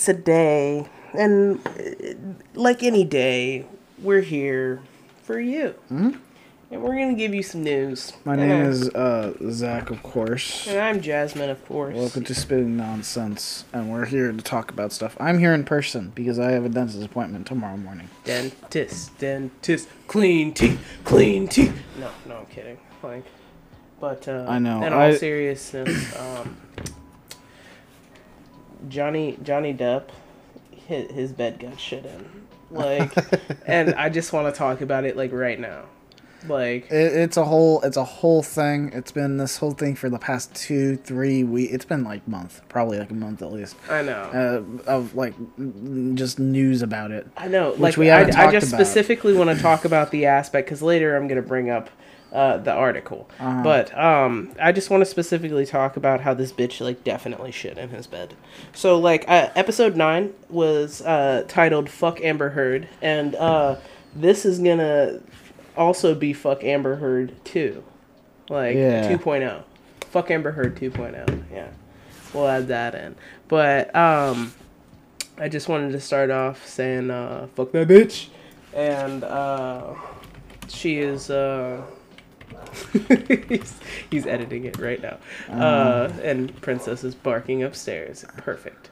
[0.00, 3.66] It's and a day, and like any day,
[3.98, 4.80] we're here
[5.22, 6.12] for you, mm-hmm.
[6.70, 8.14] and we're gonna give you some news.
[8.24, 10.66] My And name is uh, Zach, of course.
[10.66, 11.94] and I'm Jasmine, of course.
[11.94, 15.18] Welcome to Spitting Nonsense, and we're here to talk about stuff.
[15.20, 18.08] I'm here in person because I have a dentist appointment tomorrow morning.
[18.24, 21.78] dentist, dentist, clean teeth, clean teeth.
[21.98, 22.78] No, no, I'm kidding.
[23.02, 23.24] Like,
[24.00, 26.56] but uh, I know, In all I- seriousness, um,
[28.88, 30.04] Johnny Johnny Depp,
[30.86, 32.26] his, his bed got shit in.
[32.72, 33.12] Like,
[33.66, 35.86] and I just want to talk about it like right now.
[36.46, 38.92] Like, It, it's a whole, it's a whole thing.
[38.94, 41.72] It's been this whole thing for the past two, three weeks.
[41.74, 44.12] It's been like month, probably like a month at least, I know.
[44.86, 45.34] uh, of like
[46.14, 47.26] just news about it.
[47.36, 47.72] I know.
[47.72, 48.76] which Like, we I, haven't I talked just about.
[48.86, 51.90] specifically want to talk about the aspect because later I'm going to bring up
[52.32, 53.28] uh, the article.
[53.38, 53.62] Uh-huh.
[53.62, 57.76] But um, I just want to specifically talk about how this bitch like definitely shit
[57.78, 58.34] in his bed.
[58.72, 63.76] So like uh, episode nine was uh, titled "Fuck Amber Heard," and uh,
[64.14, 65.20] this is gonna
[65.76, 67.82] also be "Fuck Amber Heard" too,
[68.48, 69.08] like Yeah.
[69.10, 69.62] 2.0.
[70.10, 71.44] Fuck Amber Heard 2.0.
[71.52, 71.68] Yeah,
[72.34, 73.14] we'll add that in.
[73.48, 74.52] But um,
[75.38, 78.28] I just wanted to start off saying uh, "fuck that bitch,"
[78.74, 79.94] and uh,
[80.68, 81.30] she is.
[81.30, 81.82] Uh,
[83.48, 83.78] he's,
[84.10, 85.18] he's editing it right now,
[85.50, 88.24] uh, and Princess is barking upstairs.
[88.36, 88.90] Perfect.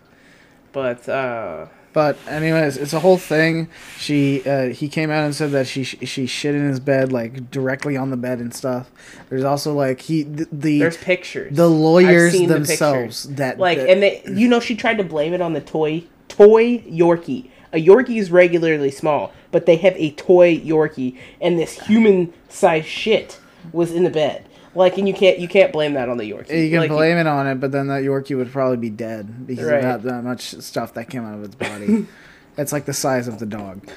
[0.73, 3.69] But uh, But anyways, it's a whole thing.
[3.97, 7.51] She uh, he came out and said that she she shit in his bed like
[7.51, 8.91] directly on the bed and stuff.
[9.31, 11.57] There's also like he the the, there's pictures.
[11.57, 15.05] the lawyers I've the themselves that like, that- and they, you know, she tried to
[15.05, 17.51] blame it on the toy toy Yorkie.
[17.73, 23.39] A Yorkie is regularly small, but they have a toy Yorkie, and this human-sized shit
[23.73, 24.47] was in the bed.
[24.75, 26.65] Like, and you can't you can't blame that on the Yorkie.
[26.65, 29.47] you can like, blame it on it, but then that Yorkie would probably be dead
[29.47, 29.83] because Right.
[29.85, 32.07] of that, that much stuff that came out of its body.
[32.59, 33.89] it's like the size of the dog.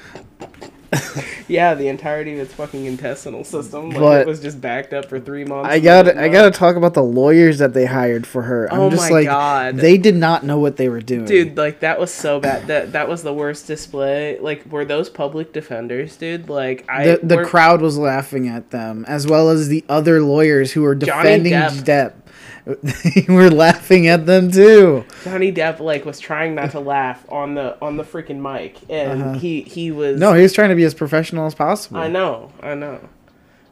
[1.48, 3.90] Yeah, the entirety of its fucking intestinal system.
[3.90, 5.68] Like, But- it was just backed up for three months.
[5.70, 8.72] I got I got to talk about the lawyers that they hired for her.
[8.72, 9.76] I'm Oh just my like God.
[9.76, 11.24] they did not know what they were doing.
[11.26, 12.68] Dude, like that was so bad.
[12.68, 14.38] That that was the worst display.
[14.38, 16.48] Like, were those public defenders, dude?
[16.48, 20.72] Like, I the, the crowd was laughing at them as well as the other lawyers
[20.72, 21.82] who were defending Depp.
[21.82, 22.12] Depp.
[22.64, 25.04] they were laughing at them too.
[25.24, 29.36] Johnny Depp like was trying not to laugh on the on the freaking mic, and
[29.36, 30.22] he he was.
[30.22, 30.30] Uh-huh.
[30.30, 31.98] No, he was trying to be as professional as possible.
[31.98, 33.08] I know, I know,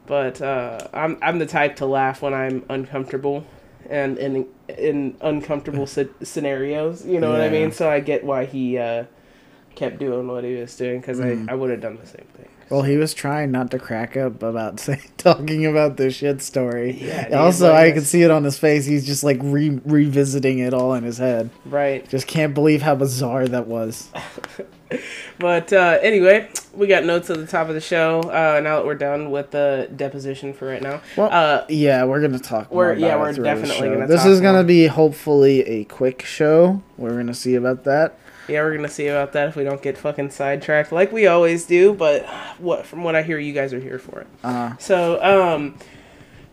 [0.07, 3.45] but uh, I'm I'm the type to laugh when I'm uncomfortable,
[3.89, 7.05] and in in uncomfortable sce- scenarios.
[7.05, 7.71] You know what I mean?
[7.71, 9.05] So I get why he uh,
[9.75, 11.49] kept doing what he was doing because Mm.
[11.49, 12.47] I I would have done the same thing.
[12.69, 16.91] Well, he was trying not to crack up about say, talking about the shit story.
[17.01, 18.85] Yeah, dude, also, like I could see it on his face.
[18.85, 21.49] He's just like re- revisiting it all in his head.
[21.65, 22.07] Right.
[22.07, 24.09] Just can't believe how bizarre that was.
[25.39, 28.21] But uh, anyway, we got notes at the top of the show.
[28.21, 32.21] Uh, now that we're done with the deposition for right now, Well, uh, yeah, we're
[32.21, 32.71] gonna talk.
[32.71, 34.63] We're- yeah, about it we're definitely gonna This talk is gonna more.
[34.63, 36.81] be hopefully a quick show.
[36.97, 38.15] We're gonna see about that.
[38.47, 41.65] yeah, we're gonna see about that if we don't get fucking sidetracked like we always
[41.65, 41.93] do.
[41.93, 42.25] But
[42.59, 44.27] what from what I hear, you guys are here for it.
[44.43, 45.75] Uh, So, um,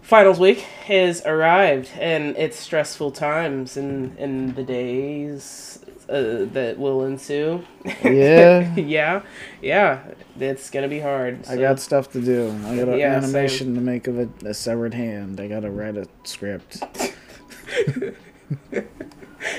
[0.02, 7.04] finals week has arrived, and it's stressful times in in the days uh, that will
[7.04, 7.62] ensue.
[8.02, 9.22] yeah, yeah,
[9.62, 10.00] yeah,
[10.38, 11.46] it's gonna be hard.
[11.48, 12.50] I got stuff to do.
[12.66, 15.40] I got an Yeah, animation to make of a, a severed hand.
[15.40, 16.82] I gotta write a script.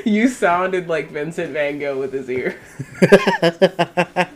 [0.06, 2.60] You sounded like Vincent Van Gogh with his ear.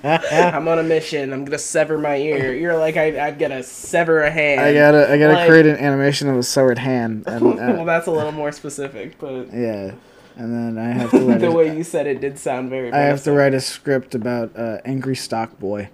[0.03, 1.33] I'm on a mission.
[1.33, 2.53] I'm gonna sever my ear.
[2.53, 4.61] You're like I, I'm gonna sever a hand.
[4.61, 7.25] I gotta I gotta Like- create an animation of a severed hand.
[7.27, 9.91] And, well, uh, that's a little more specific, but yeah,
[10.35, 11.39] and then I have to write.
[11.41, 12.91] the a- way you said it did sound very.
[12.91, 15.89] I have to write a script about uh, angry stock boy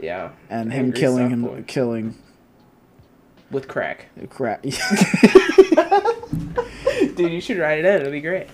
[0.00, 1.64] Yeah, and him killing him, Boy.
[1.66, 2.16] killing
[3.50, 4.06] with crack.
[4.30, 4.62] crap.
[7.16, 8.00] Dude, you should write it in.
[8.00, 8.48] It'll be great.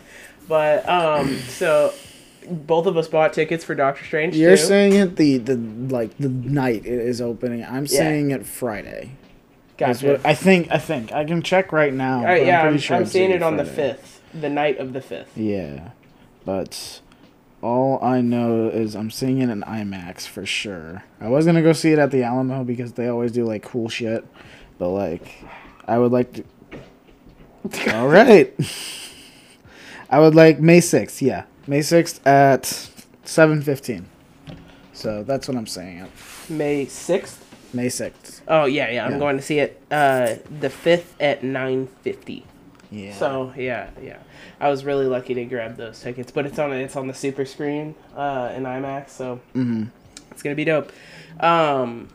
[0.49, 1.93] But um, so
[2.49, 4.37] both of us bought tickets for Doctor Strange.
[4.37, 4.63] You're too.
[4.63, 7.65] saying it the the like the night it is opening.
[7.65, 7.99] I'm Yeah.
[7.99, 9.13] saying it Friday.
[9.79, 10.07] Gotcha.
[10.13, 10.71] what I think.
[10.71, 12.23] I think I can check right now.
[12.25, 15.01] Right, yeah, I'm, pretty sure I'm seeing it on the fifth, the night of the
[15.01, 15.37] fifth.
[15.37, 15.91] Yeah,
[16.45, 17.01] but
[17.63, 21.05] all I know is I'm seeing it in IMAX for sure.
[21.21, 23.89] I was gonna go see it at the Alamo because they always do like cool
[23.89, 24.25] shit,
[24.79, 25.45] but like
[25.87, 26.45] I would like to.
[27.97, 28.53] all right.
[30.11, 31.23] I would like May sixth.
[31.23, 32.67] Yeah, May sixth at
[33.25, 34.09] seven fifteen.
[34.93, 36.07] So that's what I'm saying.
[36.49, 37.39] May sixth.
[37.73, 38.43] May sixth.
[38.47, 39.07] Oh yeah, yeah.
[39.07, 39.19] I'm Yeah.
[39.19, 42.45] going to see it uh, the fifth at nine fifty.
[42.93, 43.15] Yeah.
[43.15, 44.19] So yeah, yeah.
[44.61, 47.47] I was really lucky to grab those tickets, but it's on it's on the super
[47.47, 49.85] screen uh, in IMAX, so mm-hmm.
[50.31, 50.93] it's gonna be dope.
[51.41, 52.11] Um,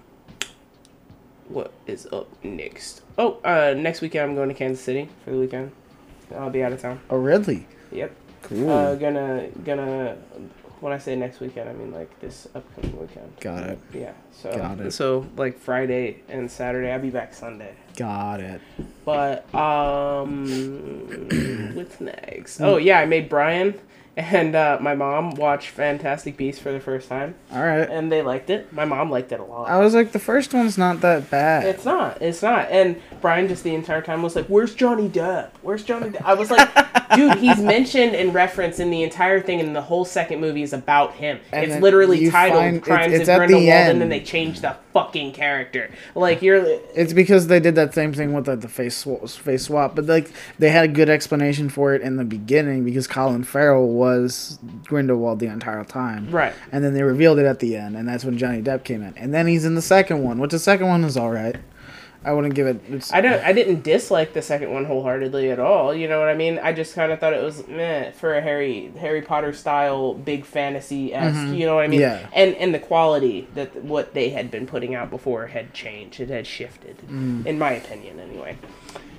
[1.49, 3.01] what is up next?
[3.17, 5.71] Oh, uh, next weekend I'm going to Kansas City for the weekend.
[6.35, 6.99] I'll be out of town.
[7.09, 7.65] Oh really?
[7.91, 8.15] Yep.
[8.43, 8.69] Cool.
[8.69, 10.17] Uh, gonna gonna.
[10.79, 13.31] When I say next weekend, I mean like this upcoming weekend.
[13.39, 13.79] Got it.
[13.93, 14.11] Yeah.
[14.31, 14.91] So Got it.
[14.91, 16.91] so like Friday and Saturday.
[16.91, 17.73] I'll be back Sunday.
[17.95, 18.61] Got it.
[19.03, 20.45] But um,
[21.73, 22.61] what's next?
[22.61, 23.79] Oh yeah, I made Brian
[24.17, 27.87] and uh, my mom watch Fantastic Beasts for the first time, All right.
[27.87, 28.73] and they liked it.
[28.73, 29.69] My mom liked it a lot.
[29.69, 31.65] I was like, the first one's not that bad.
[31.65, 32.19] It's not.
[32.19, 32.67] It's not.
[32.71, 35.51] And Brian just the entire time was like, "Where's Johnny Depp?
[35.61, 36.67] Where's Johnny Depp?" I was like,
[37.15, 40.73] "Dude, he's mentioned and referenced in the entire thing, and the whole second movie is
[40.73, 41.39] about him.
[41.51, 44.61] And it's literally titled find- Crimes it's of at the Grindelwald, and then they change
[44.61, 45.89] the fucking character.
[46.15, 46.63] Like you're,
[46.95, 50.05] It's because they did that same thing with the, the face swap, face swap, but
[50.05, 54.59] like they had a good explanation for it in the beginning because Colin Farrell was
[54.85, 56.53] Grindelwald the entire time, right.
[56.71, 59.13] and then they revealed it at the end, and that's when Johnny Depp came in,
[59.17, 61.57] and then he's in the second one, which the second one is all right.
[62.27, 62.81] I wouldn't give it.
[62.89, 63.41] It's, I don't.
[63.43, 65.95] I didn't dislike the second one wholeheartedly at all.
[65.95, 66.59] You know what I mean?
[66.61, 70.43] I just kind of thought it was meh for a Harry Harry Potter style big
[70.45, 71.55] fantasy esque.
[71.55, 72.01] You know what I mean?
[72.01, 72.21] Mm-hmm.
[72.23, 72.29] Yeah.
[72.33, 76.19] And and the quality that what they had been putting out before had changed.
[76.19, 77.45] It had shifted, Mm.
[77.45, 78.57] in my opinion, anyway.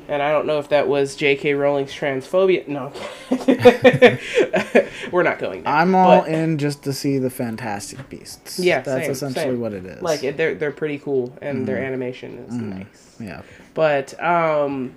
[0.09, 1.53] And I don't know if that was J.K.
[1.55, 2.67] Rowling's transphobia.
[2.67, 2.93] No,
[5.13, 5.73] we're not going there.
[5.73, 8.59] I'm all But, in just to see the Fantastic Beasts.
[8.59, 9.61] Yeah, that's same, essentially same.
[9.61, 10.03] what it is.
[10.03, 11.65] Like they're they're pretty cool, and Mm-hmm.
[11.67, 13.17] their animation is nice.
[13.21, 13.43] yeah,
[13.75, 14.95] But um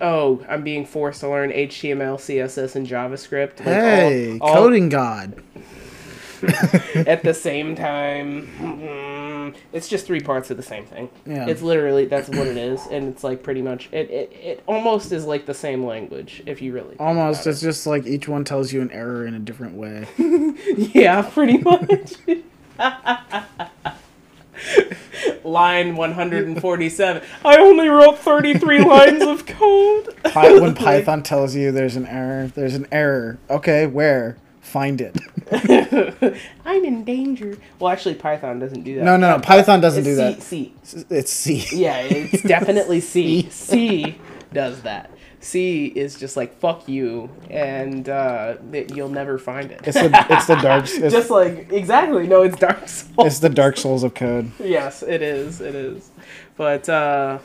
[0.00, 3.58] oh, I'm being forced to learn HTML, CSS, and JavaScript.
[3.60, 5.42] like, all- hey, all coding god.
[7.06, 8.48] at the same time.
[8.58, 11.08] Mm, it's just three parts of the same thing.
[11.26, 11.46] Yeah.
[11.46, 14.10] It's literally that's what it is, and it's like pretty much it.
[14.10, 17.86] It, it almost is like the same language if you really think Almost, it's just
[17.86, 20.06] like each one tells you an error in a different way.
[20.94, 22.14] yeah, pretty much.
[25.42, 27.22] Line 147.
[27.44, 30.14] I only wrote 33 lines of code.
[30.34, 33.38] When Python tells you there's an error, there's an error.
[33.50, 34.36] Okay, where?
[34.74, 35.16] Find it.
[36.64, 37.56] I'm in danger.
[37.78, 39.04] Well, actually, Python doesn't do that.
[39.04, 39.40] No, no, no.
[39.40, 40.42] Python doesn't do that.
[40.42, 40.74] C,
[41.10, 41.64] It's C.
[41.70, 43.48] Yeah, it's definitely C.
[43.50, 44.18] C
[44.52, 45.12] does that.
[45.38, 48.56] C is just like fuck you, and uh,
[48.92, 49.80] you'll never find it.
[49.84, 52.26] It's the it's the dark it's, just like exactly.
[52.26, 53.26] No, it's Dark Souls.
[53.28, 54.50] it's the Dark Souls of code.
[54.58, 55.60] yes, it is.
[55.60, 56.10] It is.
[56.56, 57.38] But uh,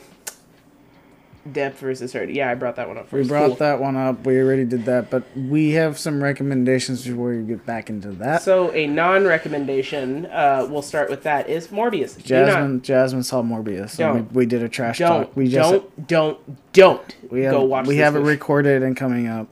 [1.48, 2.30] Depp versus Heard.
[2.30, 3.12] Yeah, I brought that one up first.
[3.24, 3.54] We brought Cool.
[3.56, 4.26] that one up.
[4.26, 8.42] We already did that, but we have some recommendations before we get back into that.
[8.42, 10.26] So a non-recommendation.
[10.26, 11.48] Uh, we'll start with that.
[11.48, 12.22] Is Morbius.
[12.22, 13.96] Do not- Jasmine Jasmine saw Morbius.
[13.96, 14.32] Don't.
[14.32, 15.36] we, we did a trash don't talk.
[15.36, 19.26] We just don't don't don't we have go watch we have it recorded and coming
[19.26, 19.48] up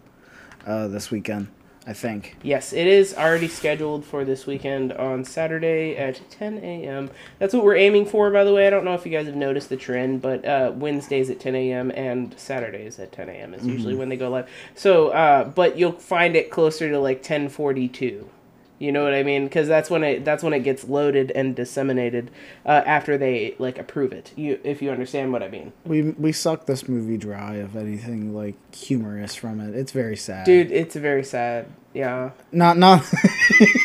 [0.67, 1.49] uh, this weekend.
[1.89, 2.37] I think.
[2.43, 7.65] yes it is already scheduled for this weekend on saturday at 10 a.m that's what
[7.65, 9.77] we're aiming for by the way i don't know if you guys have noticed the
[9.79, 14.01] trend but uh, wednesdays at 10 a.m and saturdays at 10 a.m is usually Mm-hmm.
[14.01, 18.29] when they go live so uh, but you'll find it closer to like 1042
[18.79, 19.45] you know what I mean?
[19.45, 22.31] Because that's when it that's when it gets loaded and disseminated
[22.65, 24.33] uh, after they like approve it.
[24.37, 28.35] You if you understand what I mean, We we suck this movie dry of anything
[28.35, 29.75] like humorous from it.
[29.75, 30.45] It's very sad.
[30.47, 30.71] dude.
[30.71, 31.67] It's very sad.
[31.95, 32.31] Yeah.
[32.53, 33.05] Not not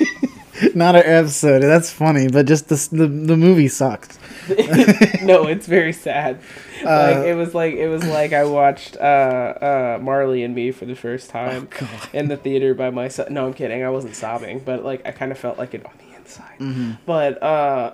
[0.75, 1.61] not an episode.
[1.61, 4.17] That's funny, but just the the, the movie sucked.
[5.23, 6.39] no, it's very sad.
[6.83, 6.85] Uh,
[7.15, 10.85] like it was like it was like I watched uh, uh, Marley and Me for
[10.85, 13.29] the first time Oh, in the theater by myself.
[13.29, 13.83] No, I'm kidding.
[13.83, 16.59] I wasn't sobbing, but like I kind of felt like it on the inside.
[16.59, 16.91] Mm-hmm.
[17.05, 17.91] But uh,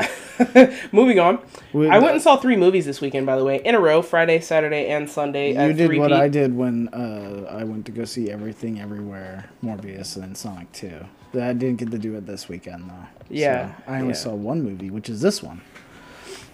[0.91, 1.39] moving on,
[1.73, 3.25] We- I went and saw three movies this weekend.
[3.25, 5.49] By the way, in a row: Friday, Saturday, and Sunday.
[5.67, 9.49] You did 3 what I did when uh, I went to go see Everything Everywhere,
[9.63, 11.05] Morbius, and Sonic 2.
[11.35, 13.05] I didn't get to do it this weekend though.
[13.29, 14.13] Yeah, So I only yeah.
[14.15, 15.61] saw one movie, which is this one.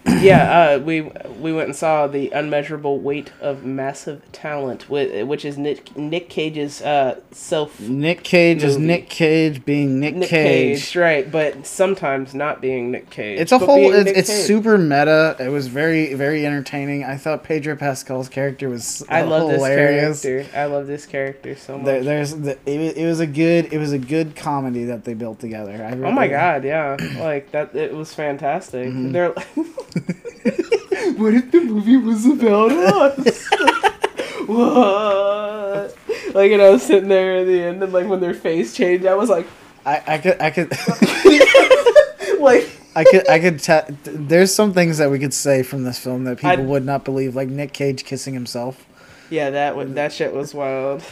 [0.06, 1.02] Yeah, uh, we
[1.40, 6.82] we went and saw the unmeasurable weight of massive talent, which is Nick Nick Cage's
[6.82, 10.78] uh, self Nick Cage is Nick Cage being Nick, Nick Cage.
[10.78, 10.96] Cage.
[10.96, 11.30] right?
[11.30, 13.40] But sometimes not being Nick Cage.
[13.40, 13.92] It's a whole.
[13.92, 15.36] It's, it's super meta.
[15.38, 17.04] It was very very entertaining.
[17.04, 20.22] I thought Pedro Pascal's character was I love hilarious.
[20.22, 20.58] this character.
[20.58, 21.86] I love this character so much.
[21.86, 25.14] There, there's the, it, it was a good it was a good comedy that they
[25.14, 25.84] built together.
[25.84, 26.96] I Oh my god, yeah.
[27.18, 28.88] Like that it was fantastic.
[28.88, 29.12] Mm-hmm.
[29.12, 29.34] They're
[31.16, 33.48] What if the movie was about us?
[34.46, 35.96] what?
[36.34, 39.06] Like and I was sitting there at the end and like when their face changed,
[39.06, 39.46] I was like
[39.86, 40.70] I, I could I could
[42.40, 45.98] like I could I could te- there's some things that we could say from this
[45.98, 48.84] film that people I'd- would not believe, like Nick Cage kissing himself.
[49.30, 51.02] Yeah, that was, that shit was wild.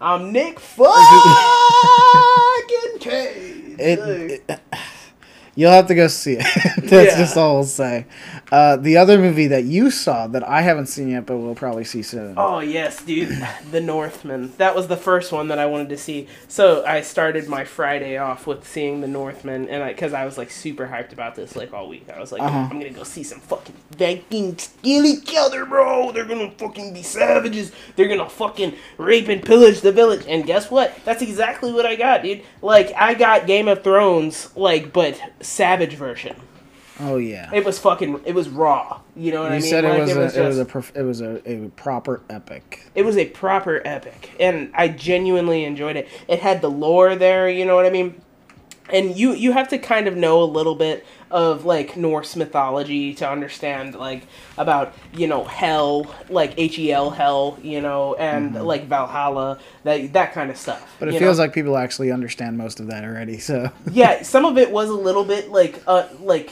[0.00, 0.88] I'm Nick fucking
[3.00, 3.76] Cage.
[3.78, 4.60] It, it-
[5.56, 6.46] you'll have to go see it.
[6.78, 7.18] That's Yeah.
[7.18, 8.06] just all I'll say.
[8.52, 11.84] Uh, the other movie that you saw that I haven't seen yet, but we'll probably
[11.84, 12.34] see soon.
[12.36, 13.36] Oh yes, dude,
[13.70, 14.52] The Northman.
[14.58, 16.28] That was the first one that I wanted to see.
[16.48, 20.36] So I started my Friday off with seeing The Northman, and I because I was
[20.38, 22.06] like super hyped about this like all week.
[22.14, 22.58] I was like, Uh-huh.
[22.70, 26.12] I'm gonna go see some fucking Vikings kill each other, bro.
[26.12, 27.72] They're gonna fucking be savages.
[27.96, 30.24] They're gonna fucking rape and pillage the village.
[30.28, 30.94] And guess what?
[31.04, 32.42] That's exactly what I got, dude.
[32.62, 36.36] Like I got Game of Thrones, like but savage version.
[37.00, 37.50] Oh yeah.
[37.52, 38.20] It was fucking.
[38.24, 39.00] It was raw.
[39.16, 39.68] You know what you I mean?
[39.68, 42.86] said it Like, was, a, it was a it was a, a proper epic.
[42.94, 47.48] it was a proper epic and i genuinely enjoyed it it had the lore there
[47.48, 48.20] you know what i mean
[48.94, 53.12] and you you have to kind of know a little bit of like norse mythology
[53.14, 59.58] to understand like about you know hell like hel hell you know and like valhalla
[59.82, 60.98] that that kind of stuff Mm-hmm.
[60.98, 61.44] But it feels know?
[61.44, 63.38] like people actually understand most of that already.
[63.38, 66.50] So yeah some of it was a little bit like uh like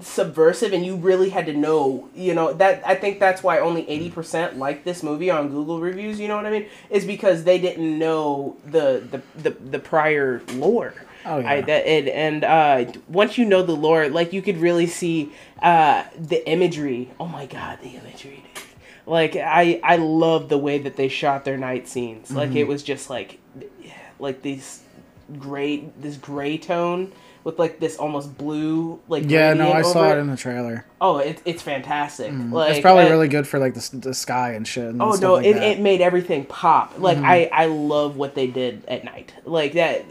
[0.00, 3.84] subversive and you really had to know you know that i think that's why only
[3.84, 7.58] 80% like this movie on google reviews you know what i mean is because they
[7.58, 10.94] didn't know the the the, the prior lore
[11.26, 11.50] Oh, yeah.
[11.50, 15.32] I, that, and, and uh, once you know the lore like you could really see
[15.62, 18.62] uh, the imagery oh my god the imagery dude
[19.06, 22.58] like i i love the way that they shot their night scenes like Mm-hmm.
[22.58, 23.38] it was just like
[24.18, 24.82] like these
[25.38, 27.12] gray this gray tone
[27.44, 30.86] with like this almost blue like yeah, no, I saw it in the trailer.
[31.02, 34.52] oh it, it's fantastic like it's probably uh, really good for like the, the sky
[34.52, 34.84] and shit.
[34.84, 35.62] And oh no like it, that.
[35.62, 35.80] Mm-hmm.
[35.80, 40.06] it made everything pop like i i love what they did at night like that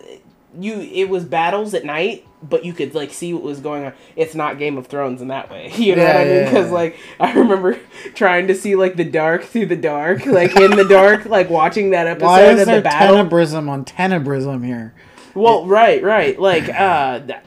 [0.60, 3.94] you it was battles at night but you could like see what was going on
[4.16, 6.68] it's not game of thrones in that way you know Yeah, what i mean because
[6.68, 6.74] yeah.
[6.74, 7.80] like i remember
[8.14, 11.90] trying to see like the dark through the dark like in the dark like watching
[11.92, 14.94] that episode Why is of there the battle tenebrism on tenebrism here?
[15.36, 16.40] Well, right, right.
[16.40, 17.40] Like, uh, th-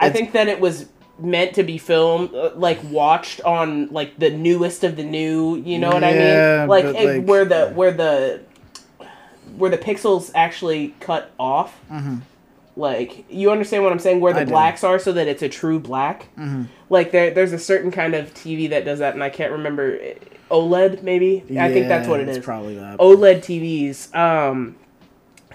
[0.00, 0.88] I think that it was
[1.20, 5.54] meant to be filmed, uh, like watched on like the newest of the new.
[5.56, 6.68] You know what I mean?
[6.68, 8.40] Like, it- like- where the where the
[9.56, 11.78] where the pixels actually cut off.
[12.76, 14.20] Like, you understand what I'm saying?
[14.20, 14.38] Where Mm-hmm.
[14.40, 14.52] I the do.
[14.52, 16.22] blacks are, so that it's a true black.
[16.36, 16.64] Mm-hmm.
[16.88, 19.98] Like, there, there's a certain kind of TV that does that, and I can't remember
[20.50, 21.02] OLED.
[21.02, 22.38] Maybe I think that's what it is.
[22.38, 22.98] Probably that.
[22.98, 24.76] OLED TVs um,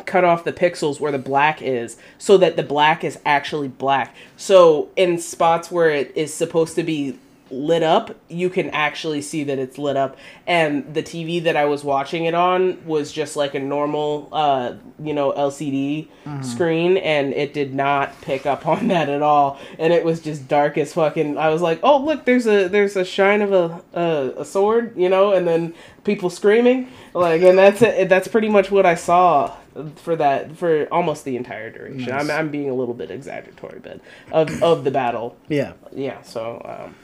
[0.05, 4.15] cut off the pixels where the black is so that the black is actually black.
[4.37, 7.17] So in spots where it is supposed to be
[7.51, 10.17] lit up, you can actually see that it's lit up.
[10.47, 14.73] And the TV that I was watching it on was just like a normal, uh,
[15.01, 16.07] you know, LCD
[16.43, 19.59] screen, and it did not pick up on that at all.
[19.77, 21.37] And it was just dark as fucking.
[21.37, 24.97] I was like, oh look, there's a there's a shine of a a, a sword,
[24.97, 25.73] you know, and then
[26.03, 28.09] people screaming, like, and that's it.
[28.09, 29.55] That's pretty much what I saw
[29.97, 32.11] for that for almost the entire duration.
[32.11, 33.99] I'm I'm being a little bit exaggeratory, but
[34.31, 36.21] of of the battle, yeah, yeah.
[36.23, 36.61] So.
[36.65, 36.95] Um,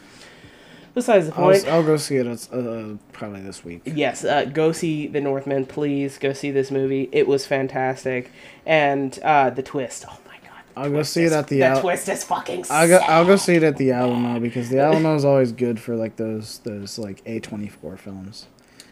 [0.94, 3.82] Besides the I'll, point, I'll go see it uh, probably this week.
[3.86, 5.66] yes, uh, go see The Northman.
[5.66, 7.08] Please go see this movie.
[7.12, 8.32] It was fantastic,
[8.66, 10.06] and uh, the twist.
[10.10, 10.62] Oh my god!
[10.76, 12.66] I'll go see it is- at the The Al- twist is fucking.
[12.70, 13.00] I'll go.
[13.00, 13.10] sick.
[13.10, 16.18] I'll go see it at the Alamo because the Alamo is always good for like
[16.18, 18.48] those those like A twenty four films.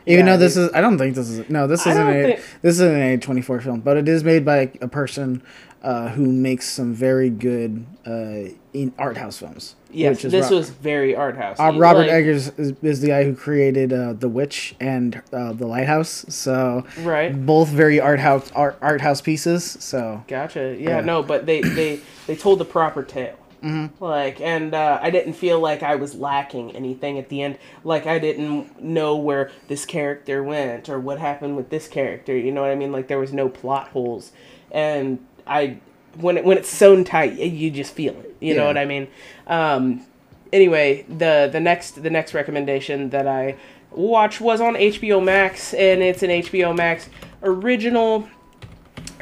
[0.06, 2.40] Even Yeah, though this is, I don't think this is no, this isn't a think-
[2.62, 5.44] this isn't an A twenty four film, but it is made by a person
[5.84, 9.76] uh, who makes some very good uh, in art house films.
[9.92, 11.60] Yes, this was very art house.
[11.60, 15.66] uh, Robert Eggers is, is the guy who created uh, The Witch and uh, The
[15.66, 16.26] Lighthouse.
[16.30, 17.34] So Right.
[17.46, 19.64] both very art house art, art house pieces.
[19.64, 20.76] So Gotcha.
[20.80, 21.02] Yeah, Yeah.
[21.02, 23.36] no, but they they they told the proper tale.
[23.64, 24.02] Mm-hmm.
[24.02, 27.58] Like, and uh, I didn't feel like I was lacking anything at the end.
[27.84, 32.38] Like, I didn't know where this character went or what happened with this character.
[32.38, 32.94] You know what I mean?
[32.94, 34.32] Like, there was no plot holes,
[34.72, 35.80] and I
[36.16, 38.36] when it when it's sewn tight, you just feel it.
[38.40, 39.08] You know what I mean?
[39.48, 40.06] Um,
[40.54, 43.56] anyway, the the next the next recommendation that I
[43.92, 47.10] watched was on HBO Max, and it's an HBO Max
[47.44, 48.28] original,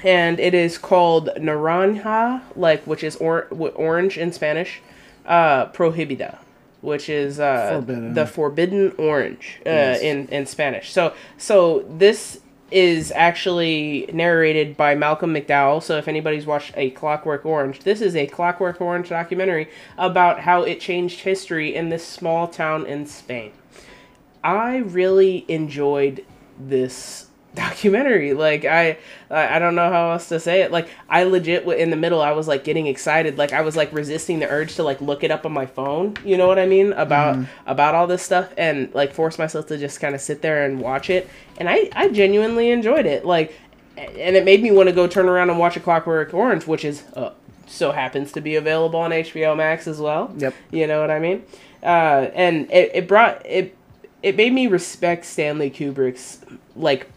[0.04, 4.82] and it is called Naranja, like which is or- orange in Spanish,
[5.26, 6.38] uh, Prohibida,
[6.82, 8.14] which is uh, Forbidden.
[8.14, 10.02] the forbidden orange uh, Yes.
[10.02, 10.92] in in Spanish.
[10.92, 12.40] So so this
[12.70, 15.82] is actually narrated by Malcolm McDowell.
[15.82, 20.64] So if anybody's watched A Clockwork Orange, this is a Clockwork Orange documentary about how
[20.64, 23.52] it changed history in this small town in Spain.
[24.44, 26.26] I really enjoyed
[26.60, 27.27] this
[27.58, 28.34] documentary.
[28.34, 28.98] Like I,
[29.30, 30.72] I don't know how else to say it.
[30.72, 33.38] Like I legit in the middle, I was like getting excited.
[33.38, 36.16] Like I was like resisting the urge to like look it up on my phone.
[36.24, 39.78] You know what I mean about about all this stuff, and like force myself to
[39.78, 41.30] just kind of sit there and watch it.
[41.58, 43.26] And I I genuinely enjoyed it.
[43.26, 43.54] Like,
[43.98, 46.86] and it made me want to go turn around and watch a Clockwork Orange, which
[46.86, 47.34] is uh,
[47.66, 50.34] so happens to be available on HBO Max as well.
[50.38, 50.54] Yep.
[50.72, 51.44] You know what I mean?
[51.84, 53.76] Uh, and it, it brought it
[54.24, 56.40] it made me respect Stanley Kubrick's
[56.76, 57.08] like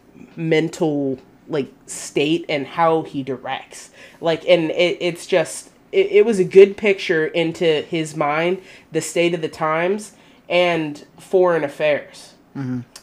[0.41, 1.19] mental
[1.49, 3.91] like state and how he directs.
[4.21, 9.01] Like and it, it's just it, it was a good picture into his mind, the
[9.01, 10.13] state of the times
[10.49, 12.35] and foreign affairs.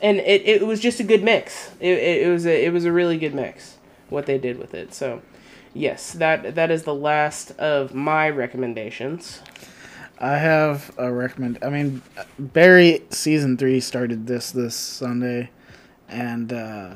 [0.02, 1.72] And it, it was just a good mix.
[1.80, 3.78] It, it, it was a it was a really good mix
[4.10, 4.94] what they did with it.
[4.94, 5.22] So
[5.74, 9.42] yes, that that is the last of my recommendations.
[10.20, 11.60] I have a recommend.
[11.62, 12.02] I mean,
[12.40, 15.52] Barry season three started this this Sunday,
[16.10, 16.96] and uh,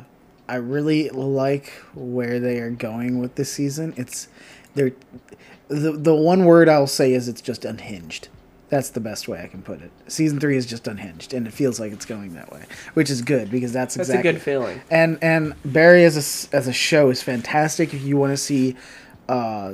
[0.51, 3.93] I really like where they are going with this season.
[3.98, 4.27] It's
[4.75, 4.91] they're
[5.67, 8.27] the the one word I'll say is it's just unhinged.
[8.70, 9.91] That's the best way I can put it.
[10.08, 13.22] Season three is just unhinged, and it feels like it's going that way, which is
[13.22, 14.81] good because that's, That's exactly a good feeling.
[14.89, 18.75] and and Barry as a as a show is fantastic if you want to see
[19.27, 19.74] uh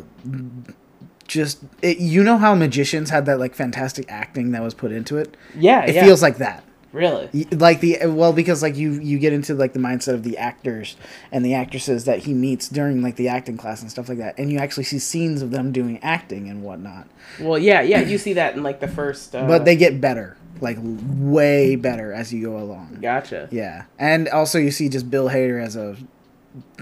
[1.28, 5.18] just it, you know how magicians had that like fantastic acting that was put into
[5.18, 6.06] it Yeah, it yeah.
[6.06, 7.30] feels like that really.
[7.52, 10.96] Like the well because like you you get into like the mindset of the actors
[11.32, 14.38] and the actresses that he meets during like the acting class and stuff like that
[14.38, 17.08] and you actually see scenes of them doing acting and whatnot
[17.40, 18.02] Well, yeah, yeah.
[18.02, 19.36] You see that in like the first.
[19.36, 23.48] Uh, but they get better like way better as you go along gotcha.
[23.52, 25.96] Yeah, and also you see just Bill Hader as a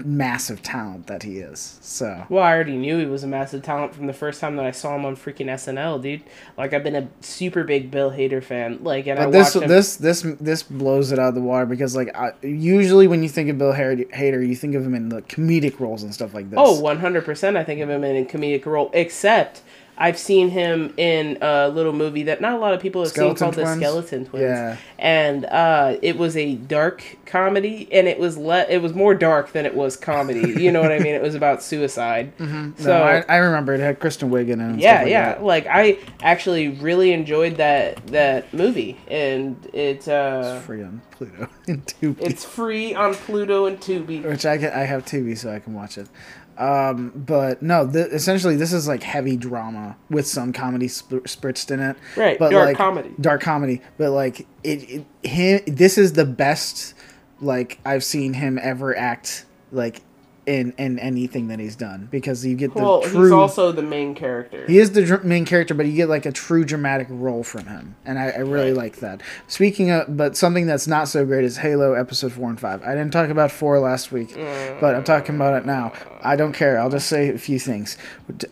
[0.04, 1.78] massive talent that he is.
[1.82, 4.66] So Well, I already knew he was a massive talent from the first time that
[4.66, 6.22] I saw him on freaking SNL, dude.
[6.56, 8.82] Like I've been a super big Bill Hader fan.
[8.82, 9.68] Like, and I this him.
[9.68, 13.28] this this this blows it out of the water because like I, usually when you
[13.28, 16.34] think of Bill Hader, Hader, you think of him in the comedic roles and stuff
[16.34, 16.58] like this.
[16.60, 17.56] Oh, 100%.
[17.56, 19.62] I think of him in a comedic role, except
[19.98, 23.36] I've seen him in a little movie that not a lot of people have Skeleton
[23.36, 23.68] seen called Twins?
[23.80, 24.42] The Skeleton Twins.
[24.42, 24.76] Yeah.
[24.98, 29.52] And uh, it was a dark comedy, and it was le- it was more dark
[29.52, 30.54] than it was comedy.
[30.62, 31.14] you know what I mean?
[31.14, 32.32] It was about suicide.
[32.38, 34.80] no, So I, I remember it had Kristen Wiig in it.
[34.80, 35.28] Yeah, like yeah.
[35.32, 35.42] that.
[35.42, 41.84] Like I actually really enjoyed that that movie, and it uh, Free on Pluto and
[41.86, 44.22] Tubi, it's free on Pluto and Tubi.
[44.22, 46.08] which I can, I have Tubi so I can watch it.
[46.58, 51.70] Um, but no, th- essentially this is like heavy drama with some comedy sp- spritzed
[51.70, 51.96] in it.
[52.16, 53.14] Right, but dark like, comedy.
[53.20, 56.94] Dark comedy, but like it, it him, this is the best
[57.40, 60.00] like I've seen him ever act like
[60.46, 63.82] in in anything that he's done because you get the Well, true he's also the
[63.82, 64.64] main character.
[64.66, 67.66] he is the dr- main character, but you get like a true dramatic role from
[67.66, 68.76] him, and I, I really Right.
[68.76, 69.22] like that.
[69.48, 72.82] Speaking of, but something that's not so great is Halo episode four and five.
[72.82, 74.34] I didn't talk about four last week,
[74.80, 75.92] but I'm talking about it now.
[76.22, 76.78] I don't care.
[76.78, 77.96] I'll just say a few things.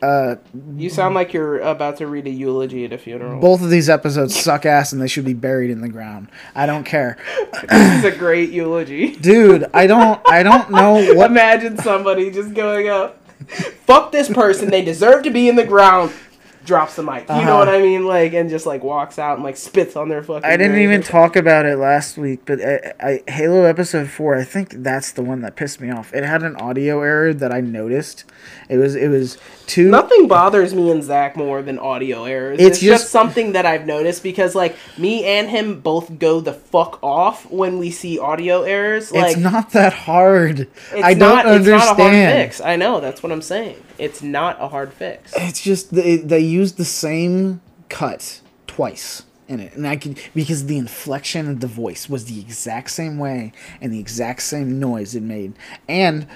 [0.02, 0.36] Uh,
[0.76, 3.40] You sound like you're about to read a eulogy at a funeral.
[3.40, 6.28] both of these episodes suck ass, and they should be buried in the ground.
[6.54, 7.16] I don't care,
[7.70, 9.14] this is a great eulogy.
[9.16, 9.66] dude.
[9.72, 10.20] I don't.
[10.28, 11.30] I don't know what.
[11.30, 13.24] Imagine somebody just going up,
[13.86, 16.12] fuck this person, they deserve to be in the ground.
[16.64, 17.28] Drops the mic.
[17.28, 17.58] You know Uh-huh.
[17.58, 18.06] what I mean?
[18.06, 20.44] Like, and just like walks out and like spits on their fucking.
[20.44, 24.34] I didn't even talk about it last week, but I, I, Halo episode four.
[24.36, 26.14] I think that's the one that pissed me off.
[26.14, 28.24] It had an audio error that I noticed.
[28.68, 29.90] It was it was two.
[29.90, 32.58] Nothing bothers me and Zach more than audio errors.
[32.58, 36.40] It's It's, just, just- something that I've noticed because like me and him both go
[36.40, 39.12] the fuck off when we see audio errors.
[39.12, 40.60] Like it's not that hard.
[40.60, 41.76] it's I don't not, understand.
[41.76, 42.12] It's not a hard
[42.44, 42.60] fix.
[42.60, 43.76] I know that's what I'm saying.
[44.04, 45.32] It's not a hard fix.
[45.36, 50.66] It's just they they used the same cut twice in it, and I could because
[50.66, 55.14] the inflection of the voice was the exact same way and the exact same noise
[55.14, 55.54] it made,
[55.88, 56.26] and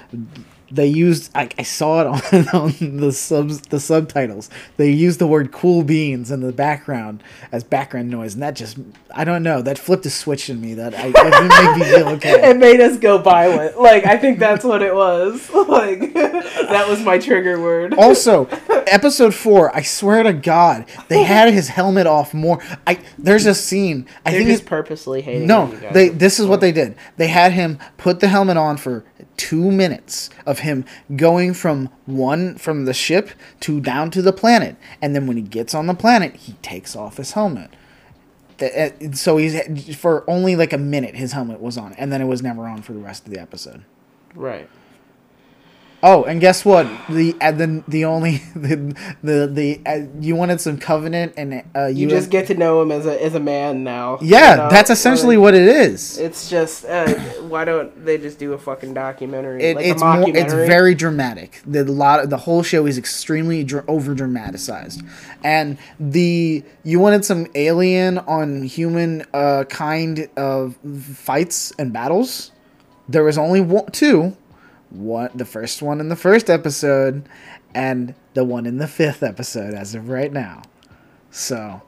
[0.71, 4.51] they used I, I saw it on, on the subs the subtitles.
[4.77, 8.79] They used the word "cool beans" in the background as background noise, and that just
[9.11, 12.09] I don't know that flipped a switch in me that I it made me feel
[12.17, 12.51] okay.
[12.51, 13.81] It made us go buy violent.
[13.81, 15.51] Like I think that's what it was.
[15.69, 17.95] Like that was my trigger word.
[17.95, 18.47] also
[18.87, 22.63] episode four, I swear to God, they had his helmet off more.
[22.87, 24.07] I there's a scene.
[24.25, 25.47] I They're think just it's purposely hating.
[25.47, 25.67] no.
[25.93, 26.61] They this is what oh.
[26.61, 26.97] they did.
[27.17, 29.05] They had him put the helmet on for
[29.37, 30.85] two minutes of him
[31.17, 35.43] going from one from the ship to down to the planet, and then when he
[35.43, 37.71] gets on the planet, he takes off his helmet.
[38.61, 41.15] Uh, So he's for only like a minute.
[41.15, 43.41] His helmet was on, and then it was never on for the rest of the
[43.41, 43.83] episode.
[44.35, 44.69] right.
[46.01, 46.87] Oh, and guess what?
[47.09, 48.77] The uh, the the only the
[49.23, 52.93] the, the uh, you wanted some covenant and uh, You just get to know him
[52.93, 54.19] as a as a man now.
[54.23, 54.51] yeah.
[54.53, 54.69] you know?
[54.71, 56.17] that's essentially what it is.
[56.19, 57.13] It's just uh,
[57.49, 59.63] why don't they just do a fucking documentary?
[59.63, 60.25] It, like it's more.
[60.29, 61.61] It's very dramatic.
[61.67, 62.31] The lot.
[62.31, 65.03] The whole show is extremely dr- over dramatized,
[65.43, 72.53] and the you wanted some alien on human uh, kind of fights and battles.
[73.09, 74.37] There was only one, two.
[74.91, 77.29] One, the first one in the first episode,
[77.75, 80.63] and the one in the fifth episode as of right now.
[81.31, 81.83] So,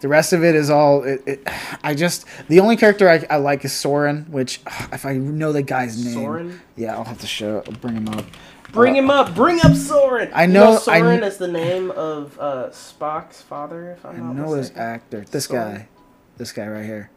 [0.00, 1.04] the rest of it is all.
[1.04, 1.48] It, it,
[1.84, 4.60] I just the only character I, I like is Soren, which
[4.92, 6.60] if I know the guy's name, Soren?
[6.76, 8.24] yeah, I'll have to show bring him up.
[8.72, 9.36] Bring him up.
[9.36, 10.32] Bring up Soren.
[10.34, 13.92] I You know- Soren is the name of uh, Spock's father.
[13.92, 15.24] If I'm I not know his actor.
[15.30, 15.74] This Soren.
[15.76, 15.88] guy,
[16.38, 17.10] this guy right here.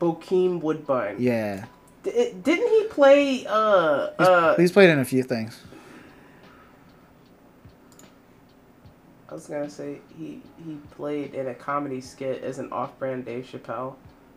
[0.00, 1.16] Bokeem Woodbine.
[1.20, 1.66] Yeah,
[2.02, 3.46] D- didn't he play?
[3.48, 5.60] Uh, he's, uh, he's played in a few things.
[9.28, 13.46] I was gonna say he he played in a comedy skit as an off-brand Dave
[13.50, 13.94] Chappelle.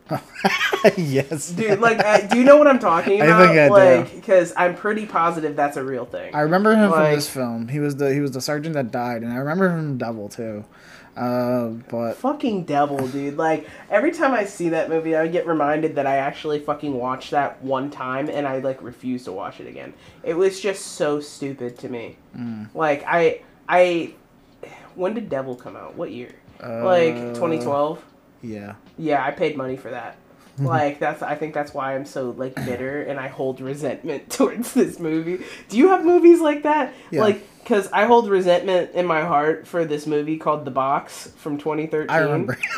[0.97, 3.47] yes, Dude, like, uh, do you know what I'm talking I about?
[3.47, 3.73] think I do.
[3.73, 6.33] like, because I'm pretty positive that's a real thing.
[6.35, 7.67] I remember him from this film.
[7.69, 10.29] He was the he was the sergeant that died, and I remember him from Devil
[10.29, 10.63] too.
[11.15, 13.37] Uh, but fucking devil, dude.
[13.37, 17.31] Like every time I see that movie, I get reminded that I actually fucking watched
[17.31, 19.93] that one time, and I like refuse to watch it again.
[20.23, 22.17] It was just so stupid to me.
[22.37, 22.69] Mm.
[22.73, 24.13] Like I, I,
[24.95, 25.95] when did Devil come out?
[25.95, 26.35] What year?
[26.61, 28.03] like uh, 2012.
[28.41, 30.17] Yeah, Yeah, I paid money for that.
[30.59, 34.73] like that's I think that's why I'm so like bitter and I hold resentment towards
[34.73, 35.43] this movie.
[35.69, 36.93] Do you have movies like that?
[37.11, 37.21] Yeah.
[37.21, 41.57] Like cuz I hold resentment in my heart for this movie called The Box from
[41.57, 42.09] 2013.
[42.09, 42.57] I remember.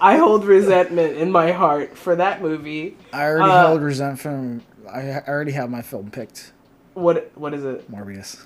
[0.00, 2.96] I hold resentment in my heart for that movie.
[3.12, 4.62] I already Uh, held resentment from.
[4.92, 6.52] I already have my film picked.
[6.94, 7.90] What what is it?
[7.90, 8.44] Morbius.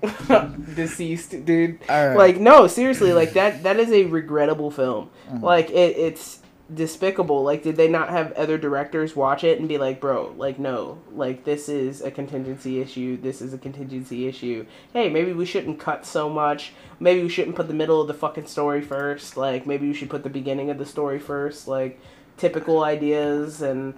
[0.74, 1.78] Deceased, dude.
[1.88, 2.16] Alright.
[2.16, 5.10] Like no, seriously, like that that is a regrettable film.
[5.28, 5.44] Mm-hmm.
[5.44, 6.40] Like it it's
[6.72, 7.42] despicable.
[7.42, 10.98] Like did they not have other directors watch it and be like, "Bro, like no,
[11.12, 13.16] like this is a contingency issue.
[13.16, 14.66] This is a contingency issue.
[14.92, 16.72] Hey, maybe we shouldn't cut so much.
[16.98, 19.36] Maybe we shouldn't put the middle of the fucking story first.
[19.36, 21.68] Like maybe we should put the beginning of the story first.
[21.68, 22.00] Like
[22.36, 23.94] typical ideas and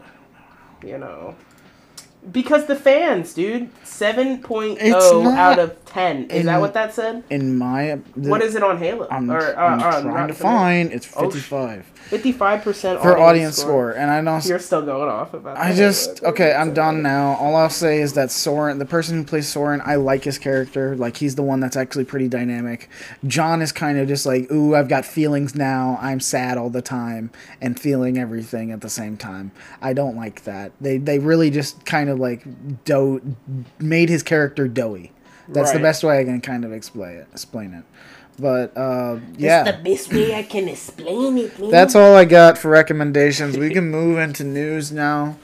[0.82, 1.36] you know
[2.30, 6.30] because the fans, dude, 7.0 It's not- out of 10.
[6.30, 7.22] Is that what that said?
[7.30, 9.06] In my, the, What is it on Halo?
[9.10, 10.92] I'm, or, uh, I'm uh, trying to find.
[10.92, 11.30] It's Oh,
[12.06, 14.40] sh- fifty five 55% for audience score, and I know.
[14.44, 15.76] You're still going off about I that.
[15.76, 16.52] just okay.
[16.52, 17.34] I'm done now.
[17.34, 20.96] All I'll say is that Soren, the person who plays Soren, I like his character.
[20.96, 22.88] Like he's the one that's actually pretty dynamic.
[23.26, 25.98] John is kind of just like, ooh, I've got feelings now.
[26.00, 29.52] I'm sad all the time and feeling everything at the same time.
[29.82, 30.72] I don't like that.
[30.80, 32.44] They they really just kind of like
[32.84, 33.20] dough
[33.78, 35.12] made his character doughy.
[35.48, 37.28] That's the best way I can kind of explain it.
[37.32, 37.84] Explain it.
[38.38, 39.62] But uh, yeah.
[39.62, 41.70] That's the best way I can explain it, man.
[41.70, 43.56] That's all I got for recommendations.
[43.56, 45.36] We can move into news now.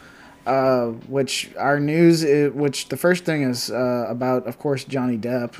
[0.46, 5.18] Uh, which our news, i which the first thing is uh, about, of course, Johnny
[5.18, 5.54] Depp.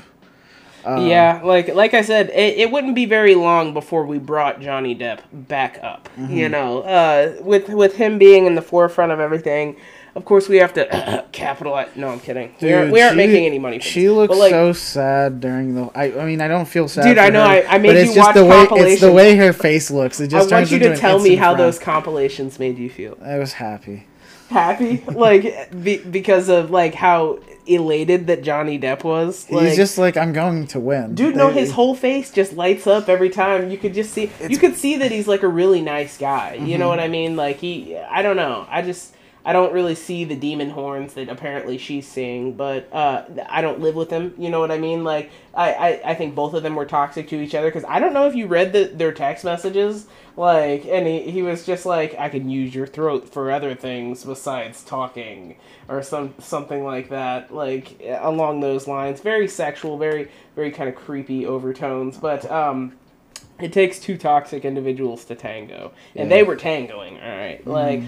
[0.83, 4.59] Uh, yeah, like like I said, it, it wouldn't be very long before we brought
[4.59, 6.09] Johnny Depp back up.
[6.17, 6.33] Mm-hmm.
[6.33, 9.77] You know, uh, with with him being in the forefront of everything,
[10.15, 11.89] of course we have to capitalize.
[11.95, 12.53] No, I'm kidding.
[12.61, 13.79] we aren't, we aren't she- making any money.
[13.79, 14.11] She this.
[14.11, 15.89] looks like, so sad during the.
[15.95, 17.03] I, I mean, I don't feel sad.
[17.05, 19.01] Dude, I know, her, I- I made but it's you just watch the way it's
[19.01, 20.19] the way her face looks.
[20.19, 23.17] It I just want you to tell me how those compilations made you feel.
[23.23, 24.07] I was happy.
[24.49, 29.49] Happy, like be, because of like how elated that Johnny Depp was.
[29.49, 31.15] Like, He's just like, I'm going to win.
[31.15, 33.71] Dude, no, his whole face just lights up every time.
[33.71, 36.55] You could just see, you could see that he's like a really nice guy.
[36.55, 36.79] You Mm-hmm.
[36.79, 37.37] know what I mean?
[37.37, 38.65] Like he, I don't know.
[38.69, 42.53] I just, I don't really see the demon horns that apparently she's seeing.
[42.53, 44.33] But uh, I don't live with him.
[44.37, 45.03] You know what I mean?
[45.03, 47.99] Like I, I, I think both of them were toxic to each other because I
[47.99, 50.07] don't know if you read the, their text messages.
[50.37, 54.23] Like, and he, he was just like, I can use your throat for other things
[54.23, 55.57] besides talking,
[55.89, 57.53] or some something like that.
[57.53, 62.17] Like along those lines, very sexual, very very kind of creepy overtones.
[62.17, 62.93] But um,
[63.61, 66.35] it takes two toxic individuals to tango, and Yeah.
[66.37, 67.19] they were tangoing.
[67.19, 68.01] All right, like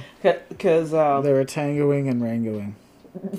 [0.49, 2.75] because um, They were tangoing and rangoing.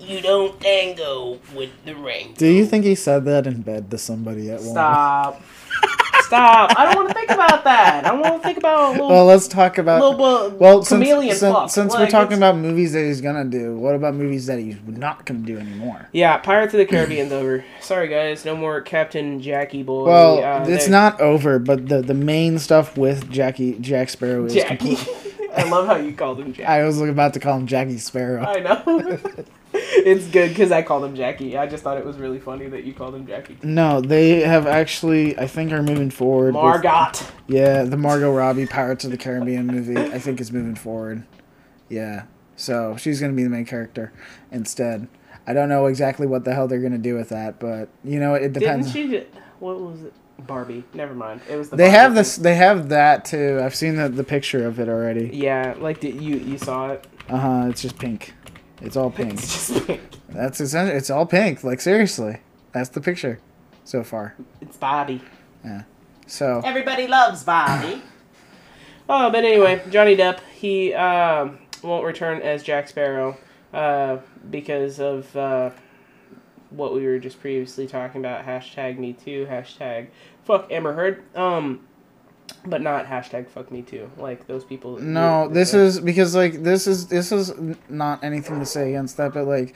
[0.00, 2.34] you don't tango with the rainbow.
[2.36, 4.70] Do you think he said that in bed to somebody at one?
[4.70, 5.42] Stop.
[6.32, 6.72] Stop.
[6.78, 8.04] I don't want to think about that.
[8.06, 10.00] I don't want to think about little, Well, let's talk about.
[10.00, 13.76] little well, since, chameleon since, since we're talking it's- about movies that he's gonna do,
[13.76, 16.08] what about movies that he's not gonna do anymore?
[16.12, 17.64] Yeah, Pirates of the Caribbean's over.
[17.80, 18.44] Sorry, guys.
[18.46, 20.04] No more Captain Jackie Boy.
[20.06, 24.54] Well, Uh, it's not over, but the the main stuff with Jackie Jack Sparrow is
[24.54, 24.96] Jackie.
[24.96, 25.50] complete.
[25.56, 26.64] I love how you called him Jackie.
[26.64, 28.42] I was about to call him Jackie Sparrow.
[28.42, 29.18] I know.
[29.92, 31.56] it's good because I called him Jackie.
[31.56, 33.58] I just thought it was really funny that you called him Jackie.
[33.62, 36.54] No, they have actually, I think, are moving forward.
[36.54, 37.12] with- Margot.
[37.46, 41.24] yeah, the Margot Robbie Pirates of the Caribbean movie, I think, is moving forward.
[41.88, 42.24] Yeah,
[42.56, 44.12] so she's gonna be the main character
[44.50, 45.08] instead.
[45.46, 48.34] I don't know exactly what the hell they're gonna do with that, but you know,
[48.34, 48.92] it depends.
[48.92, 49.26] Didn't she?
[49.58, 50.12] What was it?
[50.46, 50.82] Barbie.
[50.94, 51.40] Never mind.
[51.48, 51.76] It was the.
[51.76, 52.14] They Barbie have thing.
[52.16, 52.36] this.
[52.36, 53.60] They have that too.
[53.62, 55.30] I've seen the, the picture of it already.
[55.32, 57.06] Yeah, like did you you saw it?
[57.28, 57.66] Uh huh.
[57.68, 58.34] It's just pink.
[58.82, 59.34] It's all pink.
[59.34, 60.00] It's just pink.
[60.28, 60.96] That's essentially.
[60.96, 61.62] It's all pink.
[61.64, 62.40] Like seriously,
[62.72, 63.38] that's the picture,
[63.84, 64.34] so far.
[64.60, 65.22] It's Bobby.
[65.64, 65.82] Yeah.
[66.26, 68.02] So Everybody loves Barbie.
[69.08, 73.36] oh, but anyway, Johnny Depp he um, won't return as Jack Sparrow
[73.72, 74.18] uh,
[74.50, 75.70] because of uh,
[76.70, 78.44] what we were just previously talking about.
[78.44, 79.46] Hashtag Me Too.
[79.48, 80.08] Hashtag
[80.44, 81.22] Fuck Amber Heard.
[81.36, 81.80] Um,
[82.66, 84.10] but not hashtag Fuck Me Too.
[84.16, 84.98] Like those people.
[84.98, 87.52] no, who- this is because like this is this is
[87.88, 89.74] not anything to say against that, but like.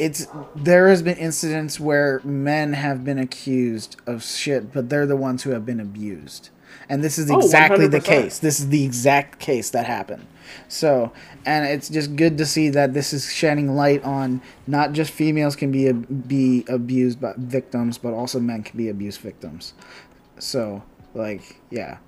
[0.00, 5.16] It's there has been incidents where men have been accused of shit, but they're the
[5.16, 6.50] ones who have been abused,
[6.88, 8.38] and this is Oh, exactly the case.
[8.38, 10.24] This is the exact case that happened.
[10.68, 11.10] So,
[11.44, 15.56] and it's just good to see that this is shedding light on not just females
[15.56, 19.74] can be be abused by victims, but also men can be abused victims.
[20.38, 21.98] So, like, yeah,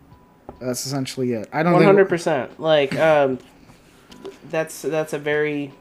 [0.60, 1.48] that's essentially it.
[1.52, 2.60] I don't hundred percent.
[2.60, 3.38] Like, um,
[4.50, 5.72] that's that's a very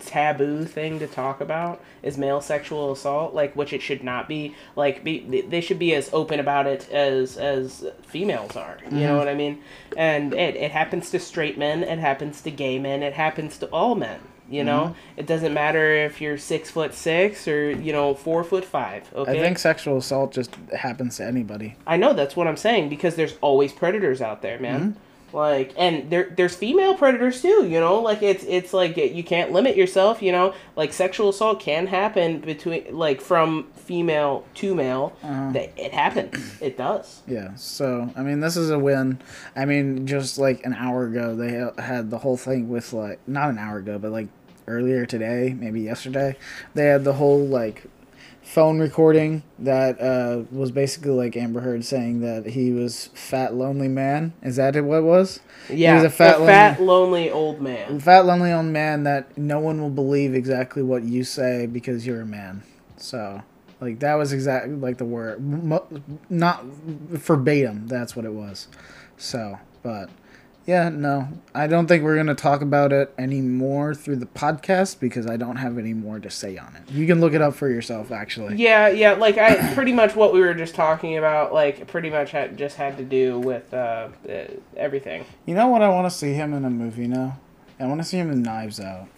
[0.00, 3.34] taboo thing to talk about is male sexual assault.
[3.34, 4.54] Like, which it should not be.
[4.76, 8.78] Like, be they should be as open about it as as females are.
[8.90, 9.62] You know what I mean?
[9.96, 11.82] And it it happens to straight men.
[11.82, 13.02] It happens to gay men.
[13.02, 14.20] It happens to all men.
[14.50, 15.20] You know, mm-hmm.
[15.20, 19.12] it doesn't matter if you're six foot six or you know four foot five.
[19.14, 19.38] Okay.
[19.38, 21.76] I think sexual assault just happens to anybody.
[21.86, 24.80] I know that's what I'm saying because there's always predators out there, man.
[24.80, 25.00] Mm-hmm.
[25.32, 27.66] Like, and there there's female predators too.
[27.68, 30.22] You know, like it's it's like you can't limit yourself.
[30.22, 35.16] You know, like sexual assault can happen between like from female to male.
[35.22, 35.52] Uh-huh.
[35.52, 36.60] That it happens.
[36.60, 37.22] It does.
[37.26, 37.54] Yeah.
[37.54, 39.20] So, I mean, this is a win.
[39.54, 43.50] I mean, just like an hour ago, they had the whole thing with like not
[43.50, 44.28] an hour ago, but like
[44.68, 46.36] earlier today, maybe yesterday,
[46.74, 47.84] they had the whole like
[48.42, 53.88] phone recording that uh, was basically like Amber Heard saying that he was fat lonely
[53.88, 54.32] man.
[54.42, 54.82] Is that it?
[54.82, 55.40] What it was?
[55.68, 58.00] Yeah, he was a fat, a lonely- fat lonely old man.
[58.00, 62.22] fat lonely old man that no one will believe exactly what you say because you're
[62.22, 62.62] a man.
[62.96, 63.42] So,
[63.80, 65.40] like that was exactly like the word,
[66.30, 67.86] not verbatim.
[67.86, 68.68] That's what it was.
[69.18, 70.08] So, but
[70.68, 75.26] yeah, no, I don't think we're gonna talk about it anymore through the podcast because
[75.26, 76.92] I don't have any more to say on it.
[76.92, 78.56] You can look it up for yourself, actually.
[78.56, 82.32] Yeah, yeah, like I pretty much what we were just talking about, like pretty much
[82.32, 84.44] had, just had to do with uh, uh,
[84.76, 85.24] everything.
[85.46, 85.80] You know what?
[85.80, 87.38] I want to see him in a movie now.
[87.80, 89.08] I want to see him in Knives Out.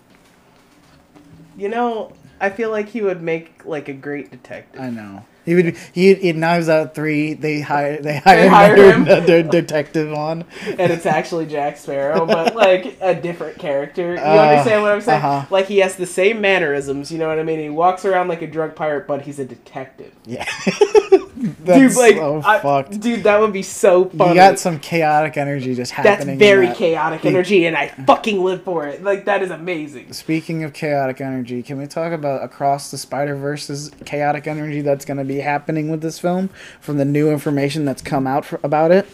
[1.56, 4.80] You know, I feel like he would make like a great detective.
[4.80, 5.24] I know.
[5.44, 5.76] He would.
[5.92, 7.34] He in Knives Out three.
[7.34, 8.00] They hire.
[8.00, 9.04] They hire, they hire their, him.
[9.26, 10.44] their detective on.
[10.66, 14.14] and it's actually Jack Sparrow, but like a different character.
[14.14, 15.22] You Uh, understand what I'm saying?
[15.22, 15.46] uh-huh.
[15.50, 17.58] Like he has the same mannerisms, you know what I mean?
[17.58, 20.12] He walks around like a drug pirate, but he's a detective.
[20.26, 20.44] Yeah.
[21.40, 23.00] dude, That's like, so I- fucked.
[23.00, 24.30] dude, that would be so funny.
[24.30, 26.34] You got some chaotic energy just That's happening.
[26.34, 26.76] in very that.
[26.76, 29.02] chaotic energy, and I fucking live for it.
[29.02, 30.12] Like that is amazing.
[30.12, 35.04] Speaking of chaotic energy, can we talk about across the Spider Verse's chaotic energy that's
[35.04, 36.50] going to be happening with this film
[36.80, 39.06] from the new information that's come out for, about it?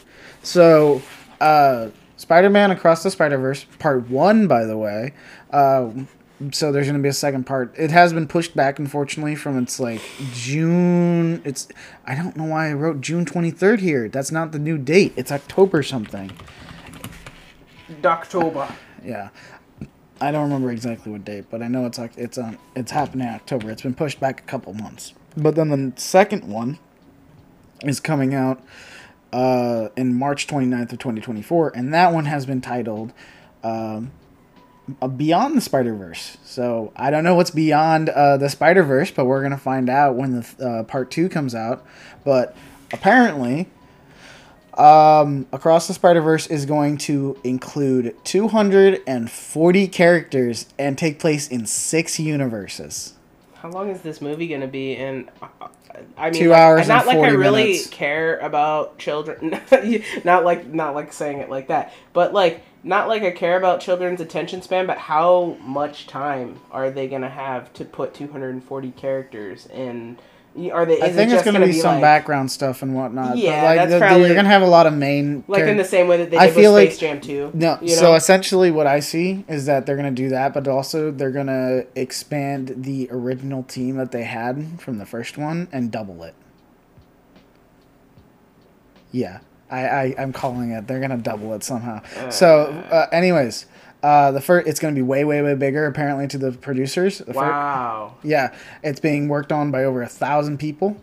[0.43, 1.03] So,
[1.41, 5.13] uh, Spider Man Across the Spider Verse, part one, by the way.
[5.51, 5.91] Uh,
[6.53, 7.75] so there's going to be a second part.
[7.79, 11.41] It has been pushed back, unfortunately, from its like June.
[11.45, 11.69] It's
[12.05, 14.09] I don't know why I wrote June 23rd here.
[14.09, 15.15] That's not the new date.
[15.17, 16.33] It's October something.
[18.05, 18.69] October.
[19.05, 19.31] Yeah.
[20.21, 23.29] I don't remember exactly what date, but I know it's Oc- it's on it's happening
[23.29, 23.71] in October.
[23.71, 25.15] It's been pushed back a couple months.
[25.37, 26.79] But then the second one
[27.83, 28.63] is coming out
[29.33, 33.13] uh, in March 29th of 2024, and that one has been titled
[33.63, 34.11] um,
[35.17, 36.37] Beyond the Spider Verse.
[36.45, 40.15] So I don't know what's beyond uh, the Spider Verse, but we're gonna find out
[40.17, 41.85] when the uh, part two comes out.
[42.25, 42.57] But
[42.93, 43.69] apparently,
[44.79, 51.67] Um, Across the Spider Verse is going to include 240 characters and take place in
[51.67, 53.15] six universes.
[53.55, 54.95] How long is this movie gonna be?
[54.97, 55.69] And uh,
[56.19, 57.87] I mean, Two like, hours Not like I really minutes.
[57.89, 59.59] care about children.
[60.25, 63.81] not like not like saying it like that, but like not like I care about
[63.81, 64.87] children's attention span.
[64.87, 70.19] But how much time are they gonna have to put 240 characters in?
[70.73, 70.95] Are they?
[70.95, 72.95] Is I think it it's going to gonna be, be some like, background stuff and
[72.95, 73.37] whatnot.
[73.37, 75.45] Yeah, but like that's the- probably- you're going to have a lot of main.
[75.49, 77.51] like in the same way that they I did feel with like- Space Jam 2.
[77.53, 81.11] No, you so essentially what I see is that they're gonna do that, but also
[81.11, 86.23] they're gonna expand the original team that they had from the first one and double
[86.23, 86.33] it.
[89.13, 90.87] Yeah, I, I I'm calling it.
[90.87, 92.03] They're gonna double it somehow.
[92.31, 93.67] so, uh, anyways,
[94.03, 97.19] uh, the first it's gonna be way way way bigger apparently to the producers.
[97.19, 98.15] The wow.
[98.23, 100.97] yeah, it's being worked on by over a thousand people.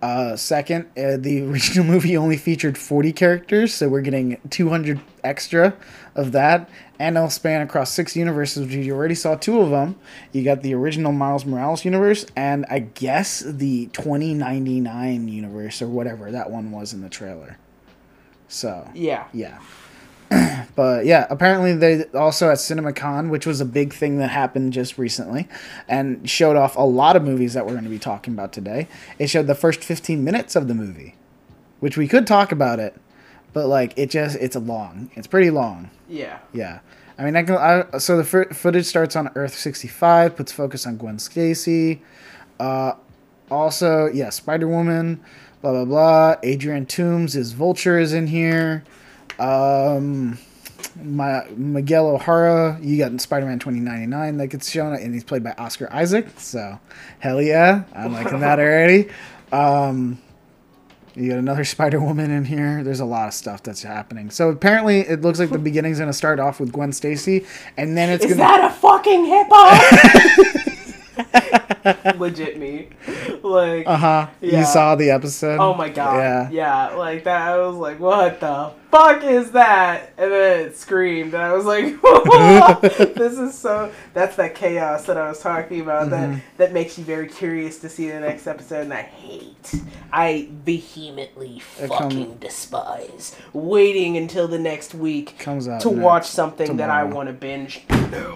[0.00, 5.74] Uh, second, uh, the original movie only featured 40 characters, so we're getting 200 extra
[6.14, 6.70] of that.
[7.00, 9.96] And it'll span across six universes, which you already saw two of them.
[10.32, 16.30] You got the original Miles Morales universe, and I guess the 2099 universe, or whatever
[16.30, 17.56] that one was in the trailer.
[18.48, 19.24] So, Yeah.
[19.32, 19.58] yeah.
[20.76, 24.98] but yeah, apparently they also at CinemaCon, which was a big thing that happened just
[24.98, 25.48] recently,
[25.88, 28.88] and showed off a lot of movies that we're going to be talking about today.
[29.18, 31.14] It showed the first 15 minutes of the movie,
[31.80, 32.94] which we could talk about it,
[33.54, 35.10] but like it just it's a long.
[35.14, 35.90] It's pretty long.
[36.08, 36.38] Yeah.
[36.52, 36.80] Yeah.
[37.18, 37.56] I mean, I can.
[37.56, 42.02] I, so the fo- footage starts on Earth 65, puts focus on Gwen Stacy.
[42.60, 42.92] Uh,
[43.50, 45.20] also, yeah, Spider Woman,
[45.60, 46.36] blah, blah, blah.
[46.42, 48.84] Adrian Toomes is Vulture is in here.
[49.38, 50.38] Um,
[51.02, 55.44] my Miguel O'Hara, you got in Spider Man 2099 that gets shown, and he's played
[55.44, 56.26] by Oscar Isaac.
[56.38, 56.78] So,
[57.20, 59.08] hell yeah, I'm liking that already.
[59.52, 60.18] Um,
[61.14, 62.82] you got another Spider Woman in here.
[62.82, 64.30] There's a lot of stuff that's happening.
[64.30, 68.10] So apparently, it looks like the beginning's gonna start off with Gwen Stacy, and then
[68.10, 68.42] it's Is gonna.
[68.42, 70.64] Is that a fucking hip hop?
[72.16, 72.88] Legit me.
[73.42, 74.26] Like Uh huh.
[74.40, 74.60] Yeah.
[74.60, 75.58] You saw the episode.
[75.60, 76.16] Oh my god.
[76.18, 76.50] Yeah.
[76.50, 76.96] Yeah.
[76.96, 77.48] like that.
[77.48, 80.12] I was like, what the fuck is that?
[80.18, 82.00] And then it screamed, and I was like,
[83.14, 83.92] this is so.
[84.14, 86.08] That's that chaos that I was talking about.
[86.10, 86.32] Mm-hmm.
[86.32, 89.74] That that makes you very curious to see the next episode, and I hate.
[90.12, 96.26] I vehemently It come- fucking despise waiting until the next week Comes out to watch
[96.26, 97.82] something that I want to binge.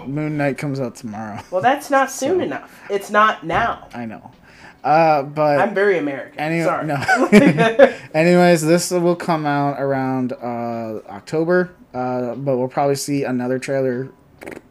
[0.05, 1.41] Moon Knight comes out tomorrow.
[1.49, 2.79] Well, that's not soon enough.
[2.89, 3.87] It's not now.
[3.93, 4.31] I know.
[4.83, 6.39] Uh, but I'm very American.
[6.39, 6.85] Any- Sorry.
[6.85, 6.95] no.
[8.13, 14.11] Anyways, this will come out around uh, October, uh, but we'll probably see another trailer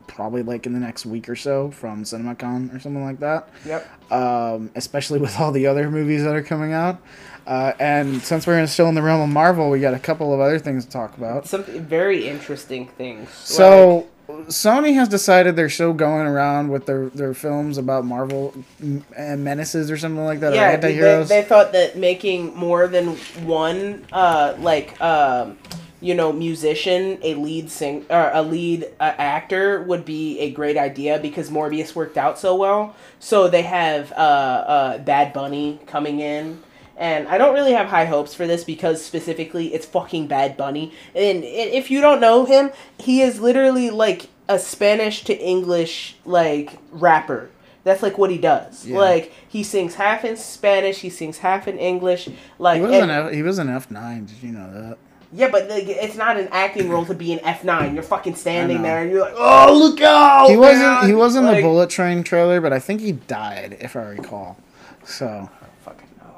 [0.07, 3.49] probably like in the next week or so from CinemaCon or something like that.
[3.65, 3.89] yep.
[4.13, 7.01] Um, especially with all the other movies that are coming out.
[7.47, 10.39] Uh, and since we're still in the realm of Marvel, we got a couple of
[10.41, 11.47] other things to talk about.
[11.47, 13.31] Some very interesting things.
[13.31, 19.05] So Sony has decided they're still going around with their, their films about Marvel m-
[19.17, 21.29] and menaces or something like that, yeah, they, anti-heroes.
[21.29, 25.59] they thought that making more than one, uh, like, um,
[26.01, 30.77] you know, musician a lead sing or a lead uh, actor would be a great
[30.77, 32.97] idea because Morbius worked out so well.
[33.21, 36.61] So they have uh, uh, Bad Bunny coming in.
[37.03, 40.93] And I don't really have high hopes for this because specifically it's fucking Bad Bunny.
[41.17, 46.79] And if you don't know him, he is literally like a Spanish to English like
[46.93, 47.51] rapper.
[47.83, 48.87] That's like what he does.
[48.87, 48.99] Yeah.
[48.99, 52.29] Like he sings half in Spanish, he sings half in English.
[52.61, 54.27] Like he was and- an F, he was an F nine.
[54.27, 54.99] Did you know that?
[55.33, 57.95] yeah, but like, it's not an acting role to be an F nine.
[57.95, 60.51] You're fucking standing there and you're like, oh look out!
[60.51, 61.09] he wasn't.
[61.09, 64.03] He was in Like- the Bullet Train trailer, but I think he died, if I
[64.03, 64.57] recall.
[65.05, 65.51] So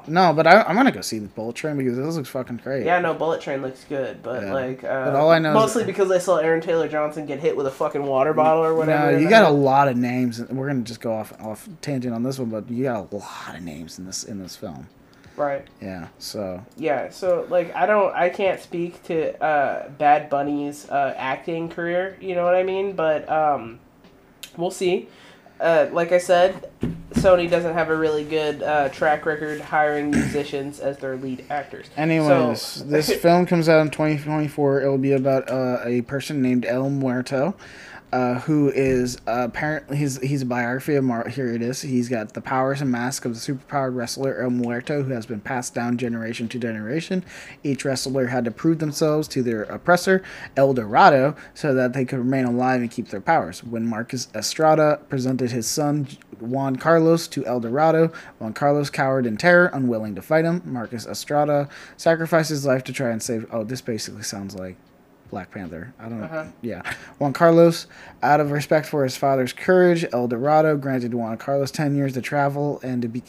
[0.07, 0.33] no.
[0.33, 2.85] but I, I'm gonna go see the Bullet Train because this looks fucking great.
[2.85, 4.53] Yeah, no, Bullet Train looks good, but Yeah.
[4.53, 7.55] like, uh, But all I know mostly because I saw Aaron Taylor Johnson get hit
[7.57, 9.11] with a fucking water bottle or whatever.
[9.11, 10.41] No, you got a lot of names.
[10.41, 13.55] We're gonna just go off off tangent on this one, but you got a lot
[13.55, 14.87] of names in this in this film.
[15.37, 15.65] right.
[15.81, 16.07] Yeah.
[16.17, 21.67] So Yeah, so like I don't, I can't speak to uh, Bad Bunny's uh, acting
[21.69, 22.17] career.
[22.21, 22.93] You know what I mean?
[22.95, 23.79] But um,
[24.57, 25.09] we'll see.
[25.59, 26.69] Uh, like I said,
[27.13, 31.87] Sony doesn't have a really good uh, track record hiring musicians as their lead actors.
[31.95, 34.81] Anyways, So- this film comes out in 2024.
[34.81, 37.55] It'll be about uh, a person named El Muerto,
[38.11, 41.27] uh, who is apparently he's he's a biography of Mar.
[41.27, 41.81] Here it is.
[41.81, 45.41] He's got the powers and mask of the superpowered wrestler El Muerto, who has been
[45.41, 47.23] passed down generation to generation.
[47.63, 50.23] Each wrestler had to prove themselves to their oppressor,
[50.55, 53.63] El Dorado, so that they could remain alive and keep their powers.
[53.63, 56.07] When Marcus Estrada presented his son
[56.39, 58.11] Juan Carlos to El Dorado.
[58.39, 60.61] Juan Carlos cowered in terror, unwilling to fight him.
[60.65, 63.45] Marcus Estrada sacrificed his life to try and save.
[63.51, 64.77] Oh, this basically sounds like
[65.29, 65.93] Black Panther.
[65.99, 66.25] I don't know.
[66.25, 66.45] Uh-huh.
[66.61, 66.81] Yeah.
[67.19, 67.87] Juan Carlos,
[68.23, 72.21] out of respect for his father's courage, El Dorado granted Juan Carlos 10 years to
[72.21, 73.23] travel and to be.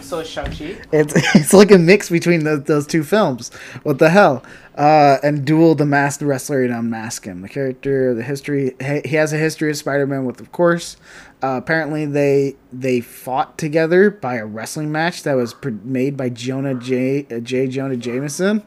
[0.00, 0.76] So is Shang-Chi.
[0.92, 3.50] It's, it's like a mix between those, those two films.
[3.84, 4.44] What the hell?
[4.76, 7.40] Uh, and duel the masked wrestler and unmask him.
[7.40, 10.96] The character, the history, he he has a history of Spider-Man with, of course.
[11.42, 16.28] Uh, apparently, they they fought together by a wrestling match that was pr- made by
[16.28, 17.26] Jonah J.
[17.30, 17.68] Uh, J.
[17.68, 18.64] Jonah Jameson.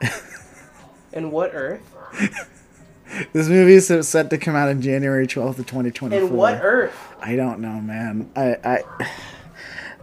[1.12, 1.96] In what Earth?
[3.32, 6.28] This movie is set to come out in January twelfth of twenty twenty four.
[6.28, 6.96] In what Earth?
[7.20, 8.30] I don't know, man.
[8.36, 8.82] I, I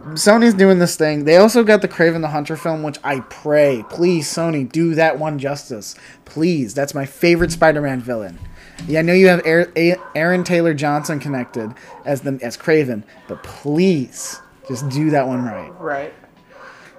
[0.10, 1.24] Sony's doing this thing.
[1.24, 5.18] They also got the Kraven the Hunter film, which I pray, please, Sony, do that
[5.18, 5.96] one justice.
[6.24, 8.38] Please, that's my favorite Spider-Man villain.
[8.86, 13.42] Yeah, I know you have Aaron, Aaron Taylor Johnson connected as the as Kraven, but
[13.42, 15.72] please, just do that one right.
[15.80, 16.14] Right.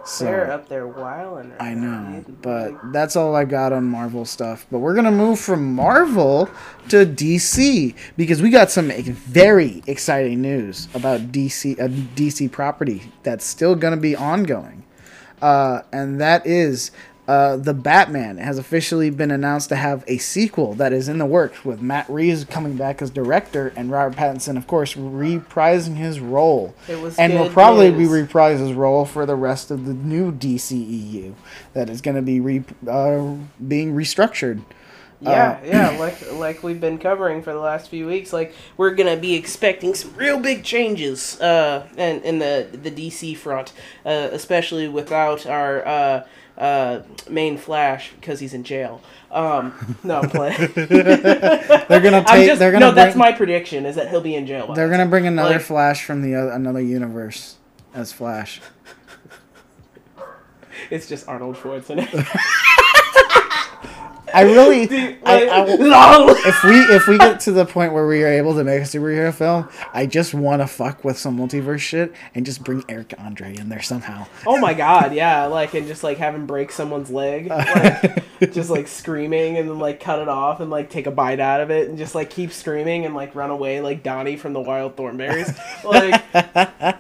[0.10, 1.54] So, They're up there wilding.
[1.60, 4.66] I know, but that's all I got on Marvel stuff.
[4.72, 6.50] But we're gonna move from Marvel
[6.88, 13.46] to DC because we got some very exciting news about DC, a DC property that's
[13.46, 14.84] still gonna be ongoing,
[15.44, 16.90] uh, and that is.
[17.30, 21.28] Uh, the Batman has officially been announced to have a sequel that is in the
[21.28, 26.20] works with Matt Reeves coming back as director and Robert Pattinson, of course, reprising his
[26.20, 29.94] role It was and will probably be reprise his role for the rest of the
[29.94, 31.36] new DCEU
[31.74, 33.36] that is going to be re- uh,
[33.68, 34.64] being restructured.
[35.22, 38.32] Yeah, Uh, yeah, like like we've been covering for the last few weeks.
[38.34, 43.36] Like we're gonna be expecting some real big changes, uh, in, in the the DC
[43.36, 43.74] front,
[44.06, 45.86] uh, especially without our
[46.60, 49.02] uh, main Flash because he's in jail.
[49.32, 50.58] Um, no, playing.
[50.76, 52.48] They're gonna take.
[52.48, 52.92] just they're gonna no.
[52.92, 54.74] bring, That's my prediction is that he'll be in jail.
[54.74, 57.56] They're gonna bring another Like- Flash from the other, another universe
[57.94, 58.62] as Flash.
[60.90, 62.26] It's just Arnold Schwarzenegger.
[64.34, 64.88] I really.
[64.88, 65.66] Dude, I, I
[66.48, 68.86] if we if we get to the point where we are able to make a
[68.86, 73.14] superhero film, I just want to fuck with some multiverse shit and just bring Eric
[73.18, 74.28] Andre in there somehow.
[74.46, 78.70] Oh my god, yeah, like and just like have him break someone's leg, like just
[78.70, 81.72] like screaming and then like cut it off and like take a bite out of
[81.72, 84.96] it and just like keep screaming and like run away like Donnie from the Wild
[84.96, 86.24] Thornberrys, like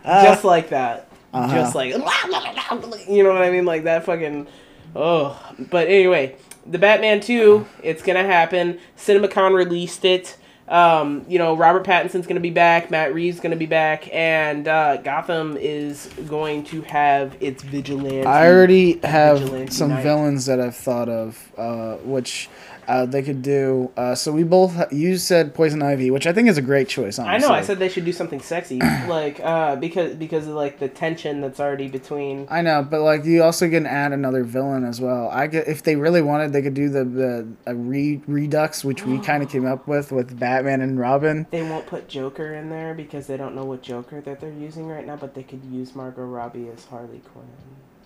[0.03, 1.55] just like that, uh-huh.
[1.55, 4.47] just like you know what I mean, like that fucking
[4.95, 5.39] oh.
[5.69, 8.79] But anyway, the Batman two, it's gonna happen.
[8.97, 10.37] CinemaCon released it.
[10.67, 14.07] Um, you know, Robert Pattinson's going to be back, Matt Reeves going to be back,
[14.13, 18.23] and uh, Gotham is going to have its vigilante.
[18.23, 20.03] I already have Vigilante some night.
[20.03, 22.49] villains that I've thought of, uh, which
[22.89, 23.91] uh, they could do.
[23.95, 27.19] Uh, so we both, you said Poison Ivy, which I think is a great choice.
[27.19, 27.49] I know.
[27.49, 31.39] I said they should do something sexy, like uh, because because of like the tension
[31.39, 32.47] that's already between.
[32.49, 35.29] I know, but like you also can add another villain as well.
[35.29, 39.05] I get if they really wanted, they could do the the a re, Redux, which
[39.05, 41.45] we kind of came up with with Batman and Robin.
[41.51, 44.87] They won't put Joker in there because they don't know what Joker that they're using
[44.87, 47.45] right now, but they could use Margot Robbie as Harley Quinn.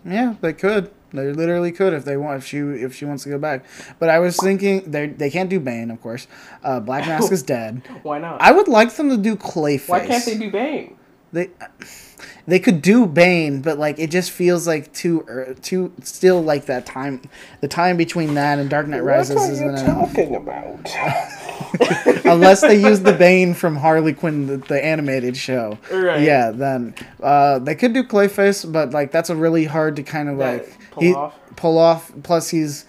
[0.05, 0.91] Yeah, they could.
[1.13, 3.65] They literally could if they want if she if she wants to go back.
[3.99, 6.27] But I was thinking they they can't do Bane, of course.
[6.63, 7.83] Uh, Black Mask is dead.
[8.01, 8.41] Why not?
[8.41, 9.89] I would like them to do Clayface.
[9.89, 10.97] Why can't they do Bane?
[11.31, 11.49] They
[12.45, 16.65] they could do Bane, but like it just feels like too er, too still like
[16.65, 17.21] that time.
[17.61, 19.87] The time between that and Dark Knight Rises isn't enough.
[19.87, 20.89] What are you talking about?
[22.25, 25.77] Unless they use the Bane from Harley Quinn, the, the animated show.
[25.91, 26.21] Right.
[26.21, 30.29] Yeah, then uh, they could do Clayface, but like that's a really hard to kind
[30.29, 31.35] of That like pull he- off?
[31.55, 32.11] Pull off.
[32.23, 32.85] Plus, he's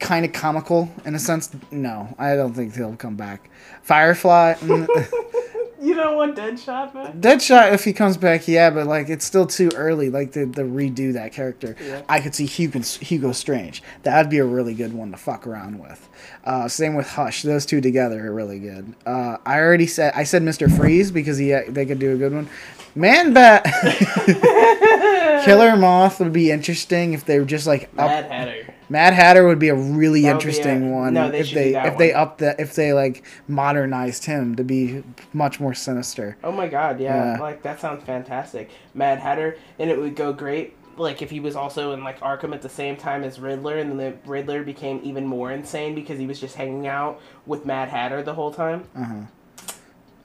[0.00, 1.50] kind of comical in a sense.
[1.70, 3.50] No, I don't think he'll come back.
[3.82, 4.54] Firefly.
[4.54, 4.86] mm,
[5.84, 7.14] You don't want Deadshot back?
[7.14, 10.62] Deadshot, if he comes back, yeah, but like it's still too early, like to, to
[10.62, 11.76] redo that character.
[11.84, 12.02] Yeah.
[12.08, 13.82] I could see Hugo, Hugo Strange.
[14.02, 16.08] That'd be a really good one to fuck around with.
[16.42, 18.94] Uh, same with Hush; those two together are really good.
[19.04, 22.32] Uh, I already said I said Mister Freeze because he they could do a good
[22.32, 22.48] one.
[22.94, 23.64] Man Bat,
[25.44, 28.06] Killer Moth would be interesting if they were just like up.
[28.08, 28.73] Mad Hatter.
[28.88, 31.96] Mad Hatter would be a really That interesting a- one no, they if they if
[31.98, 36.36] they up the if they like modernized him to be much more sinister.
[36.44, 37.34] Oh my god, yeah.
[37.34, 37.40] Yeah.
[37.40, 38.70] Like that sounds fantastic.
[38.94, 42.54] Mad Hatter, and it would go great like if he was also in like Arkham
[42.54, 46.18] at the same time as Riddler and then the Riddler became even more insane because
[46.18, 48.84] he was just hanging out with Mad Hatter the whole time.
[48.96, 49.22] Uh-huh.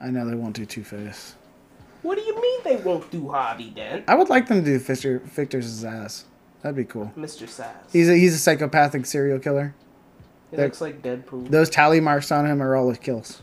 [0.00, 1.34] I know they won't do Two Face.
[2.02, 4.04] What do you mean they won't do Harvey Dent?
[4.08, 5.20] I would like them to do Victor
[5.58, 6.24] Zsasz.
[6.62, 7.12] That'd be cool.
[7.16, 7.44] Mr.
[7.46, 7.70] Zsasz.
[7.92, 9.74] He's a, he's a psychopathic serial killer.
[10.50, 11.48] he they're- looks like Deadpool.
[11.50, 13.40] Those tally marks on him are all his kills.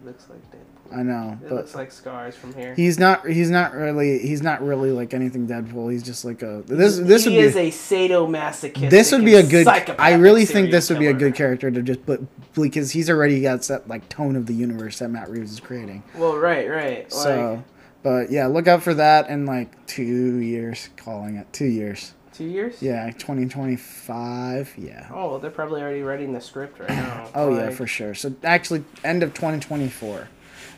[0.00, 0.60] He looks like Deadpool.
[0.96, 2.74] I know, It but looks like scars from here.
[2.74, 3.26] he's not.
[3.26, 4.18] He's not really.
[4.20, 5.90] He's not really like anything Deadpool.
[5.90, 6.62] He's just like a.
[6.66, 6.98] This.
[6.98, 7.60] This he would is be.
[7.60, 8.90] a sadomasochistic.
[8.90, 9.66] This would be a good.
[9.66, 12.24] I really think this would be a good character to just put
[12.54, 16.02] because he's already got that like tone of the universe that Matt Reeves is creating.
[16.16, 17.02] Well, right, right.
[17.04, 17.64] Like, So,
[18.02, 20.90] but yeah, look out for that in like two years.
[20.96, 22.12] Calling it two years.
[22.34, 22.82] Two years.
[22.82, 24.72] Yeah, twenty twenty five.
[24.76, 25.08] Yeah.
[25.12, 27.28] Oh, well, they're probably already writing the script right now.
[27.34, 28.14] Oh yeah, for sure.
[28.14, 30.28] So actually, end of twenty twenty four,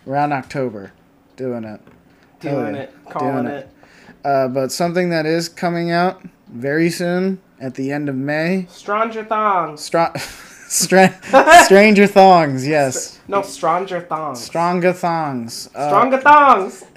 [0.06, 0.92] around October,
[1.36, 1.80] doing it.
[2.40, 3.70] Doing it, calling Doing it.
[4.24, 8.66] Uh, but something that is coming out very soon at the end of May.
[8.68, 9.80] Stranger thongs.
[9.80, 10.12] Stra-
[10.68, 11.14] Stra-
[11.64, 13.20] Stranger Thongs, yes.
[13.28, 14.40] No, Stranger thongs.
[14.42, 15.70] Stronger Thongs.
[15.74, 16.84] Uh, Stronger thongs.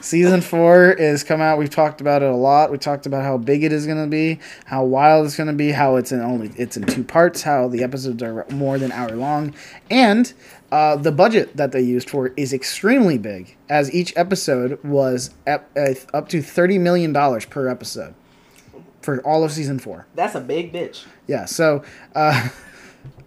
[0.00, 1.58] Season four is come out.
[1.58, 2.70] We've talked about it a lot.
[2.70, 5.52] We talked about how big it is going to be, how wild it's going to
[5.52, 8.92] be, how it's in only it's in two parts, how the episodes are more than
[8.92, 9.54] hour long,
[9.90, 10.32] and
[10.70, 15.30] uh, the budget that they used for it is extremely big, as each episode was
[15.46, 18.14] ep- uh, up to thirty million dollars per episode
[19.00, 20.06] for all of season four.
[20.14, 21.04] That's a big bitch.
[21.26, 21.46] Yeah.
[21.46, 21.82] So,
[22.14, 22.48] uh,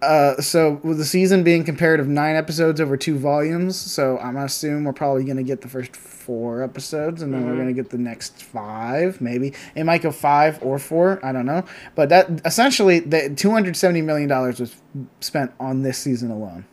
[0.02, 4.46] uh, so with the season being comparative nine episodes over two volumes, so I'm gonna
[4.46, 7.98] assume we're probably gonna get the first four episodes, and then we're gonna get the
[8.00, 9.22] next five.
[9.22, 11.20] Maybe it might go five or four.
[11.24, 11.64] I don't know.
[11.96, 14.76] But that essentially the 270 million dollars was
[15.20, 16.66] spent on this season alone.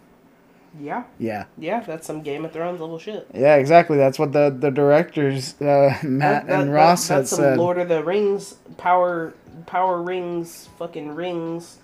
[0.80, 1.46] Yeah, Yeah.
[1.58, 3.26] yeah, that's some Game of Thrones level shit.
[3.34, 3.96] Yeah, exactly.
[3.96, 7.40] That's what the the directors uh, Matt That- that- and Ross that- had that's some
[7.40, 7.58] said.
[7.58, 9.34] Lord of the Rings power,
[9.66, 11.78] power rings, fucking rings,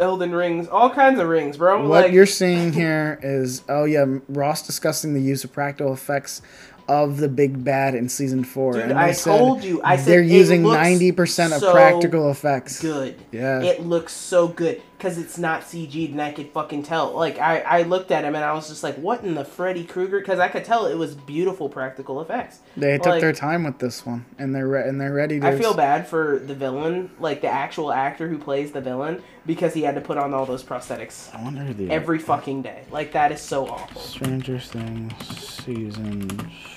[0.00, 1.86] Elden rings, all kinds of rings, bro.
[1.86, 6.42] What like, you're seeing here is oh yeah, Ross discussing the use of practical effects
[6.88, 8.72] of the big bad in season four.
[8.72, 9.80] Dude, and I said told you.
[9.84, 12.80] I said they're using ninety percent of so practical effects.
[12.80, 13.16] good.
[13.30, 13.62] Yeah.
[13.62, 17.12] It looks so good because it's not CG'd and I could fucking tell.
[17.12, 19.82] Like, I, I looked at him and I was just like, what in the Freddy
[19.84, 20.20] Krueger?
[20.20, 22.58] Because I could tell it was beautiful practical effects.
[22.76, 25.46] They took Like, their time with this one, and they're re- and they're ready to.
[25.46, 29.72] I feel bad for the villain, like the actual actor who plays the villain, because
[29.72, 32.84] he had to put on all those prosthetics I wonder the every fucking day.
[32.90, 34.02] Like, that is so awful.
[34.02, 36.28] Stranger Things season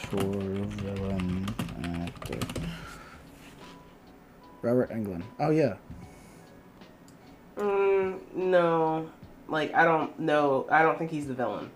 [0.10, 1.46] four villain
[1.84, 2.40] actor.
[4.62, 5.24] Robert Englund.
[5.42, 5.74] Oh yeah.
[7.58, 9.10] Mm, no.
[9.48, 10.68] Like, I don't know.
[10.72, 11.70] I don't think he's the villain.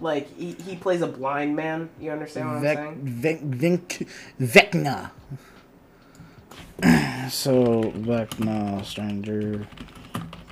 [0.00, 1.88] Like, he, he plays a blind man.
[2.00, 3.80] You understand what Vec, I'm saying?
[4.38, 5.10] Vec, Vecna.
[7.30, 9.66] so Vecna, Stranger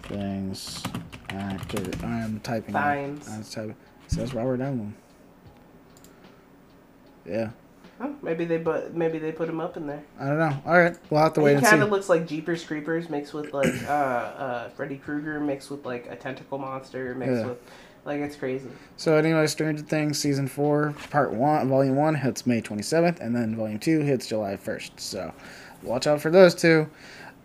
[0.04, 0.82] Things
[1.30, 1.82] actor.
[2.02, 2.70] I am typing.
[2.74, 2.78] it.
[2.78, 3.28] Thines.
[3.28, 3.70] I was typing.
[3.70, 4.92] It says Robert Englund.
[7.24, 7.50] Yeah,
[8.00, 10.02] Huh, maybe they but maybe they put him up in there.
[10.20, 10.62] I don't know.
[10.66, 11.70] All right, we'll have to wait he and see.
[11.70, 15.86] kind of looks like Jeepers Creepers mixed with like uh uh Freddy Krueger mixed with
[15.86, 17.46] like a tentacle monster mixed Yeah.
[17.46, 17.58] with
[18.04, 18.68] like it's crazy.
[18.96, 23.34] So anyway, Stranger Things season four, part one, volume one hits May twenty seventh, and
[23.34, 25.00] then volume two hits July first.
[25.00, 25.32] So
[25.82, 26.88] watch out for those two.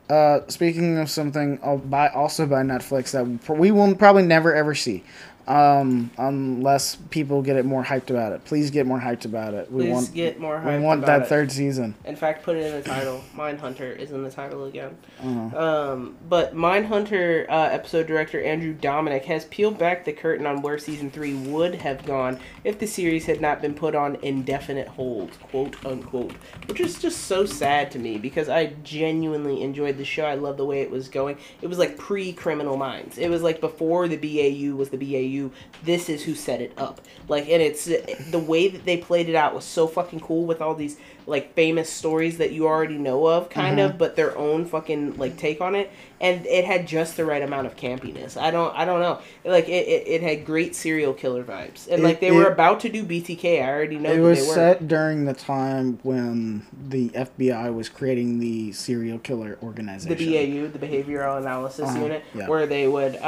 [0.09, 5.03] Uh, speaking of something by also by Netflix that we will probably never ever see,
[5.51, 8.45] um, unless people get it more hyped about it.
[8.45, 9.69] Please get more hyped about it.
[9.69, 11.27] We Please want get more Hyped we want that it.
[11.27, 11.93] third season.
[12.05, 13.21] In fact, put it in the title.
[13.35, 14.97] Mindhunter is in the title again.
[15.19, 15.91] Uh-huh.
[15.91, 20.77] Um, but Mindhunter uh, episode director Andrew Dominik has peeled back the curtain on where
[20.77, 25.37] season three would have gone if the series had not been put on indefinite hold,
[25.41, 26.31] quote unquote.
[26.67, 30.23] Which is just so sad to me because I genuinely enjoyed the show.
[30.23, 31.37] I love the way it was going.
[31.61, 33.17] It was like pre Criminal Minds.
[33.17, 35.40] It was like before the BAU was the BAU.
[35.83, 37.01] This is who set it up.
[37.27, 40.61] Like, and it's the way that they played it out was so fucking cool with
[40.61, 40.97] all these
[41.27, 45.37] like famous stories that you already know of, kind of, but their own fucking like
[45.37, 45.91] take on it.
[46.19, 48.39] And it had just the right amount of campiness.
[48.39, 49.19] I don't, I don't know.
[49.43, 52.79] Like it, it, it had great serial killer vibes, and It- like they were about
[52.81, 53.63] to do BTK.
[53.63, 54.53] I already know It was they were.
[54.53, 60.15] set during the time when the FBI was creating the serial killer organization.
[60.15, 62.47] the BAU, the Behavioral Analysis Uh-huh, Unit, yeah.
[62.47, 63.19] where they would, uh,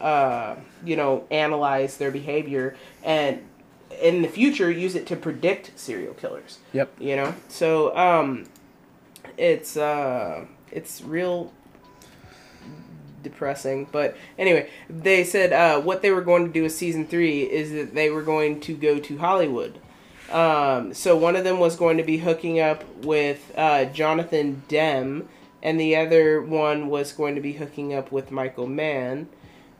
[0.00, 3.40] uh, you know, analyze their behavior and
[4.00, 6.58] in the future use it to predict serial killers.
[6.72, 6.92] Yep.
[6.98, 8.46] You know, so um,
[9.36, 11.52] it's uh, it's real
[13.22, 13.88] depressing.
[13.90, 17.72] But anyway, they said uh, what they were going to do with season three is
[17.72, 19.80] that they were going to go to Hollywood.
[20.30, 25.28] Um, so one of them was going to be hooking up with uh, Jonathan Demme,
[25.62, 29.28] and the other one was going to be hooking up with Michael Mann.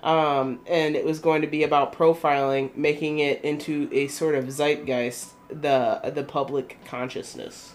[0.05, 4.45] Um, and it was going to be about profiling, making it into a sort of
[4.53, 7.75] zeitgeist, the the public consciousness.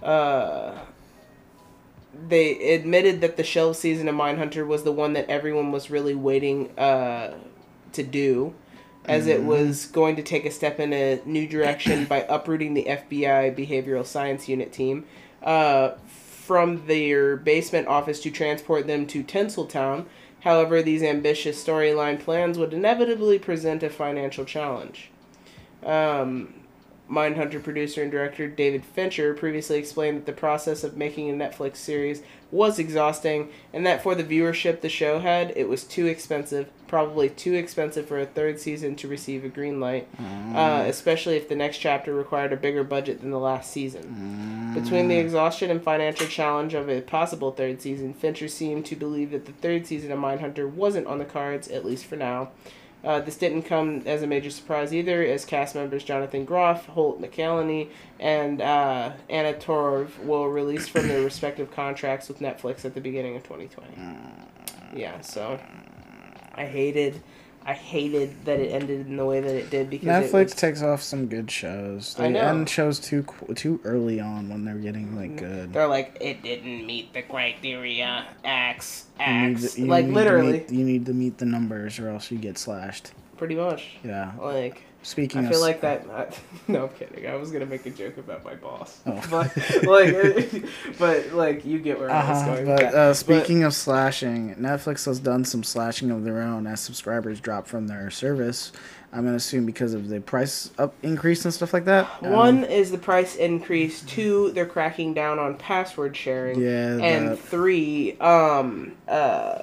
[0.00, 0.78] Uh,
[2.28, 6.14] they admitted that the shelf season of Mindhunter was the one that everyone was really
[6.14, 7.34] waiting uh,
[7.92, 8.54] to do.
[9.04, 12.84] as it was going to take a step in a new direction by uprooting the
[12.84, 15.06] FBI Behavioral Science Unit team
[15.42, 20.04] uh, from their basement office to transport them to Tinseltown.
[20.40, 25.10] However, these ambitious storyline plans would inevitably present a financial challenge.
[25.84, 26.54] Um,
[27.10, 31.76] Mindhunter producer and director David Fincher previously explained that the process of making a Netflix
[31.76, 36.68] series was exhausting and that for the viewership the show had, it was too expensive,
[36.86, 40.06] probably too expensive for a third season to receive a green light,
[40.54, 44.72] uh, especially if the next chapter required a bigger budget than the last season.
[44.74, 49.30] Between the exhaustion and financial challenge of a possible third season, Fincher seemed to believe
[49.30, 52.50] that the third season of Mindhunter wasn't on the cards, at least for now.
[53.08, 57.22] Uh, this didn't come as a major surprise either, as cast members Jonathan Groff, Holt
[57.22, 57.88] McCallany,
[58.20, 63.34] and uh, Anna Torv will release from their respective contracts with Netflix at the beginning
[63.34, 63.94] of 2020.
[64.94, 65.58] Yeah, so
[66.54, 67.22] I hated,
[67.68, 70.54] I hated that it ended in the way that it did because it Netflix was-
[70.54, 72.16] takes off some good shows.
[72.18, 72.40] I They know.
[72.40, 75.38] end shows too too early on when they're getting like mm.
[75.38, 75.72] good.
[75.74, 78.24] they're like it didn't meet the criteria.
[78.42, 82.30] X You X to- like literally, meet- you need to meet the numbers, or else
[82.30, 83.12] you get slashed.
[83.36, 83.98] pretty much.
[84.02, 84.32] Yeah.
[84.40, 86.04] Like Speaking I feel like that.
[86.10, 86.28] I,
[86.68, 87.26] no, I'm kidding.
[87.26, 89.22] I was gonna make a joke about my boss, Oh.
[89.30, 89.56] but
[89.86, 90.64] like,
[90.98, 92.66] but like you get where I was Uh-huh, going.
[92.66, 97.40] but uh, speaking of slashing, Netflix has done some slashing of their own as subscribers
[97.40, 98.70] drop from their service.
[99.10, 102.06] I'm gonna assume because of the price up increase and stuff like that.
[102.22, 104.02] Um, One is the price increase.
[104.02, 106.60] Two, they're cracking down on password sharing.
[106.60, 109.62] Yeah, And that- three, um, uh,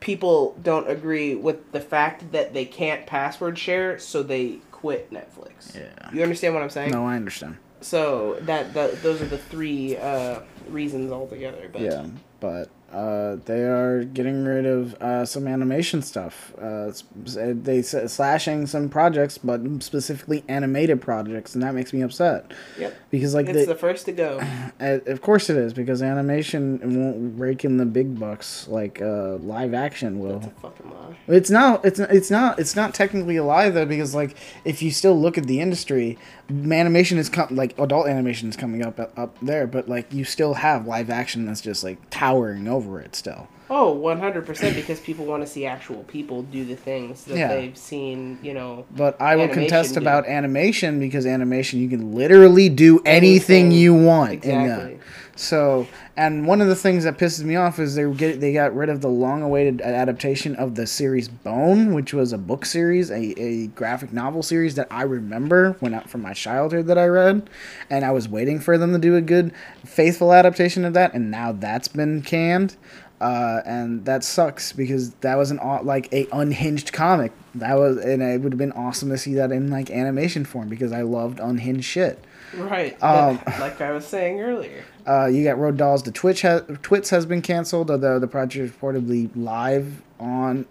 [0.00, 5.74] people don't agree with the fact that they can't password share, so they quit Netflix.
[5.74, 6.10] Yeah.
[6.12, 6.92] You understand what I'm saying?
[6.92, 7.56] No, I understand.
[7.80, 11.68] So that, that those are the three uh, reasons altogether.
[11.72, 12.06] But Yeah,
[12.38, 16.54] but uh, they are getting rid of uh, some animation stuff.
[16.60, 16.90] Uh,
[17.24, 22.94] they slashing some projects, but specifically animated projects, and that makes me upset Yep.
[23.10, 24.40] because like It's they, the first to go.
[24.80, 29.36] Uh, of course it is because animation won't rake in the big bucks like uh,
[29.36, 30.38] live action will.
[30.38, 31.16] That's a fucking lie.
[31.26, 31.84] It's not.
[31.84, 32.58] It's it's not.
[32.58, 34.34] It's not technically a lie though because like
[34.64, 36.16] if you still look at the industry,
[36.50, 40.54] animation is com- like adult animation is coming up up there, but like you still
[40.54, 43.48] have live action that's just like towering over it still.
[43.70, 47.48] Oh, 100% because people want to see actual people do the things that Yeah.
[47.48, 48.86] they've seen, you know.
[48.96, 50.00] But I will contest do.
[50.00, 53.72] about animation because animation you can literally do anything, Anything.
[53.72, 54.44] you want.
[54.44, 54.94] in uh, Exactly.
[54.94, 55.02] that.
[55.36, 58.74] So, and one of the things that pisses me off is they get they got
[58.74, 63.40] rid of the long-awaited adaptation of the series Bone, which was a book series, a,
[63.40, 67.48] a graphic novel series that I remember when I, from my childhood that I read,
[67.88, 69.52] and I was waiting for them to do a good,
[69.84, 72.74] faithful adaptation of that, and now that's been canned.
[73.20, 77.32] Uh, and that sucks because that was an like a unhinged comic.
[77.54, 80.68] That was and it would have been awesome to see that in like animation form
[80.68, 82.24] because I loved unhinged shit.
[82.54, 83.00] Right.
[83.02, 84.84] Um, like I was saying earlier.
[85.08, 86.02] Uh, you got Roald Dahl's.
[86.02, 90.66] The Twitch has Twits has been canceled, although the project is reportedly live on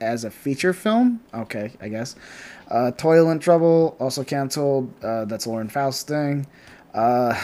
[0.00, 1.20] as a feature film.
[1.34, 2.16] Okay, I guess.
[2.70, 4.90] Uh, Toil and Trouble also canceled.
[5.04, 6.46] Uh, that's Lauren Faust thing.
[6.94, 7.38] Uh,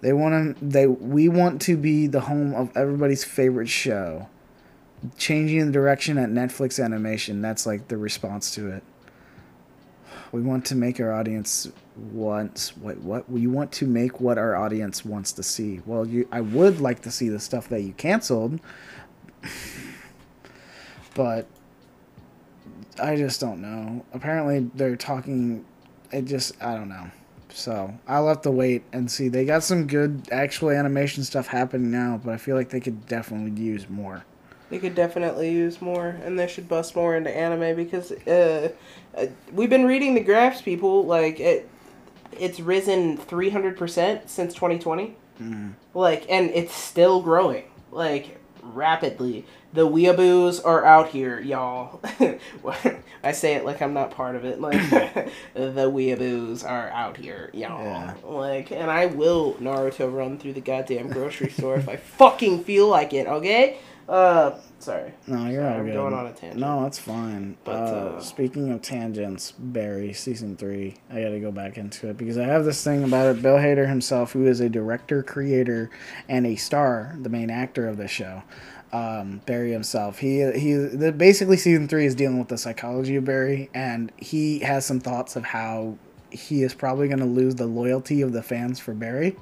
[0.00, 0.64] they want to.
[0.64, 4.28] They we want to be the home of everybody's favorite show.
[5.16, 7.40] Changing the direction at Netflix Animation.
[7.40, 8.82] That's like the response to it.
[10.32, 14.56] We want to make our audience wants what what we want to make what our
[14.56, 15.80] audience wants to see.
[15.86, 18.60] Well, you I would like to see the stuff that you canceled,
[21.14, 21.46] but
[23.00, 24.04] I just don't know.
[24.12, 25.64] Apparently, they're talking.
[26.12, 27.10] It just I don't know.
[27.50, 29.28] So I'll have to wait and see.
[29.28, 33.06] They got some good actual animation stuff happening now, but I feel like they could
[33.06, 34.24] definitely use more.
[34.70, 38.70] They could definitely use more, and they should bust more into anime because uh,
[39.16, 41.06] uh, we've been reading the graphs, people.
[41.06, 41.68] Like it,
[42.38, 45.16] it's risen three hundred percent since twenty twenty.
[45.94, 49.46] Like, and it's still growing, like rapidly.
[49.78, 52.00] The weeaboos are out here, y'all.
[53.22, 54.60] I say it like I'm not part of it.
[54.60, 54.90] Like
[55.54, 57.84] the weeaboos are out here, y'all.
[57.84, 58.14] Yeah.
[58.24, 62.88] Like, and I will Naruto run through the goddamn grocery store if I fucking feel
[62.88, 63.28] like it.
[63.28, 63.78] Okay.
[64.08, 65.12] Uh, sorry.
[65.26, 65.94] No, you're Sorry, all I'm good.
[65.94, 66.60] going on a tangent.
[66.60, 67.58] No, that's fine.
[67.62, 70.96] But, uh, uh, speaking of tangents, Barry season three.
[71.10, 73.42] I got to go back into it because I have this thing about it.
[73.42, 75.90] Bill Hader himself, who is a director, creator,
[76.26, 78.42] and a star, the main actor of the show.
[78.92, 80.18] Um, Barry himself.
[80.18, 80.74] He he.
[80.74, 84.98] The, basically, season three is dealing with the psychology of Barry, and he has some
[85.00, 85.98] thoughts of how
[86.30, 89.36] he is probably going to lose the loyalty of the fans for Barry.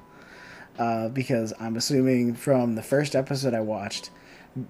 [0.77, 4.11] Uh, because I'm assuming from the first episode I watched,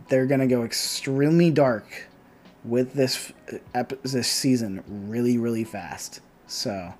[0.08, 2.08] they're gonna go extremely dark
[2.64, 6.22] with this f- ep- this season really really fast.
[6.48, 6.94] So,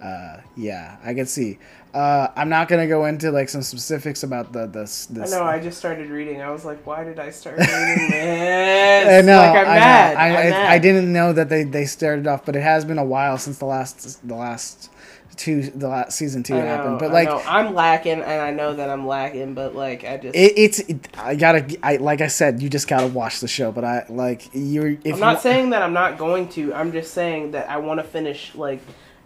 [0.00, 1.58] uh, yeah, I can see.
[1.96, 5.08] Uh, I'm not gonna go into like some specifics about the this.
[5.10, 5.44] I this know.
[5.44, 6.42] I just started reading.
[6.42, 9.24] I was like, why did I start reading I this?
[9.24, 9.38] know.
[9.38, 9.82] Like, I'm I, know.
[9.86, 10.72] I, I'm I, mad.
[10.72, 13.56] I didn't know that they, they started off, but it has been a while since
[13.56, 14.90] the last the last
[15.36, 16.98] two the last season two know, happened.
[16.98, 17.42] But I like know.
[17.46, 20.36] I'm lacking, and I know that I'm lacking, but like I just.
[20.36, 23.72] it, it's it, I gotta I like I said you just gotta watch the show.
[23.72, 26.74] But I like you're if I'm not you, saying that I'm not going to.
[26.74, 28.82] I'm just saying that I want to finish like.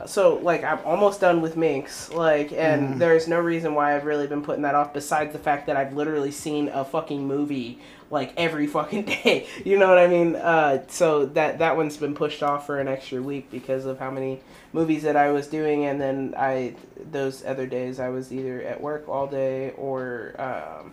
[0.07, 2.99] So like I'm almost done with Minx, like, and Mm.
[2.99, 4.93] there's no reason why I've really been putting that off.
[4.93, 7.79] Besides the fact that I've literally seen a fucking movie
[8.11, 9.47] like every fucking day.
[9.65, 10.35] You know what I mean?
[10.37, 14.11] Uh, so that that one's been pushed off for an extra week because of how
[14.11, 14.41] many
[14.73, 16.75] movies that I was doing, and then I
[17.13, 20.93] those other days I was either at work all day or um,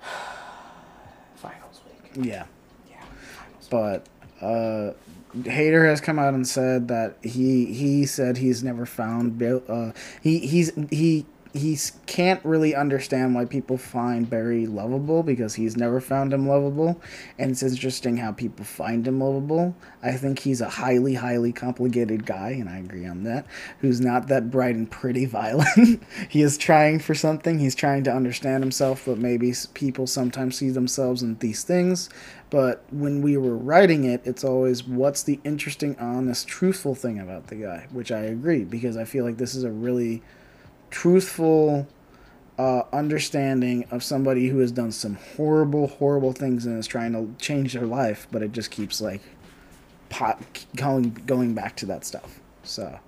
[1.36, 2.26] finals week.
[2.26, 2.44] yeah.
[2.90, 2.96] Yeah,
[3.36, 3.68] finals.
[3.70, 4.06] but
[4.44, 4.92] uh
[5.44, 10.38] Hader has come out and said that he he said he's never found uh he
[10.40, 11.26] he's he
[11.56, 17.00] he can't really understand why people find Barry lovable because he's never found him lovable
[17.38, 19.74] and it's interesting how people find him lovable.
[20.02, 23.46] I think he's a highly highly complicated guy and I agree on that
[23.80, 26.02] who's not that bright and pretty violent.
[26.28, 27.58] he is trying for something.
[27.58, 32.08] He's trying to understand himself but maybe people sometimes see themselves in these things
[32.50, 37.48] but when we were writing it, it's always what's the interesting, honest, truthful thing about
[37.48, 40.22] the guy, which I agree because I feel like this is a really
[40.90, 41.88] truthful
[42.58, 47.34] uh, understanding of somebody who has done some horrible, horrible things and is trying to
[47.42, 49.20] change their life, but it just keeps like
[50.08, 50.40] pot
[50.76, 52.40] going going back to that stuff.
[52.62, 52.98] So,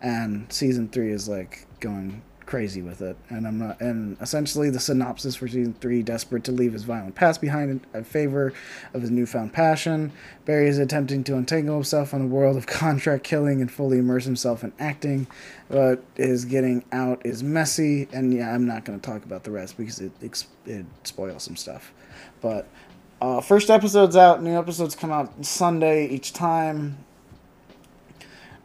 [0.00, 3.80] and season three is like going crazy with it, and I'm not.
[3.80, 8.04] And essentially, the synopsis for season three: desperate to leave his violent past behind in
[8.04, 8.52] favor
[8.94, 10.12] of his newfound passion,
[10.44, 14.24] Barry is attempting to untangle himself from the world of contract killing and fully immerse
[14.24, 15.26] himself in acting,
[15.68, 18.08] but his getting out is messy.
[18.12, 20.12] And yeah, I'm not going to talk about the rest because it
[20.66, 21.92] it spoils some stuff,
[22.40, 22.66] but.
[23.20, 24.42] Uh, first episode's out.
[24.42, 26.98] New episodes come out Sunday each time.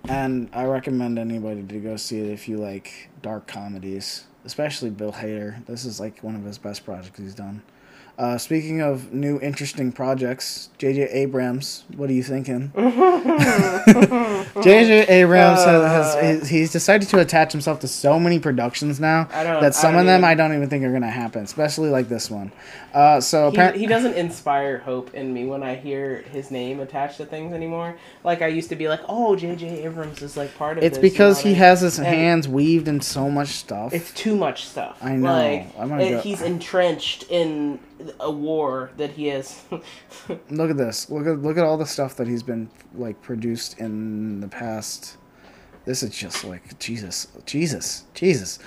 [0.09, 5.11] And I recommend anybody to go see it if you like dark comedies, especially Bill
[5.11, 5.65] Hader.
[5.65, 7.61] This is like one of his best projects he's done.
[8.17, 11.03] Uh, speaking of new interesting projects, J.J.
[11.09, 12.71] Abrams, what are you thinking?
[14.63, 15.05] J.J.
[15.07, 19.95] Abrams has, has he's decided to attach himself to so many productions now that some
[19.95, 22.51] of them even- I don't even think are gonna happen, especially like this one.
[22.91, 26.79] Uh, so He, apparently, he doesn't inspire hope in me when I hear his name
[26.79, 27.97] attached to things anymore.
[28.23, 29.83] Like I used to be like, oh, J.J.
[29.83, 31.59] Abrams is like part of it's because he what I mean?
[31.59, 33.93] has his And hands weaved in so much stuff.
[33.93, 34.97] It's too much stuff.
[35.03, 35.31] I know.
[35.31, 37.77] Like I'm gonna it- he's entrenched in
[38.19, 39.63] a war that he has.
[40.49, 41.09] Look at this.
[41.09, 45.17] Look at look at all the stuff that he's been like produced in the past.
[45.85, 48.59] This is just like Jesus, Jesus, Jesus.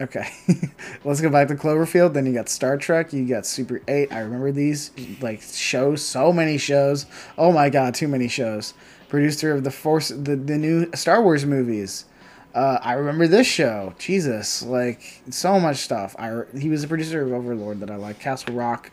[0.00, 0.28] Okay,
[1.04, 2.14] let's go back to Cloverfield.
[2.14, 3.12] Then you got Star Trek.
[3.12, 4.12] You got Super Eight.
[4.12, 6.04] I remember these like shows.
[6.04, 7.06] So many shows.
[7.38, 8.74] Oh my God, too many shows.
[9.08, 12.06] Producer of the Force, the the new Star Wars movies.
[12.54, 13.94] Uh, I remember this show.
[13.98, 16.14] Jesus, like so much stuff.
[16.18, 18.20] I he was a producer of Overlord that I like.
[18.20, 18.90] Castle Rock,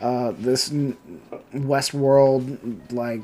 [0.00, 0.96] uh, this n-
[1.54, 3.20] Westworld, like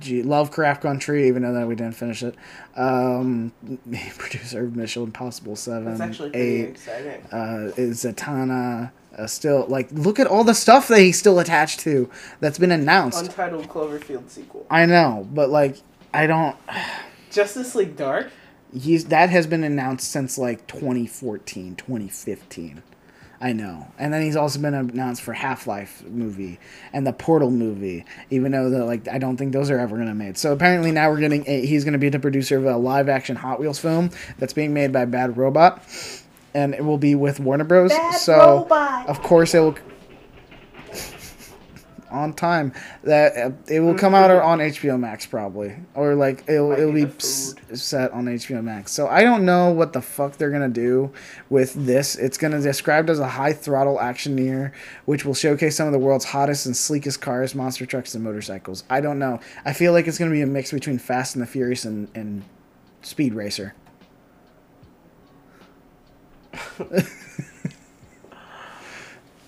[0.00, 1.28] gee, Lovecraft Country.
[1.28, 2.34] Even though that we didn't finish it.
[2.76, 3.52] Um,
[4.18, 6.68] producer of Mission Impossible Seven, It's actually pretty Eight.
[6.70, 7.22] exciting.
[7.32, 8.90] Uh, is Zatanna.
[9.16, 12.10] Uh, still like look at all the stuff that he's still attached to
[12.40, 13.22] that's been announced.
[13.22, 14.66] Untitled Cloverfield sequel.
[14.68, 15.76] I know, but like
[16.12, 16.56] I don't.
[17.30, 18.30] Justice League Dark.
[18.74, 22.82] He's that has been announced since like 2014 2015
[23.40, 23.88] i know.
[23.98, 26.58] And then he's also been announced for half-life movie
[26.92, 30.08] and the portal movie even though the like i don't think those are ever going
[30.08, 30.38] to made.
[30.38, 33.08] So apparently now we're getting a, he's going to be the producer of a live
[33.08, 35.82] action hot wheels film that's being made by bad robot.
[36.54, 37.90] And it will be with warner bros.
[37.90, 39.08] Bad so Robot.
[39.08, 39.76] of course it will
[42.14, 46.72] on time that uh, it will come out on HBO Max probably or like it'll
[46.72, 47.78] it'll be be the s- food.
[47.78, 48.92] set on HBO Max.
[48.92, 51.12] So I don't know what the fuck they're gonna do
[51.50, 52.16] with this.
[52.16, 54.72] It's gonna described as a high throttle actioneer,
[55.04, 58.84] which will showcase some of the world's hottest and sleekest cars, monster trucks, and motorcycles.
[58.88, 59.40] I don't know.
[59.64, 62.44] I feel like it's gonna be a mix between Fast and the Furious and, and
[63.02, 63.74] Speed Racer.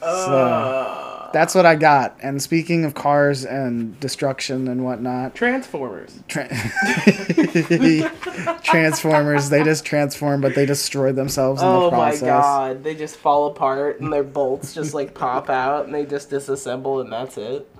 [0.01, 2.17] so that's what I got.
[2.23, 6.19] And speaking of cars and destruction and whatnot, Transformers.
[6.29, 6.49] Tra-
[8.63, 13.17] Transformers, they just transform, but they destroy themselves in Oh the my god, they just
[13.17, 17.37] fall apart and their bolts just like pop out and they just disassemble and that's
[17.37, 17.71] it.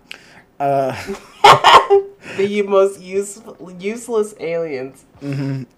[0.61, 0.93] Uh,
[2.37, 3.41] the most use,
[3.79, 5.07] useless aliens.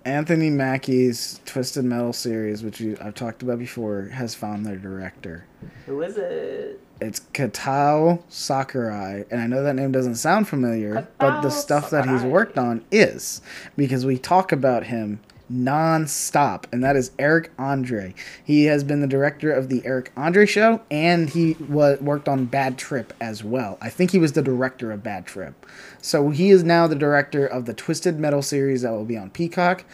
[0.05, 5.45] Anthony Mackie's Twisted Metal series, which you, I've talked about before, has found their director.
[5.87, 6.81] Who is it?
[7.01, 11.91] It's Kitao Sakurai, and I know that name doesn't sound familiar, but the Kitao stuff
[11.91, 13.41] that he's worked on is
[13.77, 18.15] because we talk about him non-stop and that is Eric Andre.
[18.45, 22.45] He has been the director of the Eric Andre show and he wa- worked on
[22.45, 23.79] Bad Trip as well.
[23.81, 25.67] I think he was the director of Bad Trip.
[26.03, 29.31] So he is now the director of the Twisted Metal series that will be on
[29.31, 29.85] Peacock.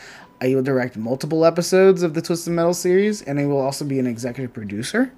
[0.42, 3.98] He will direct multiple episodes of the Twisted Metal series and he will also be
[3.98, 5.12] an executive producer.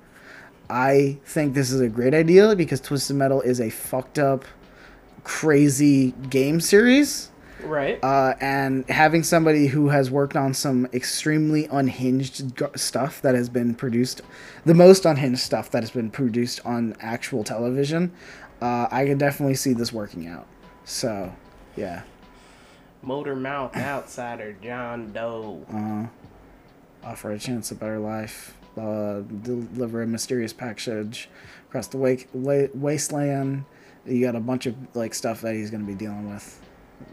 [0.69, 4.45] I think this is a great idea because Twisted Metal is a fucked up,
[5.25, 7.31] crazy game series.
[7.63, 8.03] Right.
[8.03, 13.49] Uh, and having somebody who has worked on some extremely unhinged g- stuff that has
[13.49, 14.23] been produced,
[14.65, 18.13] the most unhinged stuff that has been produced on actual television,
[18.61, 20.47] uh, I can definitely see this working out.
[20.85, 21.35] So,
[21.77, 22.03] yeah.
[23.03, 25.65] Motor Mouth Outsider John Doe.
[25.73, 26.07] Uh,
[27.07, 28.57] offer a chance at better life.
[28.77, 31.29] Uh, deliver a mysterious package
[31.69, 33.65] across the wake, wa- wasteland.
[34.05, 36.61] You got a bunch of like stuff that he's going to be dealing with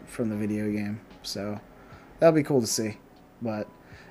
[0.06, 1.00] from the video game.
[1.22, 1.58] So
[2.20, 2.98] that'll be cool to see.
[3.42, 3.66] But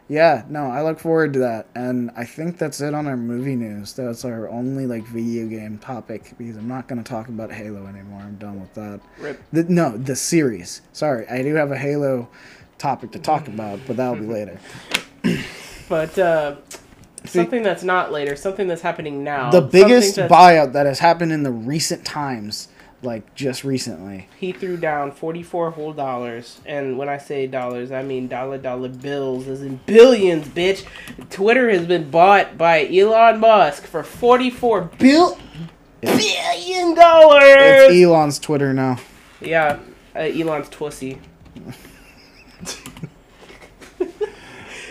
[0.09, 1.67] yeah, no, I look forward to that.
[1.75, 3.93] And I think that's it on our movie news.
[3.93, 7.85] That's our only like video game topic because I'm not going to talk about Halo
[7.87, 8.21] anymore.
[8.21, 8.99] I'm done with that.
[9.19, 9.41] Rip.
[9.53, 10.81] The, no, the series.
[10.91, 12.27] Sorry, I do have a Halo
[12.77, 14.59] topic to talk about, but that'll be later.
[15.87, 16.55] But uh,
[17.25, 19.49] something that's not later, something that's happening now.
[19.51, 22.67] the biggest buyout that has happened in the recent times,
[23.01, 24.27] like just recently.
[24.39, 26.59] He threw down 44 whole dollars.
[26.65, 30.85] And when I say dollars, I mean dollar dollar bills, as in billions, bitch.
[31.29, 35.37] Twitter has been bought by Elon Musk for 44 bill-
[36.01, 37.43] billion dollars.
[37.47, 38.99] It's Elon's Twitter now.
[39.41, 39.79] yeah,
[40.15, 41.19] uh, Elon's twussy.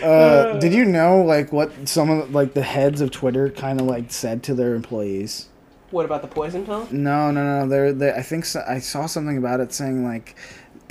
[0.03, 3.87] Uh, did you know like what some of like the heads of Twitter kind of
[3.87, 5.47] like said to their employees?
[5.91, 6.87] What about the poison pill?
[6.91, 7.67] No, no, no.
[7.67, 10.35] They're, they I think so, I saw something about it saying like,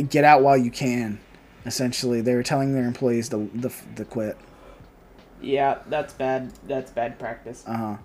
[0.09, 1.21] get out while you can.
[1.67, 4.37] Essentially, they were telling their employees to to, to quit.
[5.41, 6.53] Yeah, that's bad.
[6.67, 7.65] That's bad practice.
[7.67, 7.97] Uh huh.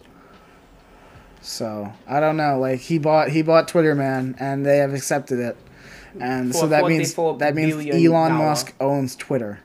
[1.41, 2.60] So I don't know.
[2.60, 5.58] Like he bought he bought Twitter, man, and they have accepted it,
[6.20, 8.45] and so that means that means Elon dollar.
[8.45, 9.60] Musk owns Twitter.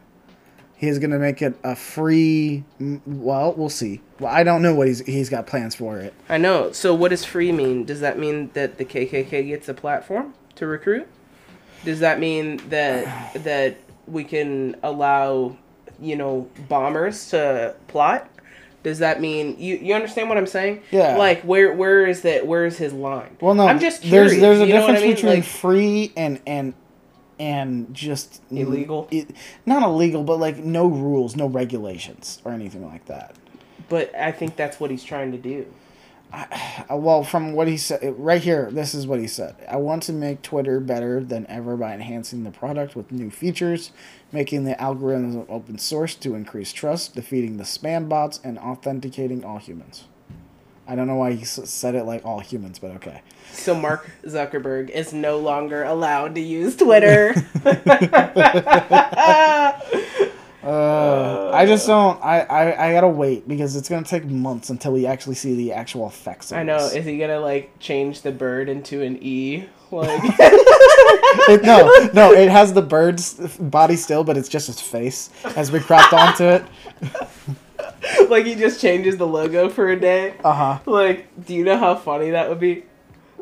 [0.82, 2.64] He is gonna make it a free.
[3.06, 4.00] Well, we'll see.
[4.18, 6.12] Well, I don't know what he's he's got plans for it.
[6.28, 6.72] I know.
[6.72, 7.84] So what does free mean?
[7.84, 11.06] Does that mean that the KKK gets a platform to recruit?
[11.84, 13.76] Does that mean that that
[14.08, 15.56] we can allow,
[16.00, 18.28] you know, bombers to plot?
[18.82, 20.82] Does that mean you you understand what I'm saying?
[20.90, 21.16] Yeah.
[21.16, 23.36] Like where where is that where is his line?
[23.40, 24.32] Well, no, I'm just curious.
[24.32, 25.14] there's there's a you know what difference I mean?
[25.14, 26.74] between Like, free and and
[27.42, 29.08] and just Illegal?
[29.10, 29.30] It,
[29.66, 33.34] not illegal, but like no rules, no regulations, or anything like that.
[33.88, 35.66] but I think that's what he's trying to do.
[36.32, 36.46] Uh,
[36.90, 39.54] well, from what he said, right here, this is what he said.
[39.68, 43.90] I want to make Twitter better than ever by enhancing the product with new features,
[44.30, 49.58] making the algorithm open source to increase trust, defeating the spam bots, and authenticating all
[49.58, 50.04] humans.
[50.86, 53.20] I don't know why he said it like all humans, but okay.
[53.52, 57.34] So Mark Zuckerberg is no longer allowed to use Twitter.
[60.64, 62.22] Uh, I just don't.
[62.24, 65.72] I, I I gotta wait because it's gonna take months until we actually see the
[65.72, 66.52] actual effects.
[66.52, 66.78] Of I know.
[66.78, 66.94] this.
[66.94, 69.64] Is he gonna like change the bird into an E?
[69.90, 75.30] Like It- no, no, it has the bird's body still, but it's just his face
[75.56, 76.64] has been cropped onto it.
[78.30, 80.34] like he just changes the logo for a day.
[80.44, 80.78] Uh huh.
[80.86, 82.84] Like, do you know how funny that would be?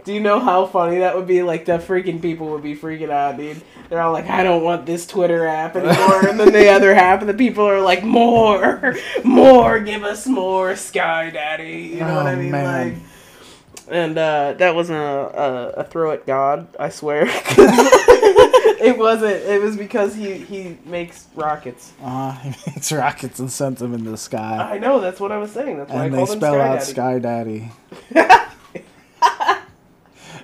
[0.05, 1.43] Do you know how funny that would be?
[1.43, 3.61] Like the freaking people would be freaking out, dude.
[3.89, 7.21] They're all like, "I don't want this Twitter app anymore," and then the other half
[7.21, 12.27] of the people are like, "More, more, give us more, Sky Daddy." You know what
[12.27, 12.51] I Oh, mean?
[12.51, 12.93] man.
[12.95, 13.03] Like,
[13.89, 17.25] and uh, that wasn't a, a, a throw at God, I swear.
[17.27, 19.33] it wasn't.
[19.33, 21.93] It was because he he makes rockets.
[22.03, 22.33] Uh.
[22.37, 25.01] He makes rockets and sends them into the sky, I know.
[25.01, 25.79] That's what I was saying.
[25.79, 27.71] That's why and I they called him spell Sky out Daddy.
[28.15, 28.51] Sky Daddy.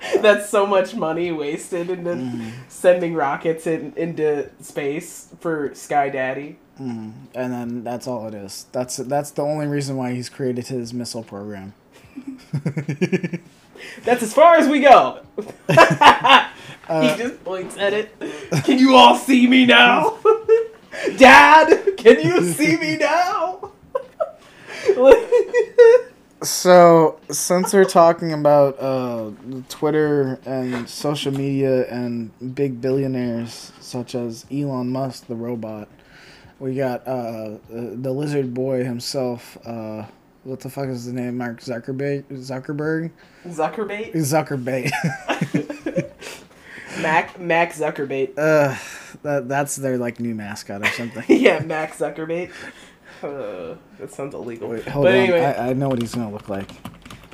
[0.22, 2.50] That's so much money wasted into Mm-hmm.
[2.68, 6.58] sending rockets in, into space for Sky Daddy.
[6.78, 8.66] And then that's all it is.
[8.72, 11.72] That's that's the only reason why he's created his missile program.
[14.04, 15.20] That's as far as we go.
[16.88, 18.14] Uh, he just points at it.
[18.62, 20.18] Can you all see me now?
[21.16, 23.72] Dad, can you see me now?
[26.42, 29.30] So, since we're talking about uh,
[29.68, 35.88] Twitter and social media and big billionaires such as Elon Musk, the robot,
[36.58, 39.56] we got uh, the lizard boy himself.
[39.66, 40.04] Uh,
[40.44, 41.38] what the fuck is his name?
[41.38, 42.24] Mark Zuckerberg.
[42.24, 43.10] Zuckerberg.
[43.46, 44.12] Zuckerbait.
[44.12, 44.92] Zuckerberg.
[47.02, 48.38] Mac Mac Zuckerbait.
[48.38, 48.76] uh,
[49.22, 51.24] that that's their like new mascot or something.
[51.28, 52.50] yeah, Mac Zuckerbait.
[53.22, 54.68] Uh, that sounds illegal.
[54.68, 55.20] Wait, hold but on.
[55.20, 56.70] anyway, I, I know what he's gonna look like.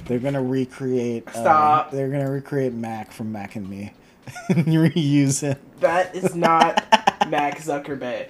[0.06, 1.26] They're gonna recreate.
[1.28, 1.90] uh, Stop.
[1.90, 3.92] they're gonna recreate Mac from Mac and Me,
[4.48, 5.58] and reuse it.
[5.80, 6.84] that is not
[7.28, 8.28] Mac Zuckerbait.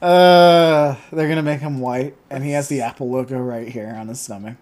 [0.00, 4.08] Uh, they're gonna make him white, and he has the Apple logo right here on
[4.08, 4.56] his stomach.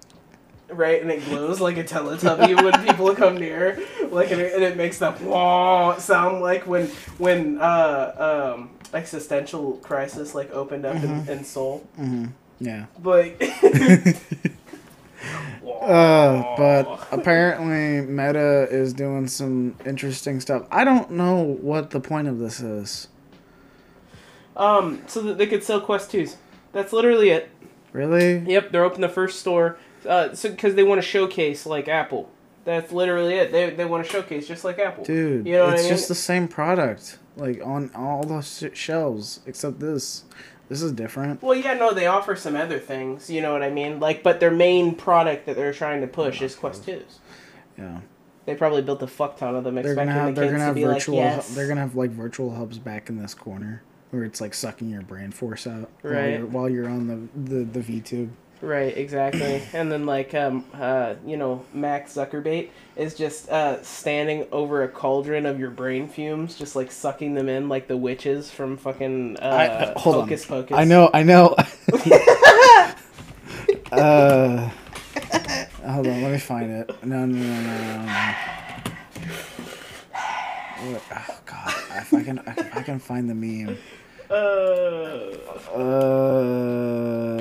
[0.69, 3.79] Right, and it glows like a Teletubby when people come near,
[4.11, 6.89] like, and it, and it makes that wah sound like when
[7.19, 11.87] when uh um existential crisis like opened up in, in Seoul,
[12.61, 12.87] Yeah.
[12.99, 13.33] but
[15.81, 20.67] Uh, but apparently Meta is doing some interesting stuff.
[20.71, 23.09] I don't know what the point of this is.
[24.57, 26.37] um so that they could sell Quest twos.
[26.73, 27.51] That's literally it.
[27.93, 28.39] Really?
[28.39, 32.31] Yep, they're opening the first store, uh, so because they want to showcase like Apple.
[32.65, 33.53] That's literally it.
[33.53, 35.05] They, they want to showcase just like Apple.
[35.05, 35.89] Dude, you know it's what I mean?
[35.91, 40.25] just the same product, like on all the shelves except this.
[40.69, 41.43] This is different.
[41.45, 43.31] Well, yeah, no, they offer some other things.
[43.31, 44.01] You know what I mean?
[44.01, 47.21] Like, but their main product that they're trying to push is Quest twos.
[47.79, 48.01] Yeah,
[48.47, 50.75] They probably built a fuck ton of them, they're expecting gonna have the kids to
[50.75, 51.17] be virtual.
[51.19, 51.55] like, yes.
[51.55, 55.03] They're gonna have like virtual hubs back in this corner where it's like sucking your
[55.03, 56.39] brain force out while Right.
[56.39, 58.31] you're, while you're on the the the V tube.
[58.63, 59.63] Right, exactly.
[59.73, 64.89] and then like um uh you know Max Zuckerbait is just uh standing over a
[64.89, 69.37] cauldron of your brain fumes, just like sucking them in like the witches from fucking
[69.39, 70.29] uh, I- hold on.
[70.29, 70.73] Pocus.
[70.73, 71.51] I know, I know.
[73.93, 74.71] uh,
[75.87, 77.05] hold on, let me find it.
[77.05, 78.13] No, no, no, no, no, no.
[80.93, 81.75] What- Oh God!
[81.97, 82.39] If I can,
[82.75, 83.79] I can find the meme.
[84.31, 85.37] Uh,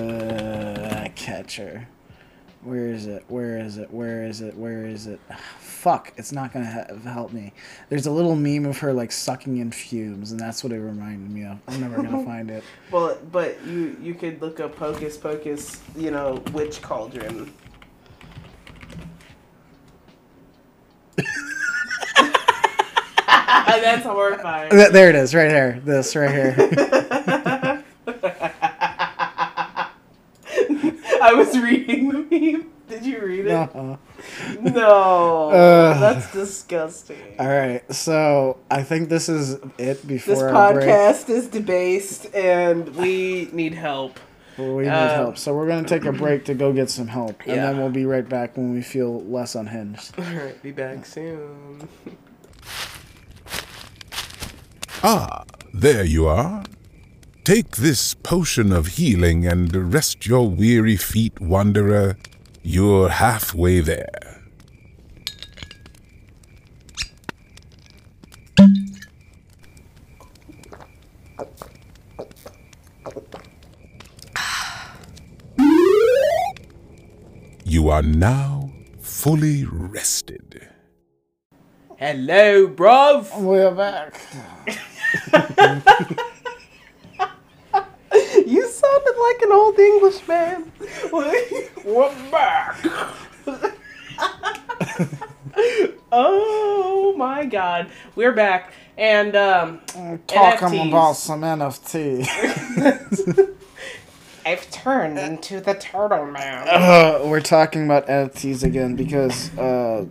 [0.05, 0.85] Uh,
[1.16, 1.88] catcher.
[2.63, 3.24] Where is it?
[3.28, 3.91] Where is it?
[3.93, 4.55] Where is it?
[4.57, 5.20] Where is it?
[5.59, 6.13] Fuck!
[6.18, 7.53] It's not gonna ha- help me.
[7.89, 11.30] There's a little meme of her like sucking in fumes, and that's what it reminded
[11.30, 11.59] me of.
[11.68, 12.63] I'm never gonna find it.
[12.91, 17.53] well, but you you could look up Hocus Pocus, you know, witch cauldron.
[23.28, 24.70] That's horrifying.
[24.70, 25.80] There it is, right here.
[25.86, 26.55] This right here.
[31.26, 32.20] I was reading the
[32.52, 32.72] meme.
[32.88, 33.52] Did you read it?
[33.52, 33.98] Uh-huh.
[34.62, 36.00] No, Ugh.
[36.00, 37.18] that's disgusting.
[37.40, 40.88] All right, so I think this is it before This our break.
[40.88, 44.20] podcast is debased, and we need help.
[44.60, 47.42] We need Um, help, so we're gonna take a break to go get some help,
[47.48, 47.66] and Yeah.
[47.66, 50.14] then we'll be right back when we feel less unhinged.
[50.20, 51.90] All right, be back soon.
[55.04, 56.64] Ah, there you are.
[57.46, 62.18] Take this potion of healing and rest your weary feet, wanderer.
[62.64, 64.41] You're halfway there.
[77.64, 80.68] You are now fully rested.
[81.98, 83.39] Hello, bruv.
[83.39, 84.20] We're back.
[88.46, 90.72] You sounded like an old English man.
[91.84, 92.78] We're back.
[96.12, 99.82] oh my god, we're back, and um,
[100.28, 100.88] Talking NFTs.
[100.88, 103.50] about some NFT.
[104.46, 106.68] I've turned into the turtle man.
[106.70, 110.06] Uh, we're talking about NFTs again because uh,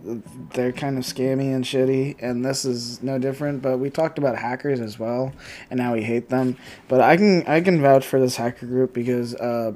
[0.53, 3.61] they're kind of scammy and shitty, and this is no different.
[3.61, 5.33] But we talked about hackers as well,
[5.71, 6.57] and how we hate them.
[6.89, 9.71] But I can I can vouch for this hacker group because uh,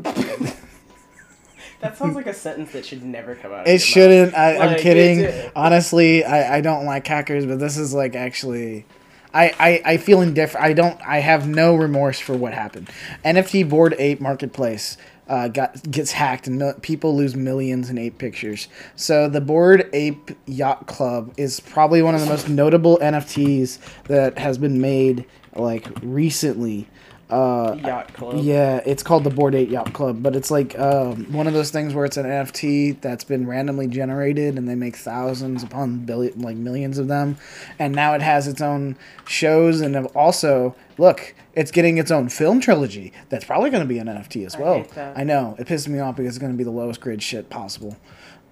[1.80, 3.66] That sounds like a sentence that should never come out.
[3.66, 4.34] It shouldn't.
[4.36, 5.52] I, I'm Like, kidding.
[5.56, 8.86] Honestly, I, I don't like hackers, but this is like actually.
[9.34, 10.66] I, I, I feel indifferent.
[10.66, 11.00] I don't.
[11.06, 12.90] I have no remorse for what happened.
[13.24, 14.98] NFT Bored Ape Marketplace
[15.30, 18.68] uh, got gets hacked and mil- people lose millions in ape pictures.
[18.96, 24.40] So the Bored Ape Yacht Club is probably one of the most notable NFTs that
[24.40, 25.26] has been made
[25.56, 26.88] like recently.
[27.30, 28.38] Uh, Yacht club.
[28.40, 31.70] yeah, it's called the Bored Ape Yacht Club, but it's like um, one of those
[31.70, 36.40] things where it's an NFT that's been randomly generated, and they make thousands upon billion,
[36.42, 37.38] like millions of them,
[37.78, 42.60] and now it has its own shows, and also look, it's getting its own film
[42.60, 44.74] trilogy that's probably going to be an NFT as I well.
[44.76, 45.18] hate that.
[45.18, 47.50] I know it pisses me off because it's going to be the lowest grade shit
[47.50, 47.96] possible.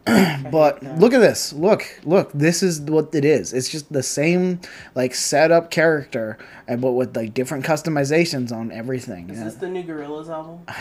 [0.52, 1.54] but look at this.
[1.54, 2.32] Look, look.
[2.34, 3.54] This is what it is.
[3.54, 4.60] It's just the same
[4.96, 6.38] like setup character,
[6.68, 9.30] and but with like different customizations on everything.
[9.30, 9.44] Is Yeah.
[9.46, 10.66] this the new Gorillaz album?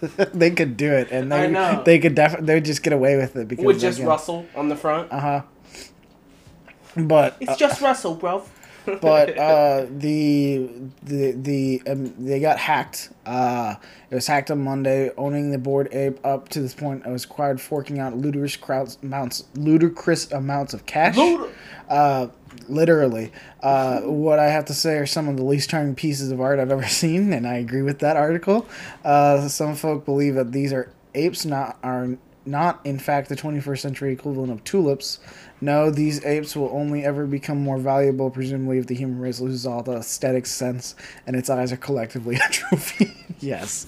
[0.34, 1.82] they could do it, and I they know.
[1.84, 4.68] they could definitely they would just get away with it because With just Russell on
[4.68, 5.10] the front.
[5.10, 5.42] Uh huh.
[6.96, 8.44] But It's just Russell, bro.
[8.86, 10.68] But uh, the
[11.02, 13.10] the the um, they got hacked.
[13.26, 13.76] Uh,
[14.10, 15.10] it was hacked on Monday.
[15.16, 18.98] Owning the Bored Ape up to this point, I was required forking out ludicrous crowds,
[19.02, 21.16] amounts ludicrous amounts of cash.
[21.88, 22.28] Uh,
[22.68, 23.32] literally.
[23.62, 26.58] Uh, what I have to say are some of the least charming pieces of art
[26.58, 28.66] I've ever seen, and I agree with that article.
[29.04, 32.16] Uh, some folk believe that these are apes, not are
[32.46, 35.18] not in fact the 21st century equivalent of tulips.
[35.60, 39.64] No, these apes will only ever become more valuable, presumably, if the human race loses
[39.64, 40.94] all the aesthetic sense
[41.26, 43.12] and its eyes are collectively atrophied.
[43.40, 43.86] yes.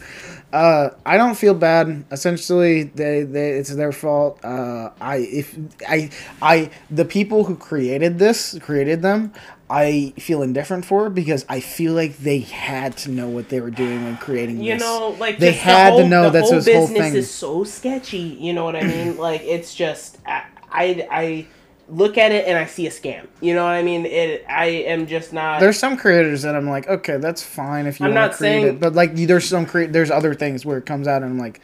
[0.53, 2.05] Uh, I don't feel bad.
[2.11, 4.43] Essentially, they, they it's their fault.
[4.45, 9.33] Uh, I if I I the people who created this created them.
[9.69, 13.71] I feel indifferent for because I feel like they had to know what they were
[13.71, 14.81] doing when creating You this.
[14.83, 17.15] know, like they had the whole, to know that's whole this whole thing.
[17.17, 18.19] is so sketchy.
[18.19, 19.17] You know what I mean?
[19.19, 21.47] like it's just I, I I
[21.89, 23.27] look at it and I see a scam.
[23.41, 24.07] You know what I mean?
[24.07, 25.59] It I am just not.
[25.59, 28.39] There's some creators that I'm like, okay, that's fine if you I'm want not to
[28.39, 31.23] create saying- it, but like there's some create there's other things where it comes out
[31.23, 31.61] and I'm like,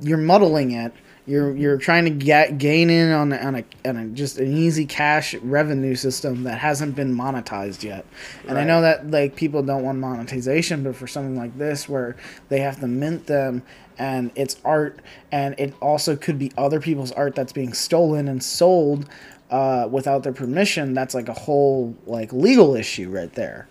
[0.00, 0.92] you're muddling it.
[1.24, 4.86] You're you're trying to get gain in on on a, on a just an easy
[4.86, 8.04] cash revenue system that hasn't been monetized yet.
[8.48, 12.16] And I know that like people don't want monetization, but for something like this where
[12.48, 13.62] they have to mint them
[13.98, 14.98] and it's art
[15.30, 19.08] and it also could be other people's art that's being stolen and sold
[19.50, 23.68] uh, without their permission, that's like a whole like legal issue right there.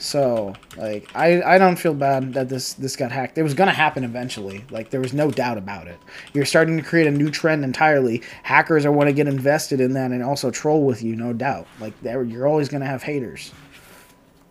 [0.00, 3.36] So like I, I don't feel bad that this this got hacked.
[3.36, 4.64] It was gonna happen eventually.
[4.70, 5.98] Like there was no doubt about it.
[6.32, 8.22] You're starting to create a new trend entirely.
[8.42, 11.66] Hackers are want to get invested in that and also troll with you, no doubt.
[11.78, 13.52] Like you're always gonna have haters.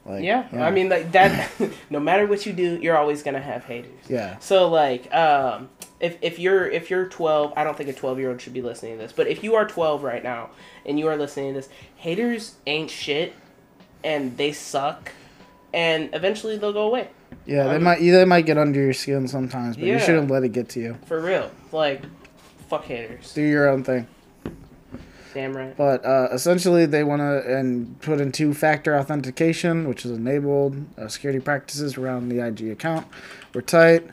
[0.06, 1.52] Like yeah, I mean like that.
[1.90, 4.06] no matter what you do, you're always gonna have haters.
[4.08, 5.70] yeah, So like, um,
[6.00, 8.62] if if you're if you're 12, I don't think a 12 year old should be
[8.62, 9.12] listening to this.
[9.12, 10.52] But if you are 12 right now
[10.86, 13.34] and you are listening to this, haters ain't shit,
[14.04, 15.12] and they suck,
[15.74, 17.10] and eventually they'll go away.
[17.46, 17.64] yeah.
[17.68, 20.50] They Um, might they might get under your skin sometimes, but you shouldn't let it
[20.50, 20.98] get to you.
[21.06, 22.02] For real, like,
[22.70, 23.34] fuck haters.
[23.34, 24.08] Do your own thing.
[25.34, 25.78] Damn right.
[25.78, 30.76] But uh, essentially, they want to and put in two-factor authentication, which is enabled.
[30.98, 33.06] Uh, security practices around the IG account
[33.54, 34.08] were tight.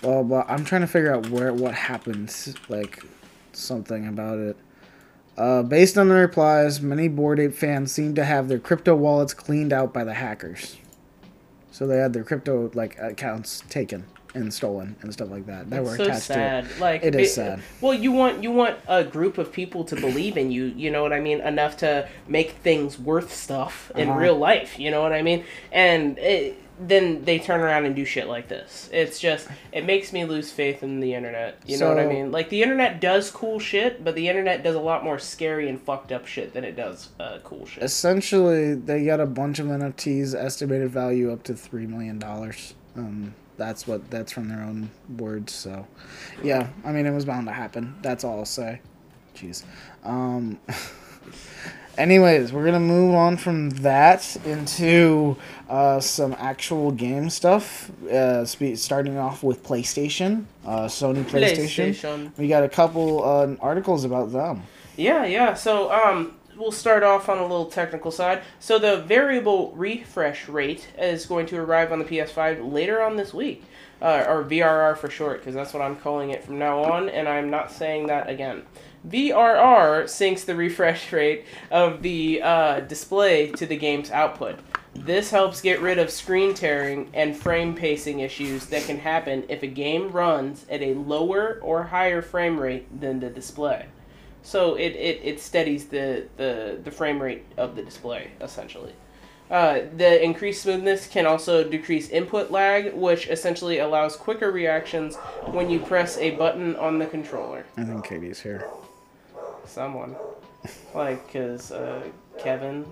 [0.00, 0.44] Blah blah.
[0.48, 2.34] I'm trying to figure out where what happened,
[2.70, 3.04] like
[3.52, 4.56] something about it.
[5.36, 9.34] Uh, based on the replies, many Bored Ape fans seem to have their crypto wallets
[9.34, 10.76] cleaned out by the hackers.
[11.72, 14.04] So they had their crypto like accounts taken
[14.34, 15.68] and stolen and stuff like that.
[15.70, 16.36] That It's were so attached to it.
[16.36, 16.66] sad.
[16.80, 17.60] Like It is be- sad.
[17.80, 20.66] Well, you want you want a group of people to believe in you.
[20.66, 21.40] You know what I mean?
[21.40, 24.18] Enough to make things worth stuff in Uh-huh.
[24.20, 24.78] real life.
[24.78, 25.44] You know what I mean?
[25.70, 26.58] And it,
[26.88, 28.88] then they turn around and do shit like this.
[28.92, 31.60] It's just it makes me lose faith in the internet.
[31.66, 32.32] You know what I mean?
[32.32, 35.80] Like the internet does cool shit, but the internet does a lot more scary and
[35.80, 37.82] fucked up shit than it does uh, cool shit.
[37.82, 42.74] essentially they got a bunch of NFTs estimated value up to three million dollars.
[42.96, 45.52] Um, that's what that's from their own words.
[45.52, 45.86] So,
[46.42, 47.96] yeah, I mean it was bound to happen.
[48.02, 48.80] That's all I'll say.
[49.36, 49.64] Jeez.
[50.04, 50.58] Um,
[51.98, 55.36] anyways, we're gonna move on from that into
[55.68, 57.90] uh, some actual game stuff.
[58.04, 61.90] Uh, spe- starting off with PlayStation, uh, Sony PlayStation.
[61.90, 62.38] PlayStation.
[62.38, 64.62] We got a couple uh, articles about them.
[64.96, 65.54] Yeah, yeah.
[65.54, 68.42] So, um, we'll start off on a little technical side.
[68.60, 73.32] So, the variable refresh rate is going to arrive on the PS5 later on this
[73.32, 73.64] week,
[74.02, 77.28] uh, or VRR for short, because that's what I'm calling it from now on, and
[77.28, 78.64] I'm not saying that again.
[79.08, 84.58] VRR syncs the refresh rate of the uh, display to the game's output.
[84.94, 89.62] This helps get rid of screen tearing and frame pacing issues that can happen if
[89.62, 93.86] a game runs at a lower or higher frame rate than the display.
[94.42, 98.92] So it, it, it steadies the, the, the frame rate of the display, essentially.
[99.50, 105.16] Uh, the increased smoothness can also decrease input lag, which essentially allows quicker reactions
[105.46, 107.64] when you press a button on the controller.
[107.76, 108.66] I think Katie's here.
[109.66, 110.16] Someone.
[110.94, 112.02] Like, because uh,
[112.38, 112.84] Kevin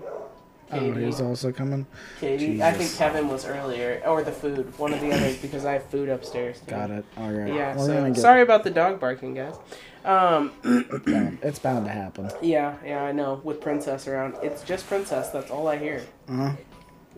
[0.73, 1.85] Oh, he's also coming.
[2.21, 2.63] Katie.
[2.63, 5.83] I think Kevin was earlier, or the food, one of the others, because I have
[5.87, 6.61] food upstairs.
[6.61, 6.67] Too.
[6.71, 7.03] Got it.
[7.17, 7.53] All right.
[7.53, 7.75] Yeah.
[7.75, 9.55] We're so get- sorry about the dog barking, guys.
[10.05, 10.53] Um,
[11.43, 12.31] It's bound, to happen.
[12.41, 13.41] yeah, yeah, I know.
[13.43, 15.27] With Princess around, it's just Princess.
[15.29, 16.03] That's all I hear.
[16.29, 16.53] Uh-huh.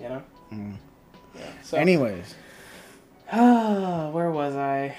[0.01, 0.23] You know.
[0.51, 0.73] Mm.
[1.35, 1.41] Yeah.
[1.61, 1.77] So.
[1.77, 2.33] Anyways,
[3.31, 4.95] Ah, where was I?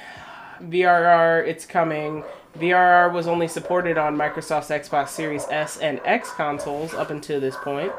[0.63, 2.23] VRR, it's coming.
[2.59, 7.57] VRR was only supported on Microsoft's Xbox Series S and X consoles up until this
[7.57, 7.93] point.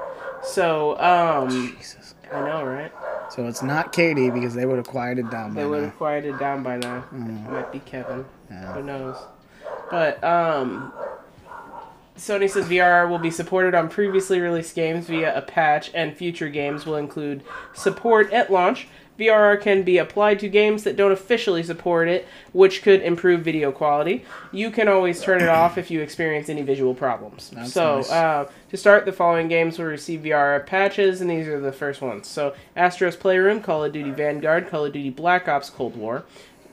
[0.43, 2.15] So, um, Jesus.
[2.31, 2.91] I know, right?
[3.29, 6.39] So it's not Katie because they would have quieted down by They would have quieted
[6.39, 7.03] down by now.
[7.13, 7.45] Mm.
[7.45, 8.25] It might be Kevin.
[8.49, 8.73] Yeah.
[8.73, 9.17] Who knows?
[9.89, 10.93] But um,
[12.17, 16.49] Sony says VR will be supported on previously released games via a patch, and future
[16.49, 18.87] games will include support at launch.
[19.19, 23.71] VRR can be applied to games that don't officially support it, which could improve video
[23.71, 24.25] quality.
[24.51, 27.49] You can always turn it off if you experience any visual problems.
[27.49, 28.11] That's so, nice.
[28.11, 32.01] uh, to start, the following games will receive VR patches, and these are the first
[32.01, 32.27] ones.
[32.27, 36.25] So, Astro's Playroom, Call of Duty Vanguard, Call of Duty Black Ops Cold War,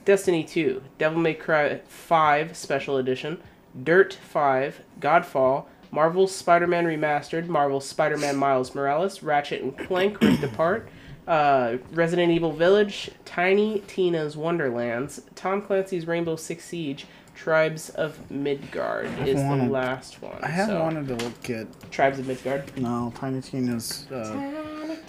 [0.05, 3.40] Destiny 2, Devil May Cry 5 Special Edition,
[3.85, 10.89] Dirt 5, Godfall, Marvel's Spider-Man Remastered, Marvel's Spider-Man Miles Morales, Ratchet and Clank Rift Apart,
[11.26, 19.06] uh, Resident Evil Village, Tiny Tina's Wonderlands, Tom Clancy's Rainbow Six Siege, Tribes of Midgard
[19.26, 20.38] is the last one.
[20.42, 22.76] I have so, wanted to look at Tribes of Midgard.
[22.78, 24.06] no Tiny Tina's.
[24.10, 24.52] Uh,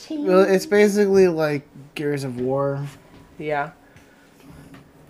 [0.10, 2.86] well, it's basically like Gears of War.
[3.38, 3.72] Yeah.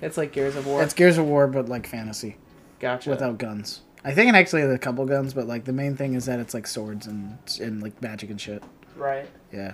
[0.01, 0.83] It's like Gears of War.
[0.83, 2.37] It's Gears of War, but like fantasy
[2.79, 3.09] gotcha.
[3.09, 3.81] without guns.
[4.03, 6.39] I think it actually has a couple guns, but like the main thing is that
[6.39, 8.63] it's like swords and and like magic and shit.
[8.97, 9.29] right.
[9.51, 9.73] Yeah.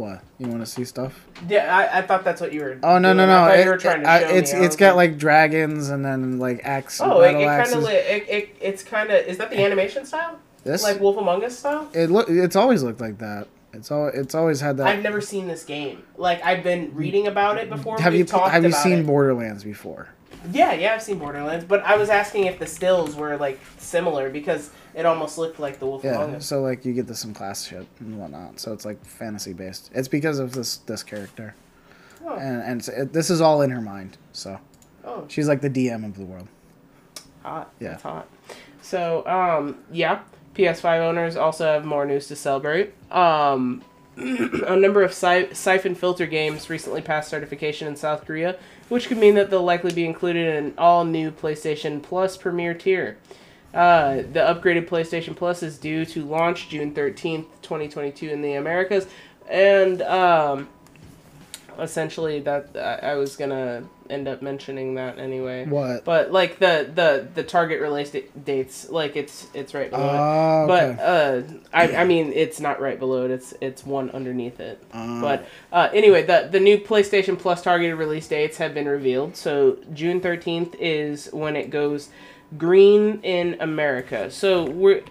[0.00, 0.22] What?
[0.38, 1.26] You want to see stuff?
[1.48, 2.78] Yeah, I, I thought that's what you were.
[2.82, 3.16] Oh no doing.
[3.18, 3.32] no I no!
[3.50, 4.60] thought It- you were trying to I- show it's me.
[4.60, 7.00] It's got like dragons and then like axe.
[7.00, 10.38] Oh, it, it kind of it, it, it's kind of is that the animation style?
[10.64, 11.88] this Like Wolf Among Us style?
[11.92, 13.46] it look it's always looked like that.
[13.72, 14.86] It's all it's always had that.
[14.88, 16.02] I've never seen this game.
[16.16, 17.98] Like I've been reading about it before.
[18.00, 19.06] have you have you seen it.
[19.06, 20.08] Borderlands before?
[20.52, 24.30] Yeah, yeah, I've seen Borderlands, but I was asking if the stills were like similar
[24.30, 26.46] because it almost looked like the Wolf Among Yeah, Us.
[26.46, 28.58] so like you get the some class shit and whatnot.
[28.58, 29.90] So it's like fantasy based.
[29.94, 31.54] It's because of this this character,
[32.24, 34.16] Oh, and and it's, it, this is all in her mind.
[34.32, 34.58] So
[35.04, 36.48] oh, she's like the DM of the world.
[37.42, 37.70] hot.
[37.80, 37.90] Yeah.
[37.90, 38.28] That's hot.
[38.82, 40.20] So, um, yeah,
[40.54, 42.94] PS5 owners also have more news to celebrate.
[43.12, 43.82] Um,
[44.16, 48.58] a number of si- Siphon Filter games recently passed certification in South Korea,
[48.90, 52.74] which could mean that they'll likely be included in an all new PlayStation Plus Premier
[52.74, 53.16] tier.
[53.72, 59.06] Uh, the upgraded PlayStation Plus is due to launch June 13th, 2022 in the Americas.
[59.48, 60.68] And um,
[61.80, 65.64] essentially, that I, I was going to end up mentioning that anyway.
[65.66, 66.04] What?
[66.04, 70.18] But like the the the target release da- dates, like it's it's right below it.
[70.18, 70.96] Oh, okay.
[70.96, 71.42] But uh,
[71.72, 73.30] I I mean it's not right below it.
[73.30, 74.82] It's it's one underneath it.
[74.92, 79.36] Uh, But uh, anyway, the the new PlayStation Plus targeted release dates have been revealed.
[79.36, 82.08] So June thirteenth is when it goes
[82.58, 84.30] green in America.
[84.30, 85.02] So we're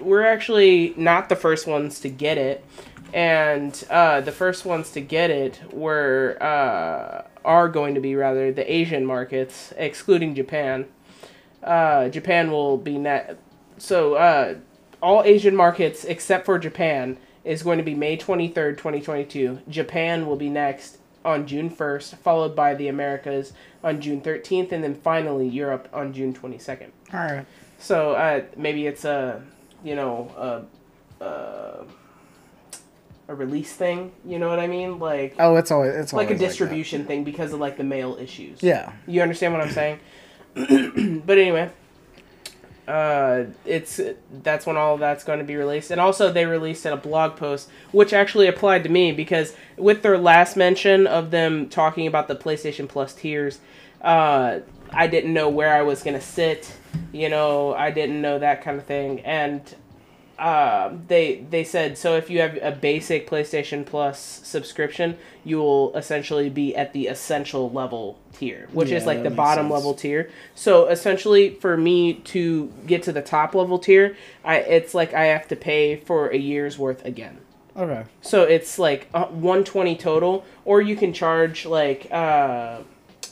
[0.00, 2.64] we're actually not the first ones to get it,
[3.12, 8.52] and uh, the first ones to get it were uh, are going to be rather
[8.52, 10.86] the Asian markets, excluding Japan.
[11.62, 13.38] Uh, Japan will be net.
[13.78, 14.54] So uh,
[15.02, 19.24] all Asian markets except for Japan is going to be May twenty third, twenty twenty
[19.24, 19.60] two.
[19.68, 23.52] Japan will be next on June first, followed by the Americas
[23.82, 26.92] on June thirteenth, and then finally Europe on June twenty second.
[27.12, 27.46] all right.
[27.78, 29.40] So uh, maybe it's a,
[29.84, 30.66] you know,
[31.20, 31.84] a, a,
[33.28, 34.12] a release thing.
[34.24, 34.98] You know what I mean?
[34.98, 36.46] Like Oh, it's always it's like a always that.
[36.46, 38.62] distribution thing because of like the mail issues.
[38.62, 38.92] Yeah.
[39.06, 40.00] You understand what I'm saying?
[40.54, 41.70] but anyway,
[42.88, 44.00] uh, it's
[44.42, 46.96] that's when all of that's going to be released, and also they released in a
[46.96, 52.06] blog post, which actually applied to me because with their last mention of them talking
[52.06, 53.60] about the PlayStation Plus tiers,
[54.00, 54.60] uh,
[54.90, 56.72] I didn't know where I was gonna sit.
[57.12, 59.60] You know, I didn't know that kind of thing, and
[60.38, 65.94] uh, they they said so if you have a basic PlayStation Plus subscription, you will
[65.96, 69.72] essentially be at the essential level tier, which is like the bottom sense.
[69.72, 70.30] level tier.
[70.54, 75.24] So essentially, for me to get to the top level tier, I it's like I
[75.24, 77.38] have to pay for a year's worth again.
[77.76, 78.04] Okay.
[78.22, 82.80] So it's like uh, 120 total, or you can charge like uh,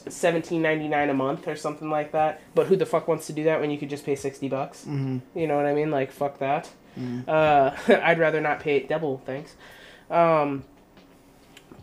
[0.06, 2.40] 17.99 a month or something like that.
[2.54, 4.82] But who the fuck wants to do that when you could just pay 60 bucks?
[4.82, 5.38] Mm-hmm.
[5.38, 5.90] You know what I mean?
[5.90, 6.70] Like fuck that.
[7.28, 9.22] Uh, I'd rather not pay it double.
[9.26, 9.54] Thanks.
[10.10, 10.64] Um,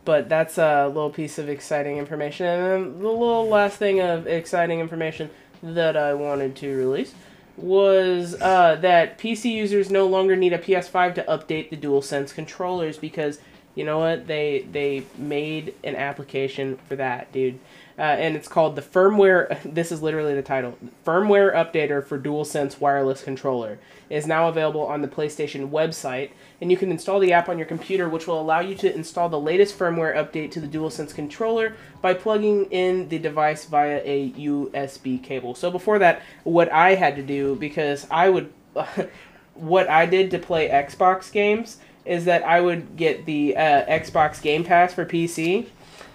[0.06, 4.80] but that's a little piece of exciting information, and the little last thing of exciting
[4.80, 5.30] information
[5.62, 7.14] that I wanted to release
[7.56, 12.98] was uh, that PC users no longer need a PS5 to update the DualSense controllers
[12.98, 13.40] because
[13.76, 17.60] you know what they they made an application for that, dude.
[17.98, 19.60] Uh, and it's called the firmware.
[19.74, 20.78] This is literally the title.
[21.06, 23.80] Firmware updater for DualSense wireless controller
[24.10, 27.68] is now available on the PlayStation website, and you can install the app on your
[27.68, 31.76] computer, which will allow you to install the latest firmware update to the DualSense controller
[32.02, 35.56] by plugging in the device via a USB cable.
[35.56, 38.52] So before that, what I had to do because I would,
[39.56, 44.42] what I did to play Xbox games is that I would get the uh, Xbox
[44.42, 45.68] Game Pass for PC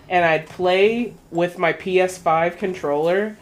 [0.09, 3.37] and I'd play with my PS5 controller.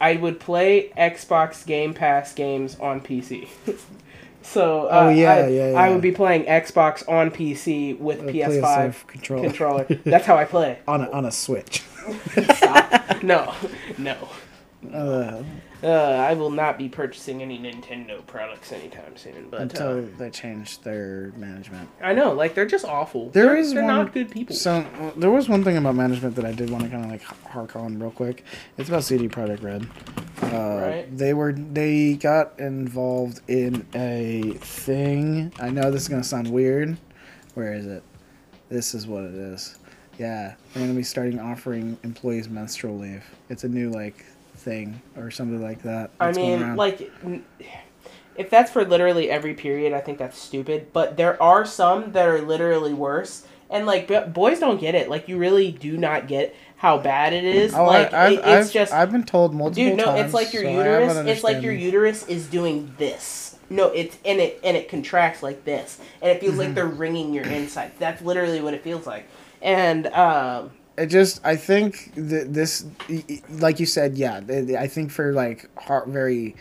[0.00, 3.48] I would play Xbox Game Pass games on PC.
[4.42, 8.24] so uh, Oh, yeah, I, yeah, I would be playing Xbox on PC with A
[8.32, 9.42] PS5 PS5 controller.
[9.44, 9.84] controller.
[10.04, 10.78] That's how I play.
[10.88, 11.82] on a, on a Switch.
[13.22, 13.54] No,
[13.98, 14.16] no.
[14.92, 15.44] Uh,
[15.82, 19.48] Uh, I will not be purchasing any Nintendo products anytime soon.
[19.50, 21.88] But uh, until they change their management.
[22.00, 23.30] I know, like they're just awful.
[23.30, 24.54] There they're, is they're one- not good people.
[24.54, 27.10] So uh, there was one thing about management that I did want to kind of
[27.10, 28.44] like hark on real quick.
[28.78, 29.86] It's about CD Projekt Red.
[30.42, 31.16] Uh, Right.
[31.16, 35.52] They were they got involved in a thing.
[35.60, 36.96] I know this is gonna sound weird.
[37.54, 38.02] Where is it?
[38.68, 39.78] This is what it is.
[40.18, 43.24] Yeah, they're gonna be starting offering employees menstrual leave.
[43.48, 44.24] It's a new like
[44.62, 46.10] thing or something like that.
[46.20, 47.10] I mean, like,
[48.36, 50.88] if that's for literally every period, I think that's stupid.
[50.92, 55.08] But there are some that are literally worse, and like, boys don't get it.
[55.10, 57.74] Like, you really do not get how bad it is.
[57.74, 59.96] Oh, like, I, it- it's I've, just, I've been told multiple dude.
[59.96, 60.20] No, times.
[60.26, 61.16] it's like your so uterus.
[61.26, 63.56] It's like your uterus is doing this.
[63.70, 66.60] No, it's and it and it contracts like this, and it feels Mm-hmm.
[66.60, 67.94] like they're wringing your insides.
[67.98, 69.26] That's literally what it feels like.
[69.62, 72.84] And um, it just i think that this
[73.50, 74.40] like you said yeah
[74.78, 75.68] i think for like
[76.06, 76.54] very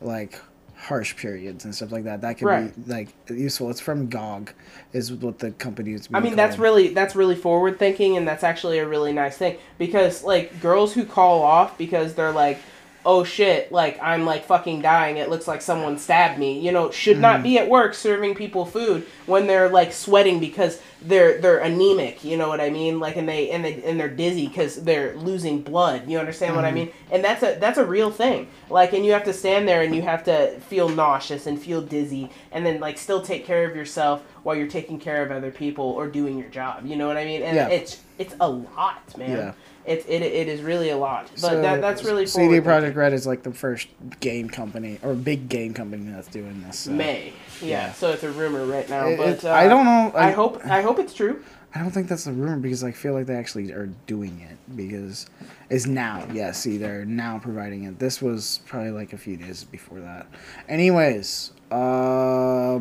[0.00, 0.40] like
[0.76, 2.86] harsh periods and stuff like that that could Right.
[2.86, 4.52] be like useful it's from gog
[4.92, 8.44] is what the company is I mean, that's really that's really forward thinking, and that's
[8.44, 12.58] actually a really nice thing because like girls who call off because they're like,
[13.04, 15.16] oh shit, like I'm like fucking dying.
[15.16, 16.60] It looks like someone stabbed me.
[16.60, 17.20] You know, should Mm.
[17.20, 22.24] not be at work serving people food when they're like sweating because they're they're anemic.
[22.24, 22.98] You know what I mean?
[23.00, 26.08] Like, and they and they and they're dizzy because they're losing blood.
[26.08, 26.74] You understand what I Mm-hmm.
[26.76, 26.92] mean?
[27.10, 28.48] And that's a that's a real thing.
[28.70, 31.80] Like, and you have to stand there and you have to feel nauseous and feel
[31.82, 35.50] dizzy, and then like still take care of yourself while you're taking care of other
[35.50, 36.84] people or doing your job.
[36.86, 37.42] You know what I mean?
[37.42, 37.68] And Yeah.
[37.68, 39.30] it's it's a lot, man.
[39.30, 39.52] Yeah.
[39.86, 41.28] It's it, it is really a lot.
[41.32, 42.60] But So, that that's really CD.
[42.60, 43.88] Projekt Red is like the first
[44.20, 46.80] game company or big game company that's doing this.
[46.80, 46.90] So.
[46.90, 47.32] May.
[47.60, 47.92] Yeah, Yeah.
[47.92, 50.12] So it's a rumor right now, It- but uh, I don't know.
[50.14, 51.42] I, hope I hope it's true.
[51.74, 54.56] I don't think that's a rumor because I feel like they actually are doing it
[54.76, 55.26] because
[55.68, 56.26] it's now.
[56.32, 57.98] Yes, see, they're now providing it.
[57.98, 60.26] This was probably like a few days before that.
[60.68, 62.78] Anyways, uh,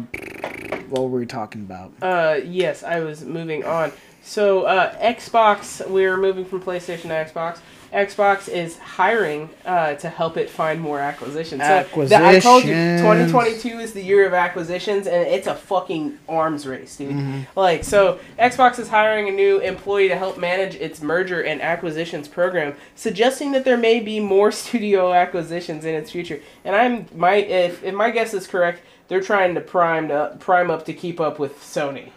[0.89, 1.91] what were we talking about?
[2.01, 3.91] Uh, yes, I was moving on.
[4.25, 7.59] So, uh, Xbox, we're moving from PlayStation to Xbox.
[7.93, 11.61] Xbox is hiring uh, to help it find more acquisitions.
[11.61, 11.67] So,
[12.09, 16.65] the- I told you, 2022 is the year of acquisitions, and it's a fucking arms
[16.65, 17.11] race, dude.
[17.11, 17.41] Mm-hmm.
[17.57, 22.27] Like, so Xbox is hiring a new employee to help manage its merger and acquisitions
[22.27, 26.41] program, suggesting that there may be more studio acquisitions in its future.
[26.65, 30.71] And I'm my if if my guess is correct, they're trying to prime to prime
[30.71, 32.09] up to keep up with Sony.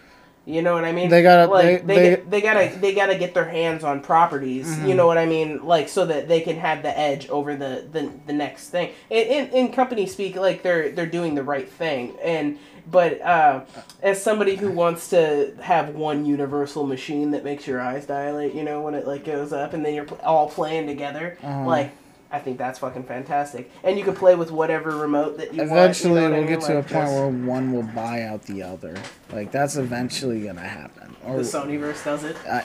[0.48, 1.10] You know what I mean?
[1.10, 4.66] They gotta- like they- they, they- they gotta they gotta get their hands on properties.
[4.66, 4.88] Mm-hmm.
[4.88, 5.62] You know what I mean?
[5.64, 8.90] Like so that they can have the edge over the the, the next thing.
[9.10, 12.16] In, in in company speak, like they're they're doing the right thing.
[12.22, 12.58] And
[12.90, 13.60] but uh,
[14.02, 18.62] as somebody who wants to have one universal machine that makes your eyes dilate, you
[18.62, 21.66] know, when it like goes up and then you're all playing together, Uh-huh.
[21.66, 21.92] like.
[22.30, 26.20] I think that's fucking fantastic, and you can play with whatever remote that you Eventually,
[26.20, 26.24] want.
[26.24, 26.58] you know we'll mean?
[26.60, 28.96] get to a point where one will buy out the other.
[29.32, 31.16] Like that's eventually gonna happen.
[31.24, 32.36] Or the Sonyverse does it.
[32.46, 32.64] I,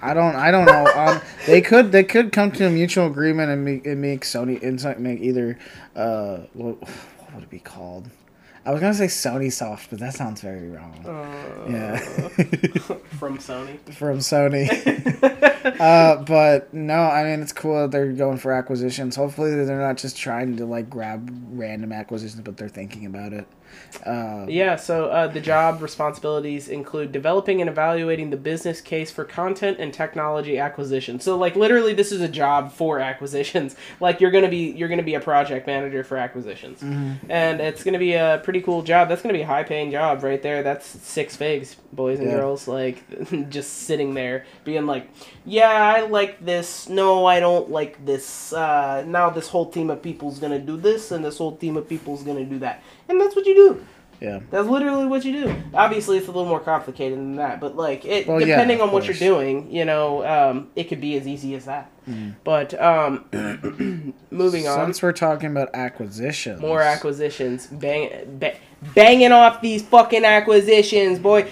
[0.02, 0.86] I don't I don't know.
[0.94, 4.62] Um, they could they could come to a mutual agreement and make and make Sony
[4.62, 5.58] and make either
[5.94, 8.08] uh what, what would it be called?
[8.64, 11.04] I was gonna say Sony Soft, but that sounds very wrong.
[11.04, 11.96] Uh, yeah,
[13.18, 13.78] from Sony.
[13.94, 15.48] from Sony.
[15.64, 19.16] uh, but no, I mean it's cool that they're going for acquisitions.
[19.16, 23.46] Hopefully they're not just trying to like grab random acquisitions, but they're thinking about it.
[24.06, 29.24] Uh, Yeah, so uh, the job responsibilities include developing and evaluating the business case for
[29.24, 31.20] content and technology acquisition.
[31.20, 33.74] So, like, literally, this is a job for acquisitions.
[34.00, 37.98] Like, you're gonna be you're gonna be a project manager for acquisitions, and it's gonna
[37.98, 39.08] be a pretty cool job.
[39.08, 40.62] That's gonna be a high paying job right there.
[40.62, 42.34] That's six figs, boys and Yeah.
[42.36, 42.66] girls.
[42.68, 42.98] Like,
[43.48, 45.08] just sitting there being like,
[45.52, 46.88] yeah, I like this.
[46.88, 48.54] No, I don't like this.
[48.54, 51.86] Uh, now this whole team of people's gonna do this, and this whole team of
[51.86, 53.86] people's gonna do that, and that's what you do.
[54.18, 54.40] Yeah.
[54.50, 55.54] That's literally what you do.
[55.74, 58.92] Obviously, it's a little more complicated than that, but like it, Well, depending of on
[58.94, 59.16] what you're.
[59.16, 61.90] Doing, you know, um, it could be as easy as that.
[62.44, 63.26] But um,
[64.30, 68.56] moving on, Since we're talking about acquisitions, more acquisitions, bang, ba-
[68.94, 71.46] banging off these fucking acquisitions, boy.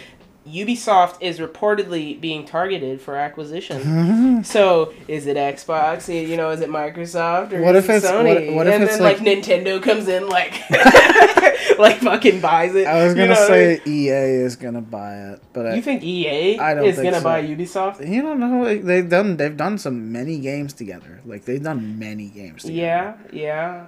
[0.53, 4.43] Ubisoft is reportedly being targeted for acquisition.
[4.45, 6.09] so is it Xbox?
[6.29, 8.47] You know, is it Microsoft or What is if it's- Sony?
[8.49, 10.53] what- what if and it's then like- like, Nintendo comes in like
[11.79, 12.87] like fucking buys it.
[12.87, 13.77] I was gonna know what I mean?
[13.79, 17.19] say EA is gonna buy it, but I, You think EA I don't is gonna
[17.19, 17.25] so.
[17.25, 18.07] buy Ubisoft?
[18.09, 18.63] you don't know.
[18.63, 21.21] like, They've done they've done some many games together.
[21.25, 22.79] Like they've done many games together.
[22.81, 23.87] Yeah, yeah.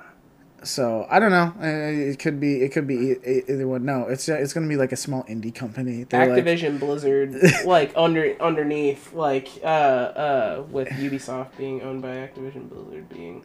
[0.65, 1.53] So I don't know.
[1.61, 2.63] Uh, It could be.
[2.63, 3.17] It could be
[3.49, 3.85] either one.
[3.85, 6.05] No, it's it's gonna be like a small indie company.
[6.05, 7.35] They're like- Activision Blizzard,
[7.65, 13.45] like under underneath, like uh uh, with Ubisoft being owned by Activision Blizzard being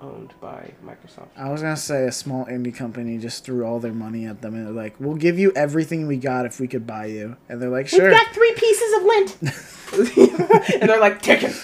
[0.00, 1.28] owned by Microsoft.
[1.36, 4.54] I was gonna say a small indie company just threw all their money at them
[4.54, 7.60] and they're like, "We'll give you everything we got if we could buy you." And
[7.60, 9.36] they're like, "Sure." We've got three pieces of lint,
[10.80, 11.56] and they're like take it.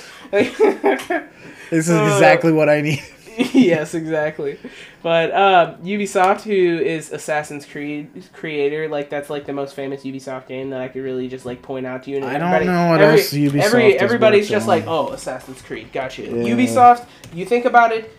[1.70, 3.02] This is Uh, exactly what I need.
[3.54, 4.58] yes, exactly.
[5.02, 10.46] But um, Ubisoft, who is Assassin's Creed creator, like that's like the most famous Ubisoft
[10.48, 12.16] game that I could really just like point out to you.
[12.16, 14.68] And I don't know what every, else Ubisoft Every, everybody's just on.
[14.68, 16.22] like, oh, Assassin's Creed, gotcha.
[16.22, 16.30] Yeah.
[16.54, 18.10] Ubisoft, you think about it,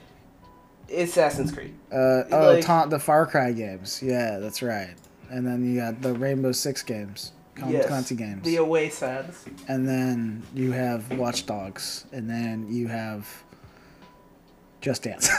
[0.88, 1.74] it's Assassin's Creed.
[1.92, 4.02] Uh, oh, Like- ta- the Far Cry games.
[4.04, 4.96] Yeah, that's right.
[5.30, 9.46] And then you got the Rainbow Six games, Tom Yes, Clancy games, The away sads.
[9.70, 13.26] and then you have Watch Dogs, and then you have
[14.82, 15.30] Just Dance.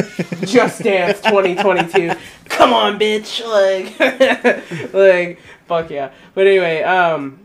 [0.44, 2.12] Just Dance 2022.
[2.44, 3.44] Come on, bitch.
[3.44, 3.98] Like,
[4.94, 6.12] like, fuck yeah.
[6.34, 7.40] But anyway, um,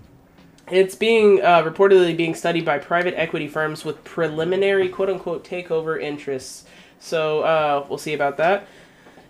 [0.70, 6.00] it's being uh, reportedly being studied by private equity firms with preliminary quote unquote takeover
[6.00, 6.66] interests.
[7.00, 8.68] So uh, we'll see about that.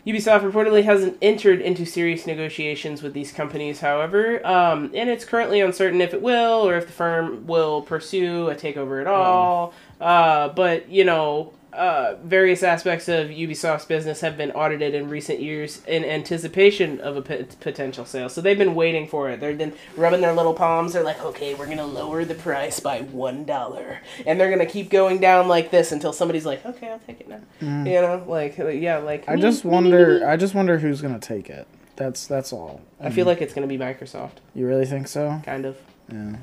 [0.06, 5.60] Ubisoft reportedly hasn't entered into serious negotiations with these companies, however, um, and it's currently
[5.60, 9.74] uncertain if it will or if the firm will pursue a takeover at all.
[10.00, 15.40] Uh, but, you know, uh, various aspects of Ubisoft's business have been audited in recent
[15.40, 18.30] years in anticipation of a p- potential sale.
[18.30, 19.40] So they've been waiting for it.
[19.40, 20.94] They've been rubbing their little palms.
[20.94, 23.98] They're like, okay, we're going to lower the price by $1.
[24.26, 27.22] And they're going to keep going down like this until somebody's like, okay, I'll take
[27.22, 27.42] it now.
[27.62, 29.26] You know, like, yeah, like.
[29.26, 29.32] Mm.
[29.32, 30.20] I me, just me, wonder.
[30.20, 30.26] me.
[30.26, 31.68] I just wonder who's gonna take it.
[31.96, 32.82] That's that's all.
[33.00, 35.42] I feel like it's going to be Microsoft, You really think so?
[35.46, 35.78] kind of.
[36.12, 36.36] Yeah.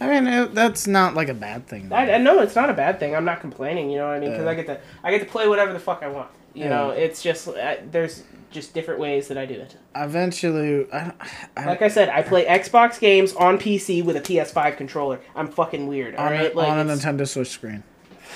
[0.00, 1.92] I mean, it, that's not like a bad thing.
[1.92, 3.14] I, I know it's not a bad thing.
[3.14, 3.90] I'm not complaining.
[3.90, 4.30] You know what I mean?
[4.30, 4.50] Because Yeah.
[4.50, 6.28] I get to I get to play whatever the fuck I want.
[6.54, 6.68] You Yeah.
[6.70, 9.76] know, it's just uh, there's just different ways that I do it.
[9.94, 11.12] Eventually, I,
[11.56, 15.20] I, Like I said, I play Xbox games on PC with a PS5 controller.
[15.36, 16.16] I'm fucking weird.
[16.16, 17.84] All on, right, a, like on a Nintendo Switch screen.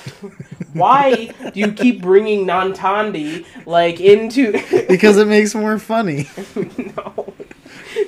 [0.72, 4.52] why do you keep bringing Nantandi like into?
[4.88, 6.28] Because it makes more funny.
[6.96, 7.34] no,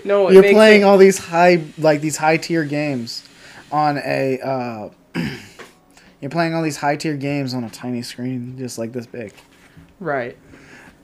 [0.05, 0.31] no.
[0.31, 3.26] You're playing it- all these high, like these high tier games,
[3.71, 4.41] on a.
[4.41, 4.91] Uh,
[6.21, 9.33] you're playing all these high tier games on a tiny screen, just like this big.
[10.01, 10.37] right.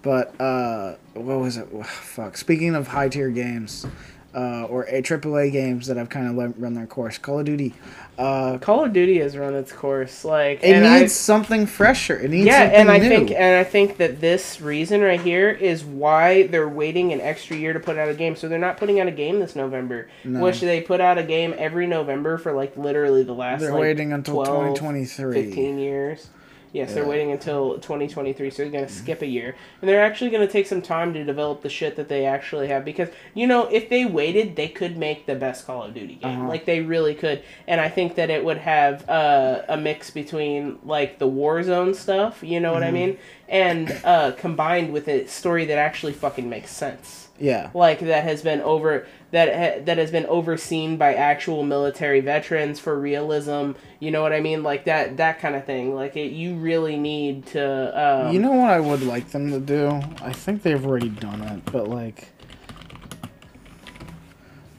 [0.02, 1.68] But uh, what was it?
[1.86, 2.36] Fuck.
[2.36, 3.86] Speaking of high tier games,
[4.34, 7.44] uh, or a AAA games that have kind of le- run their course, Call of
[7.44, 7.74] Duty.
[8.18, 10.24] Uh, Call of Duty has run its course.
[10.24, 12.18] Like it and I- needs something fresher.
[12.18, 13.08] It needs yeah something and i new.
[13.08, 17.56] think and i think that this reason right here is why they're waiting an extra
[17.56, 20.08] year to put out a game so they're not putting out a game this november
[20.24, 20.40] No.
[20.40, 23.80] which they put out a game every november for like literally the last They're like,
[23.80, 25.44] waiting until 12, 2023.
[25.46, 26.28] 15 years
[26.72, 29.54] yes they're waiting until 2023 so they're going to skip a year.
[29.80, 32.68] And they're actually going to take some time to develop the shit that they actually
[32.68, 36.14] have because you know if they waited they could make the best call of duty
[36.16, 36.40] game.
[36.40, 36.48] Uh-huh.
[36.48, 37.42] like they really could.
[37.66, 42.42] And i think that it would have uh, a mix between like the warzone stuff
[42.42, 42.94] you know what i Mm-hmm.
[42.94, 43.18] mean?
[43.48, 47.70] And uh, combined with a story that actually fucking makes sense Yeah.
[47.74, 52.78] like that has been over that ha- that has been overseen by actual military veterans
[52.78, 56.32] for realism you know what i mean like that that kind of thing like it,
[56.32, 60.00] you really need to um, You know what I would like them to do?
[60.22, 62.28] I think they've already done it, but like,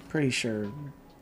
[0.09, 0.71] pretty sure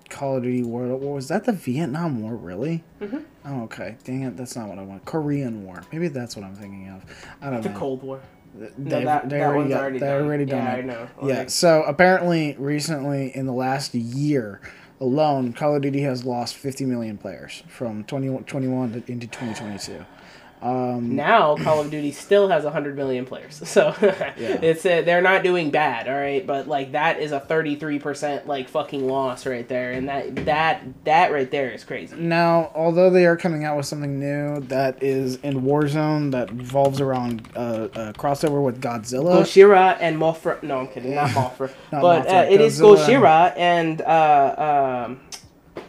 [0.09, 2.83] Call of Duty World War was that the Vietnam War really?
[3.01, 3.19] Mm-hmm.
[3.45, 3.95] Oh, okay.
[4.03, 5.05] Dang it, that's not what I want.
[5.05, 5.81] Korean War.
[5.91, 7.03] Maybe that's what I'm thinking of.
[7.41, 7.73] I don't the know.
[7.73, 8.21] The Cold war
[8.53, 10.21] They, no, that, they that already one's got, already done.
[10.23, 10.77] already done yeah it.
[10.77, 11.47] i know Yeah.
[11.47, 14.59] So apparently, recently in the last year
[14.99, 20.05] alone, Call of Duty has lost 50 million players from 2021 to, into 2022.
[20.61, 23.61] Um, now Call of Duty still has 100 million players.
[23.71, 28.45] So it's uh, they're not doing bad, all right, but like that is a 33%
[28.45, 32.15] like fucking loss right there and that that that right there is crazy.
[32.17, 36.99] Now, although they are coming out with something new that is in Warzone that revolves
[36.99, 39.41] around uh, a crossover with Godzilla.
[39.41, 40.61] Gojira and Mothra.
[40.61, 41.71] No, I'm kidding, not Mothra.
[41.91, 43.53] Not but Mothra, uh, it is Godzilla.
[43.57, 45.19] And uh, um,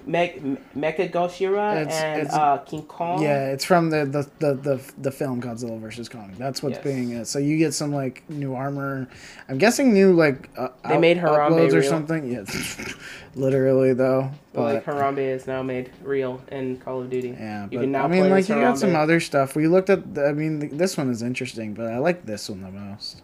[0.07, 3.23] Me- Mecha Gojira It's- and it's- uh, King Kong.
[3.23, 6.33] Yeah, it's from the the, the, the, the film Godzilla versus Kong.
[6.39, 6.85] That's what's Yes.
[6.85, 9.09] being uh, so you get some like new armor.
[9.49, 11.83] I'm guessing new like uh, They made Harambe or real.
[11.89, 12.31] something.
[12.33, 12.45] Yeah,
[13.35, 14.31] literally though.
[14.53, 17.29] But, like Harambe is now made real in Call of Duty.
[17.39, 19.55] yeah, you but can now I mean play like you got some other stuff.
[19.57, 20.15] We looked at.
[20.15, 23.23] The, I mean th- this one is interesting, but I like this one the most.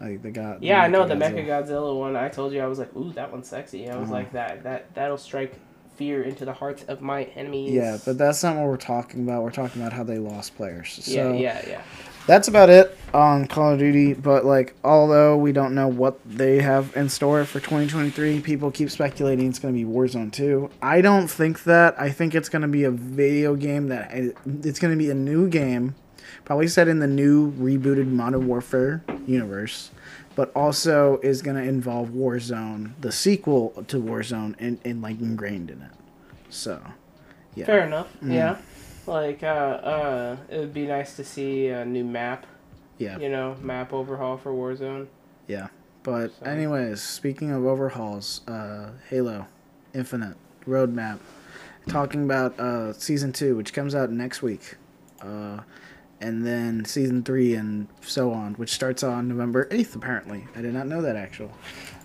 [0.00, 0.62] Like they got.
[0.62, 1.14] Yeah, I know the.
[1.14, 2.16] Mecha Godzilla one.
[2.16, 3.88] I told you I was like, ooh, that one's sexy.
[3.88, 4.12] I was Uh-huh.
[4.18, 5.54] like that that that'll strike
[6.00, 7.74] fear into the hearts of my enemies.
[7.74, 9.42] Yeah, but that's not what we're talking about.
[9.42, 10.98] We're talking about how they lost players.
[11.04, 11.82] So yeah, yeah, yeah.
[12.26, 14.14] that's about it on Call of Duty.
[14.14, 18.88] But like, although we don't know what they have in store for 2023, people keep
[18.88, 20.70] speculating it's going to be Warzone 2.
[20.80, 22.00] I don't think that.
[22.00, 24.32] I think it's going to be a video game that uh,
[24.62, 25.96] it's going to be a new game,
[26.46, 29.90] probably set in the new rebooted Modern Warfare universe.
[30.40, 35.68] But also is going to involve Warzone, the sequel to Warzone, and, and like ingrained
[35.68, 35.90] in it.
[36.48, 36.80] So,
[37.54, 37.66] yeah.
[37.66, 38.08] Fair enough.
[38.22, 38.32] Mm.
[38.32, 38.56] Yeah.
[39.06, 42.46] Like, uh, uh, it would be nice to see a new map.
[42.96, 43.18] Yeah.
[43.18, 45.08] You know, map overhaul for Warzone.
[45.46, 45.68] Yeah.
[46.04, 49.46] But So- anyways, speaking of overhauls, uh, Halo,
[49.92, 51.18] Infinite, Roadmap,
[51.86, 54.76] talking about uh, season two, which comes out next week,
[55.20, 55.58] uh,
[56.20, 59.94] and then season three and so on, which starts on November eighth.
[59.96, 61.50] Apparently, I did not know that actual.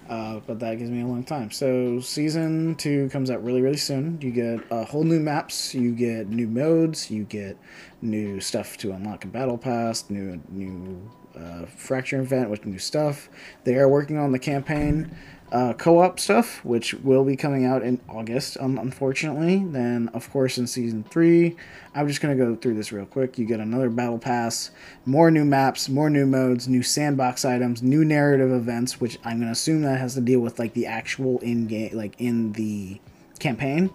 [0.07, 1.49] Uh, but that gives me a long time.
[1.49, 4.19] So season two comes out really, really soon.
[4.21, 5.73] You get uh, whole new maps.
[5.73, 7.09] You get new modes.
[7.09, 7.57] You get
[8.03, 10.07] new stuff to unlock in Battle Pass.
[10.11, 13.29] New new uh, fracture event with new stuff.
[13.63, 15.15] They are working on the campaign
[15.51, 18.57] uh, co-op stuff, which will be coming out in August.
[18.59, 21.55] Um, unfortunately, then of course in season three,
[21.93, 23.37] I'm just gonna go through this real quick.
[23.37, 24.71] You get another battle pass,
[25.05, 29.51] more new maps, more new modes, new sandbox items, new narrative events, which I'm gonna
[29.51, 32.99] assume that has to deal with like the actual in game, like in the
[33.39, 33.91] campaign.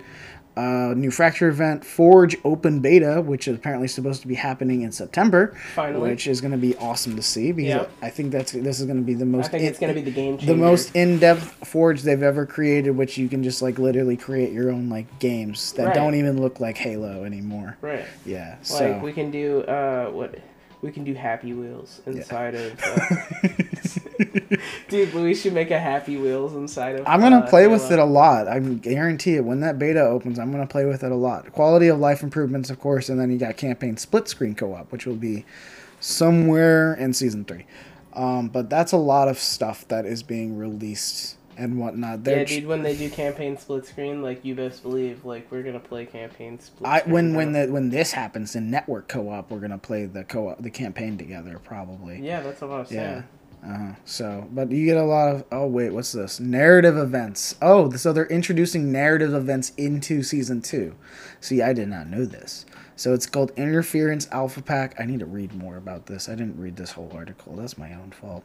[0.56, 4.90] Uh, new fracture event, Forge open beta, which is apparently supposed to be happening in
[4.92, 6.10] September, Finally.
[6.10, 7.86] which is going to be awesome to see because.
[8.02, 9.46] I think that's this is going to be the most.
[9.46, 12.90] I think it's going to be the game the most in-depth forge they've ever created,
[12.96, 15.94] which you can just like literally create your own like games that Right.
[15.94, 17.76] don't even look like Halo anymore.
[17.80, 18.04] Right.
[18.26, 20.34] Yeah, Like, so we can do, uh, what?
[20.82, 22.80] We can do Happy Wheels inside of.
[22.82, 23.48] Uh,
[24.88, 27.06] dude, we should make a Happy Wheels inside of.
[27.06, 28.48] I'm gonna uh, play with it a lot.
[28.48, 29.44] I guarantee it.
[29.44, 31.52] When that beta opens, I'm gonna play with it a lot.
[31.52, 35.06] Quality of life improvements, of course, and then you got campaign split screen co-op, which
[35.06, 35.44] will be
[36.00, 37.66] somewhere in season three.
[38.14, 42.24] Um, but that's a lot of stuff that is being released and whatnot.
[42.24, 42.66] They're Yeah, dude.
[42.66, 46.58] When they do campaign split screen, like you best believe, like we're gonna play campaign
[46.58, 46.88] split.
[46.88, 50.24] I screen when when the when this happens in network co-op, we're gonna play the
[50.24, 52.20] co-op the campaign together probably.
[52.20, 53.00] Yeah, that's what I was saying.
[53.00, 53.22] Yeah.
[53.62, 53.92] Uh-huh.
[54.06, 56.40] So, but you get a lot of oh wait, what's this?
[56.40, 57.56] Narrative events.
[57.60, 60.94] Oh, so they're introducing narrative events into season 2.
[61.40, 62.64] See, I did not know this.
[62.96, 64.98] So it's called Interference Alpha Pack.
[64.98, 66.28] I need to read more about this.
[66.28, 67.56] I didn't read this whole article.
[67.56, 68.44] That's my own fault.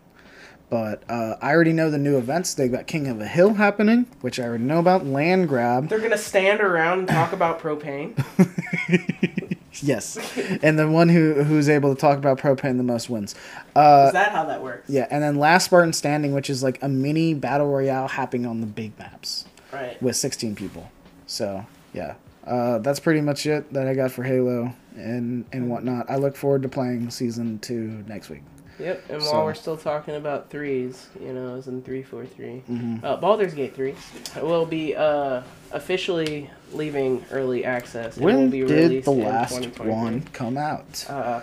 [0.69, 2.53] But uh, I already know the new events.
[2.55, 5.05] They've got King of a Hill happening, which I already know about.
[5.05, 5.89] Land Grab.
[5.89, 8.15] They're gonna stand around and talk about propane.
[9.81, 10.17] Yes.
[10.63, 13.35] and the one who who's able to talk about propane the most wins.
[13.75, 14.89] Uh, Is that how that works?
[14.89, 18.61] Yeah, and then Last Spartan Standing, which is like a mini battle royale happening on
[18.61, 19.43] the big maps
[19.73, 20.01] Right.
[20.01, 20.89] with 16 people.
[21.27, 22.15] So, yeah.
[22.47, 26.09] Uh, that's pretty much it that I got for Halo and, and whatnot.
[26.09, 28.43] I look forward to playing season two next week.
[28.79, 29.03] Yep.
[29.09, 32.61] And So- while we're still talking about threes, you know, as in three four three,
[32.69, 33.03] Mhm.
[33.03, 33.95] uh, Baldur's Gate three
[34.41, 35.41] will be uh,
[35.71, 38.17] officially leaving early access.
[38.17, 39.91] When be did released the last 2023.
[39.93, 41.05] one come out?
[41.09, 41.41] Uh,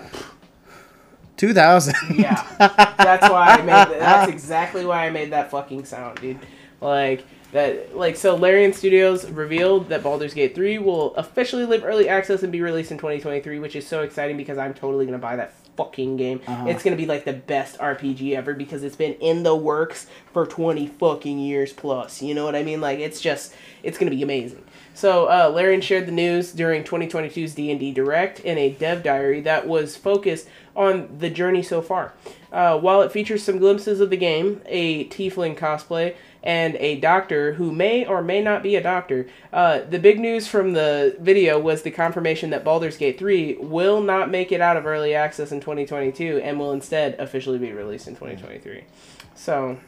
[1.36, 1.94] 2000.
[2.14, 2.44] yeah,
[2.98, 3.68] that's why I made.
[3.72, 3.98] That.
[3.98, 6.38] That's exactly why I made that fucking sound, dude.
[6.80, 7.96] Like that.
[7.96, 12.52] Like so, Larian Studios revealed that Baldur's Gate three will officially live early access and
[12.52, 16.16] be released in 2023, which is so exciting because I'm totally gonna buy that fucking
[16.16, 16.40] game.
[16.46, 16.66] Uh-huh.
[16.68, 20.46] It's gonna be like the best RPG ever because it's been in the works for
[20.46, 22.22] 20 fucking years plus.
[22.22, 22.80] You know what I mean?
[22.80, 24.64] Like it's just it's gonna be amazing.
[24.94, 29.66] So uh, Larian shared the news during 2022's D&D Direct in a dev diary that
[29.66, 32.12] was focused on the journey so far.
[32.52, 37.52] Uh, while it features some glimpses of the game, a tiefling cosplay, and a doctor
[37.54, 39.26] who may or may not be a doctor.
[39.52, 44.00] Uh, the big news from the video was the confirmation that Baldur's Gate 3 will
[44.00, 48.08] not make it out of early access in 2022 and will instead officially be released
[48.08, 48.84] in 2023.
[49.34, 49.78] So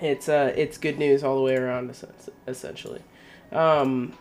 [0.00, 1.94] it's uh, it's good news all the way around,
[2.46, 3.00] essentially.
[3.50, 4.12] Um,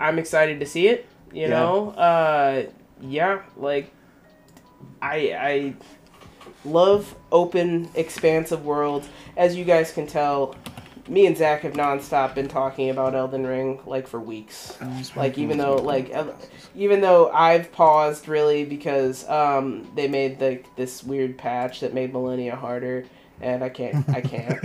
[0.00, 1.06] I'm excited to see it.
[1.32, 1.48] You Yeah.
[1.48, 2.62] know, uh,
[3.02, 3.90] yeah, like
[5.02, 5.74] I I
[6.64, 9.08] love open, expansive worlds.
[9.36, 10.54] As you guys can tell,
[11.08, 14.78] me and Zach have nonstop been talking about Elden Ring like for weeks.
[15.16, 16.14] Like even though like
[16.74, 22.12] even though I've paused really because um, they made like this weird patch that made
[22.12, 23.04] Malenia harder.
[23.40, 24.64] And I can't, I can't,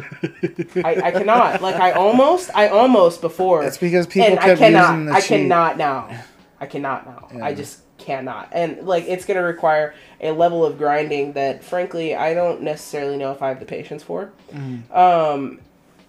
[0.85, 1.59] I, I cannot.
[1.59, 4.91] Like I almost, I almost before It's because people and I kept cannot.
[4.91, 5.27] using the I cheat.
[5.29, 6.23] cannot now.
[6.59, 7.43] I cannot now.
[7.43, 7.79] I just
[8.09, 8.49] cannot.
[8.51, 13.31] And like it's gonna require a level of grinding that frankly I don't necessarily know
[13.31, 14.31] if I have the patience for.
[14.51, 14.93] Mm-hmm.
[14.97, 15.59] Um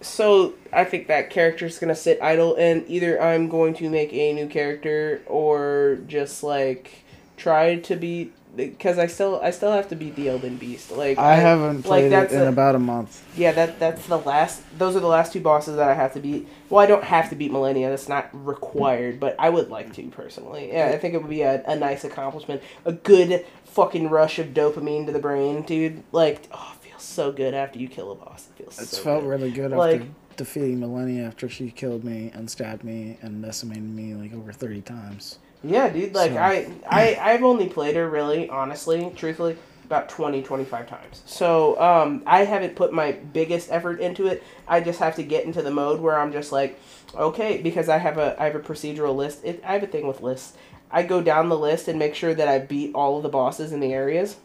[0.01, 4.33] so I think that character's gonna sit idle and either I'm going to make a
[4.33, 7.03] new character or just like
[7.37, 10.91] try to beat because I still I still have to beat the Elden Beast.
[10.91, 13.23] Like I haven't played it that's in a- about a month.
[13.37, 14.61] yeah, that that's the last.
[14.77, 16.47] Those are the last two bosses that I have to beat.
[16.69, 17.89] Well, I don't have to beat Malenia.
[17.89, 20.69] That's not required, but I would like to personally.
[20.71, 22.61] Yeah, I think it would be a, a nice accomplishment.
[22.85, 26.03] A good fucking rush of dopamine to the brain, dude.
[26.11, 28.47] Like, oh, it feels so good after you kill a boss.
[28.49, 28.79] It feels.
[28.81, 29.29] It's so felt good.
[29.29, 33.83] really good Like- after defeating Malenia after she killed me and stabbed me and decimated
[33.83, 35.37] me like over 30 times.
[35.63, 36.13] Yeah, dude.
[36.15, 41.21] Like So- I, I, I've only played her really, honestly, truthfully, about 20, 25 times.
[41.25, 44.41] So um, I haven't put my biggest effort into it.
[44.67, 46.79] I just have to get into the mode where I'm just like,
[47.13, 49.41] okay, because I have a, I have a procedural list.
[49.43, 50.53] It, I have a thing with lists.
[50.89, 53.71] I go down the list and make sure that I beat all of the bosses
[53.71, 54.37] in the areas.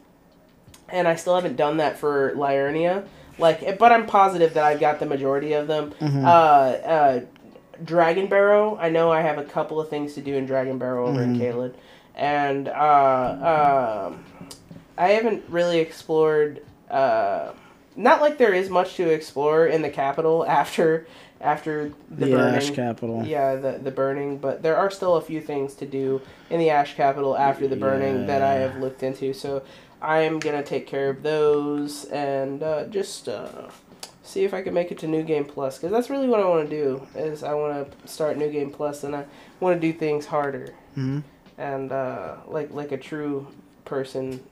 [0.88, 3.06] And I still haven't done that for Liurnia.
[3.38, 5.92] Like, but I'm positive that I've got the majority of them.
[6.00, 7.20] Uh, uh,
[7.84, 8.78] Dragonbarrow.
[8.80, 11.74] I know I have a couple of things to do in Dragonbarrow over in Caelid,
[12.14, 14.24] and uh, um,
[14.98, 16.62] I haven't really explored.
[16.90, 17.52] Uh,
[17.96, 21.06] not like there is much to explore in the capital after
[21.40, 22.54] after the, The, burning.
[22.56, 23.24] Ash Capital.
[23.26, 26.20] Yeah, the the burning, but there are still a few things to do
[26.50, 29.32] in the Ash Capital after the burning that I have looked into.
[29.32, 29.62] So
[30.00, 33.68] I am gonna take care of those and uh, just uh,
[34.26, 36.44] see if I can make it to New Game Plus because that's really what I
[36.44, 37.06] want to do.
[37.14, 39.24] Is I want to start New Game Plus and I
[39.60, 41.20] want to do things harder hmm
[41.58, 43.46] and uh, like like a true
[43.84, 44.42] person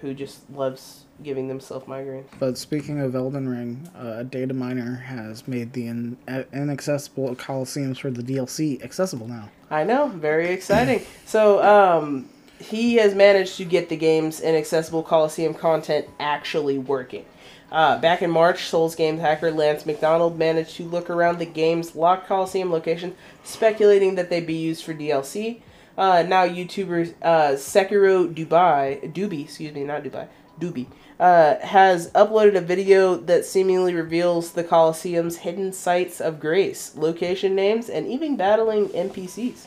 [0.00, 2.26] who just loves giving themselves migraines.
[2.38, 6.16] But speaking of Elden Ring, uh, a data miner has made the in-
[6.52, 9.48] inaccessible Coliseums for the DLC accessible now.
[9.70, 11.02] I know, very exciting.
[11.26, 17.24] so, um, he has managed to get the game's inaccessible Coliseum content actually working.
[17.70, 21.96] Uh, back in March, Souls Games hacker Lance McDonald managed to look around the game's
[21.96, 25.60] locked Coliseum location, speculating that they'd be used for DLC.
[25.98, 30.28] Uh, now, YouTubers uh, Sekiro Dubai, Doobie, excuse me, not Dubai,
[30.60, 30.86] Doobie,
[31.18, 37.54] uh, has uploaded a video that seemingly reveals the Coliseum's hidden sites of grace, location
[37.54, 39.66] names, and even battling NPCs.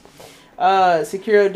[0.60, 1.50] Uh, Sekiro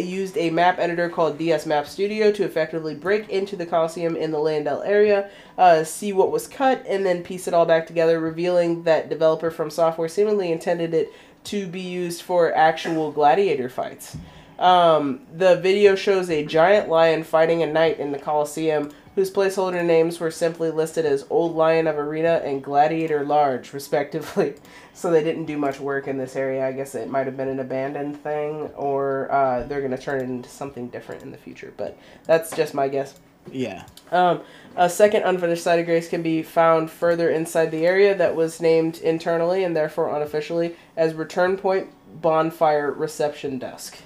[0.00, 4.30] used a map editor called DS Map Studio to effectively break into the Coliseum in
[4.30, 5.28] the Leyndell area,
[5.58, 9.50] uh, see what was cut, and then piece it all back together, revealing that developer
[9.50, 11.12] From Software seemingly intended it
[11.44, 14.16] to be used for actual gladiator fights.
[14.60, 19.84] Um, the video shows a giant lion fighting a knight in the Coliseum, whose placeholder
[19.84, 24.54] names were simply listed as Old Lion of Arena and Gladiator Large, respectively.
[24.94, 26.66] So they didn't do much work in this area.
[26.66, 30.22] I guess it might have been an abandoned thing, or uh, they're going to turn
[30.22, 31.74] it into something different in the future.
[31.76, 33.14] But that's just my guess.
[33.52, 33.84] Yeah.
[34.10, 34.40] Um,
[34.74, 38.58] a second unfinished site of grace can be found further inside the area that was
[38.58, 41.90] named internally and therefore unofficially as Return Point
[42.22, 43.98] Bonfire Reception Desk.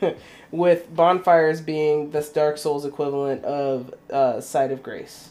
[0.50, 5.30] With bonfires being this Dark Souls equivalent of uh, Site of Grace.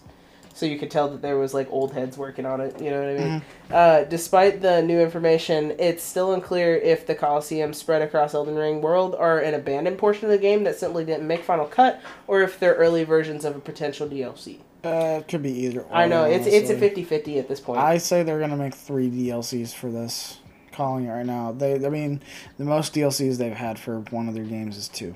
[0.56, 3.00] So you could tell that there was like old heads working on it, you know
[3.02, 3.42] what I mean?
[3.70, 8.80] Uh, despite the new information, it's still unclear if the Coliseum spread across Elden Ring
[8.82, 12.42] world are an abandoned portion of the game that simply didn't make Final Cut, or
[12.42, 14.60] if they're early versions of a potential DLC.
[14.86, 15.82] Uh, it could be either.
[15.82, 17.04] Or, I know it's it's a honestly.
[17.04, 17.82] 50-50 at this point.
[17.82, 20.38] I say they're gonna make three DLCs for this.
[20.76, 21.54] Calling it right now.
[21.54, 22.22] They, I mean,
[22.58, 25.16] the most DLCs they've had for one of their games is two,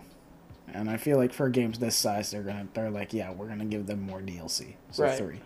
[0.74, 3.66] and I feel like for games this size, they're gonna, they're like, yeah, we're gonna
[3.66, 4.76] give them more DLC.
[4.92, 5.18] So Right.
[5.18, 5.42] three.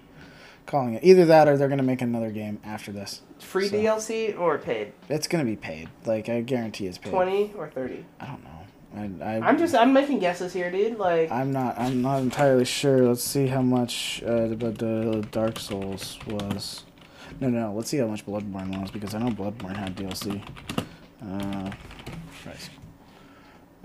[0.67, 3.21] Calling it either that or they're gonna make another game after this.
[3.39, 4.93] Free so- DLC or paid?
[5.09, 5.89] It's gonna be paid.
[6.05, 7.09] Like I guarantee it's paid.
[7.09, 8.05] 20 or 30?
[8.19, 9.19] I don't know.
[9.23, 10.99] I, I, I'm just I'm making guesses here, dude.
[10.99, 11.79] Like I'm not.
[11.79, 13.07] I'm not entirely sure.
[13.07, 16.83] Let's see how much uh, but the Dark Souls was.
[17.39, 17.73] No, no, no.
[17.73, 20.41] Let's see how much Bloodborne was because I know Bloodborne had DLC.
[21.25, 21.71] Uh,
[22.43, 22.69] price.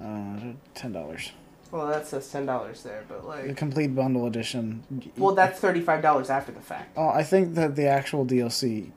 [0.03, 1.33] Uh, ten dollars.
[1.71, 4.83] Well, that says ten dollars there, but like The complete bundle edition.
[5.17, 6.97] well, that's thirty five dollars after the fact.
[6.97, 8.91] Oh, I think that the actual DLC.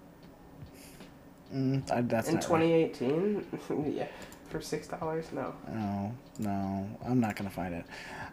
[1.53, 2.47] Mm, I, that's In not right.
[2.47, 3.45] twenty eighteen,
[3.95, 4.07] yeah,
[4.51, 5.53] for six dollars, no.
[5.73, 7.85] No, no, I'm not gonna find it.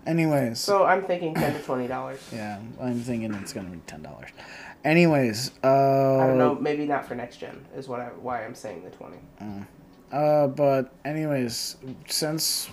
[0.06, 2.20] Anyways, So I'm thinking ten to twenty dollars.
[2.32, 4.30] yeah, I'm thinking it's gonna be ten dollars.
[4.84, 8.54] Anyways, uh, I don't know, maybe not for next gen is what I why I'm
[8.54, 9.18] saying the twenty.
[10.12, 11.76] Uh, but anyways,
[12.06, 12.68] since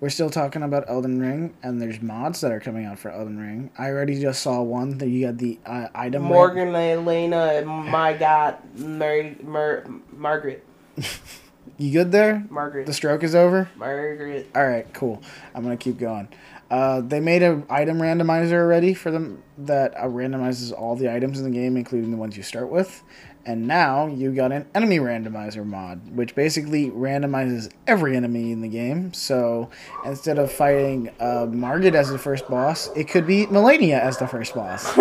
[0.00, 3.38] we're still talking about Elden Ring, and there's mods that are coming out for Elden
[3.38, 6.22] Ring, I already just saw one that you got the uh, item.
[6.22, 10.64] Morgan, Elena, and my God, Mary, Margaret,
[11.76, 12.44] You good there?
[12.50, 13.68] Margaret, The stroke is over.
[13.76, 14.48] Margaret.
[14.54, 15.22] All right, cool.
[15.54, 16.28] I'm gonna keep going.
[16.70, 21.38] Uh, they made a item randomizer already for them that uh, randomizes all the items
[21.38, 23.02] in the game, including the ones you start with.
[23.46, 28.68] And now you got an enemy randomizer mod, which basically randomizes every enemy in the
[28.68, 29.12] game.
[29.12, 29.68] So
[30.06, 34.26] instead of fighting uh, Margit as the first boss, it could be Malenia as the
[34.26, 34.86] first boss.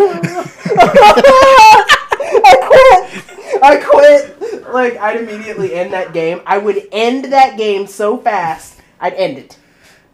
[2.46, 3.64] I quit.
[3.64, 4.33] I quit.
[4.74, 6.42] Like I'd immediately end that game.
[6.46, 8.82] I would end that game so fast.
[9.00, 9.58] I'd end it.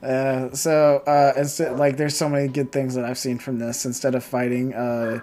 [0.02, 3.86] Uh, so uh, instead, like, there's so many good things that I've seen from this.
[3.86, 5.20] Instead of fighting, uh,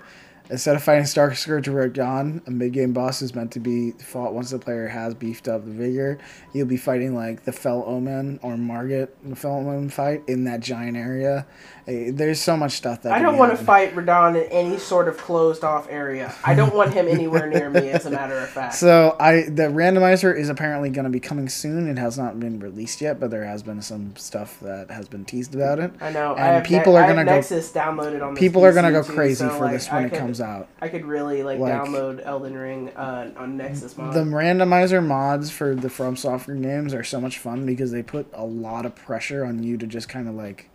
[0.51, 4.51] instead of fighting Starscourge Radahn, a mid game boss who's meant to be fought once
[4.51, 6.19] the player has beefed up the vigor,
[6.53, 10.61] you'll be fighting like the Fell Omen or Margit the Fell Omen fight in that
[10.61, 11.47] giant area.
[11.89, 15.07] Uh, there's so much stuff that I don't want to fight Radahn in any sort
[15.07, 16.35] of closed off area.
[16.45, 17.91] I don't want him anywhere near me.
[17.91, 18.75] As a matter of fact.
[18.75, 21.89] So I the randomizer is apparently going to be coming soon.
[21.89, 25.25] It has not been released yet, but there has been some stuff that has been
[25.25, 25.93] teased about it.
[26.01, 26.35] I know.
[26.35, 28.35] And I people ne- are gonna go- Nexus downloaded on.
[28.35, 30.19] People are gonna PC go too, crazy so, for like, this when I it could-
[30.19, 30.69] comes out.
[30.81, 34.13] I could really like, Like- download Elden Ring uh, on Nexus mod.
[34.13, 38.27] The randomizer mods for the From Software games are so much fun because they put
[38.33, 40.69] a lot of pressure on you to just kind of like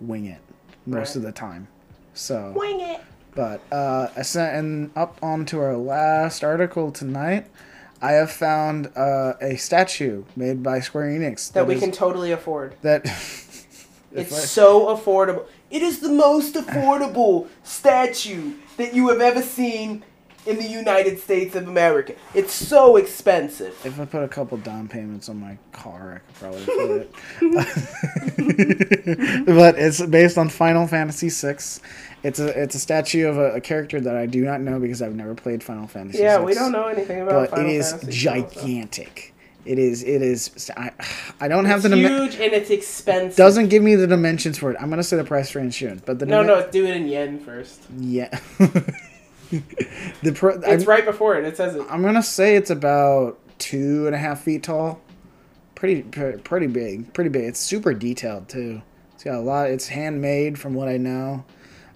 [0.00, 0.40] wing it
[0.86, 1.16] most Right.
[1.16, 1.68] of the time.
[2.14, 3.00] So, Wing it.
[3.34, 7.46] but uh, I sent and up onto our last article tonight.
[8.02, 12.32] I have found uh, a statue made by Square Enix That we is- can totally
[12.32, 12.74] afford.
[12.82, 13.04] that.
[14.12, 15.44] It's I- so affordable.
[15.70, 20.02] It is the most affordable statue that you have ever seen
[20.46, 22.14] in the United States of America.
[22.34, 23.78] It's so expensive.
[23.84, 27.12] If I put a couple down payments on my car, I could probably afford it.
[29.46, 31.56] but it's based on Final Fantasy VI.
[32.22, 35.02] It's a it's a statue of a, a character that I do not know because
[35.02, 36.18] I've never played Final Fantasy.
[36.22, 39.34] Yeah, VI, we don't know anything about But Final it is Fantasy, gigantic.
[39.66, 40.70] It is it is.
[40.76, 40.90] I,
[41.40, 43.36] I don't have It's the dimen- huge and it's expensive.
[43.36, 44.76] doesn't give me the dimensions for it.
[44.80, 47.06] I'm gonna say the price range soon, but the No, dimen- no, do it in
[47.08, 47.82] yen first.
[47.98, 48.38] yeah.
[50.22, 51.44] the pro- It's I'm, right before it.
[51.44, 51.86] It says it.
[51.90, 55.00] I'm gonna say it's about two and a half feet tall.
[55.74, 57.44] Pretty, pre- pretty big, pretty big.
[57.44, 58.82] It's super detailed too.
[59.14, 59.70] It's got a lot.
[59.70, 61.44] It's handmade, from what I know.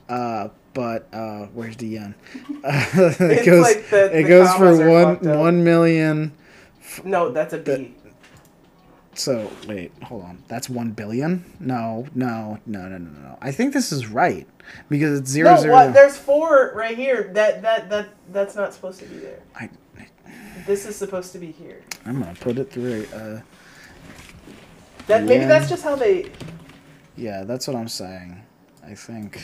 [0.08, 2.14] Uh, but uh, where's the yen?
[2.64, 3.62] it It's goes.
[3.62, 6.32] like the- it the goes for one one million.
[7.04, 7.94] No, that's a B.
[9.14, 10.42] So wait, hold on.
[10.48, 11.44] That's one billion?
[11.60, 13.38] No, no, no, no, no, no.
[13.40, 14.46] I think this is right
[14.88, 15.72] because it's zero No, zero.
[15.74, 15.92] what?
[15.94, 17.30] There's four right here.
[17.34, 19.40] That that that that's not supposed to be there.
[19.54, 19.70] I,
[20.66, 21.82] This is supposed to be here.
[22.06, 23.06] I'm gonna put it through.
[23.14, 23.40] Uh,
[25.06, 26.30] That maybe that's just how they.
[27.16, 28.42] yeah, that's what I'm saying.
[28.84, 29.40] I think.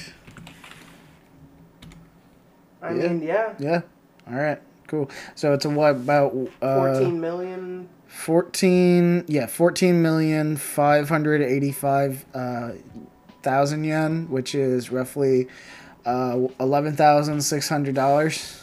[2.83, 3.09] I Yeah.
[3.09, 3.81] mean, yeah, Yeah.
[4.27, 4.61] All right.
[4.91, 5.09] Cool.
[5.37, 7.89] So it's a what about uh, fourteen million.
[8.09, 12.71] 14 yeah 14 million 585 uh,
[13.45, 15.47] thousand yen which is roughly
[16.05, 18.61] uh, $11,600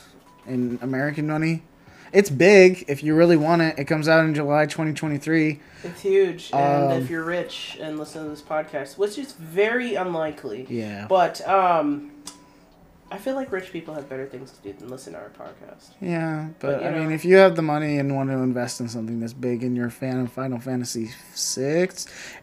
[0.47, 1.63] in American money.
[2.13, 3.77] It's big if you really want it.
[3.77, 5.59] It comes out in July 2023.
[5.83, 9.95] It's huge, and Um, if you're rich and listen to this podcast, which is very
[9.95, 11.05] unlikely, Yeah.
[11.07, 12.11] but um,
[13.09, 15.91] I feel like rich people have better things to do than listen to our podcast.
[16.01, 18.81] Yeah, but, But, you I mean, if you have the money and want to invest
[18.81, 21.87] in something this big and you're a fan of Final Fantasy VI,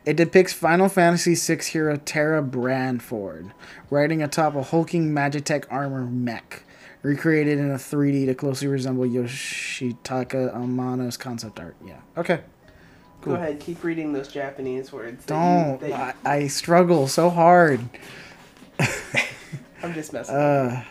[0.06, 3.52] it depicts Final Fantasy VI hero Terra Branford
[3.90, 6.62] riding atop a hulking Magitech armor mech,
[7.02, 11.76] recreated in a 3D to closely resemble Yoshitaka Amano's concept art.
[11.86, 11.98] Yeah.
[12.16, 12.40] Okay.
[13.20, 13.34] Cool.
[13.36, 15.26] Go ahead, keep reading those Japanese words.
[15.26, 15.80] Don't.
[15.82, 17.80] you- that I, I struggle so hard.
[19.84, 20.34] I'm just messing.
[20.34, 20.82] Uh,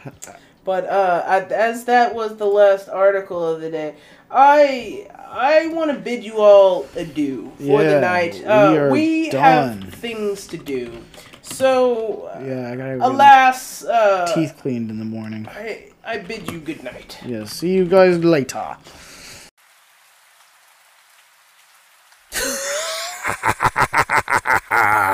[0.65, 3.95] But uh, I- as that was the last article of the day,
[4.31, 8.35] I I want to bid you all adieu for Yeah, the night.
[8.35, 9.81] we Uh, we done.
[9.81, 10.89] have things to do.
[11.41, 15.47] So, uh, Yeah, I gotta alas, uh, teeth cleaned in the morning.
[15.49, 17.17] I, I bid you good night.
[17.25, 18.77] Yeah, see you guys later.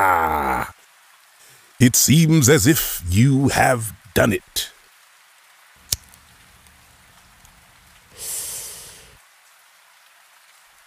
[1.80, 4.70] It seems as if you have done it.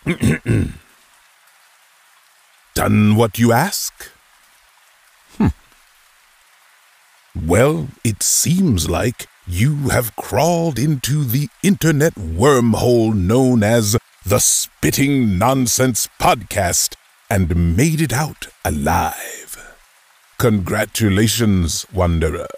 [2.76, 4.12] done what you ask?
[5.38, 5.48] Hmm.
[7.44, 15.40] Well, it seems like you have crawled into the internet wormhole known as the Spitting
[15.40, 16.96] Nonsense Podcast
[17.32, 19.53] and made it out alive.
[20.44, 22.50] Congratulations, Wanderer.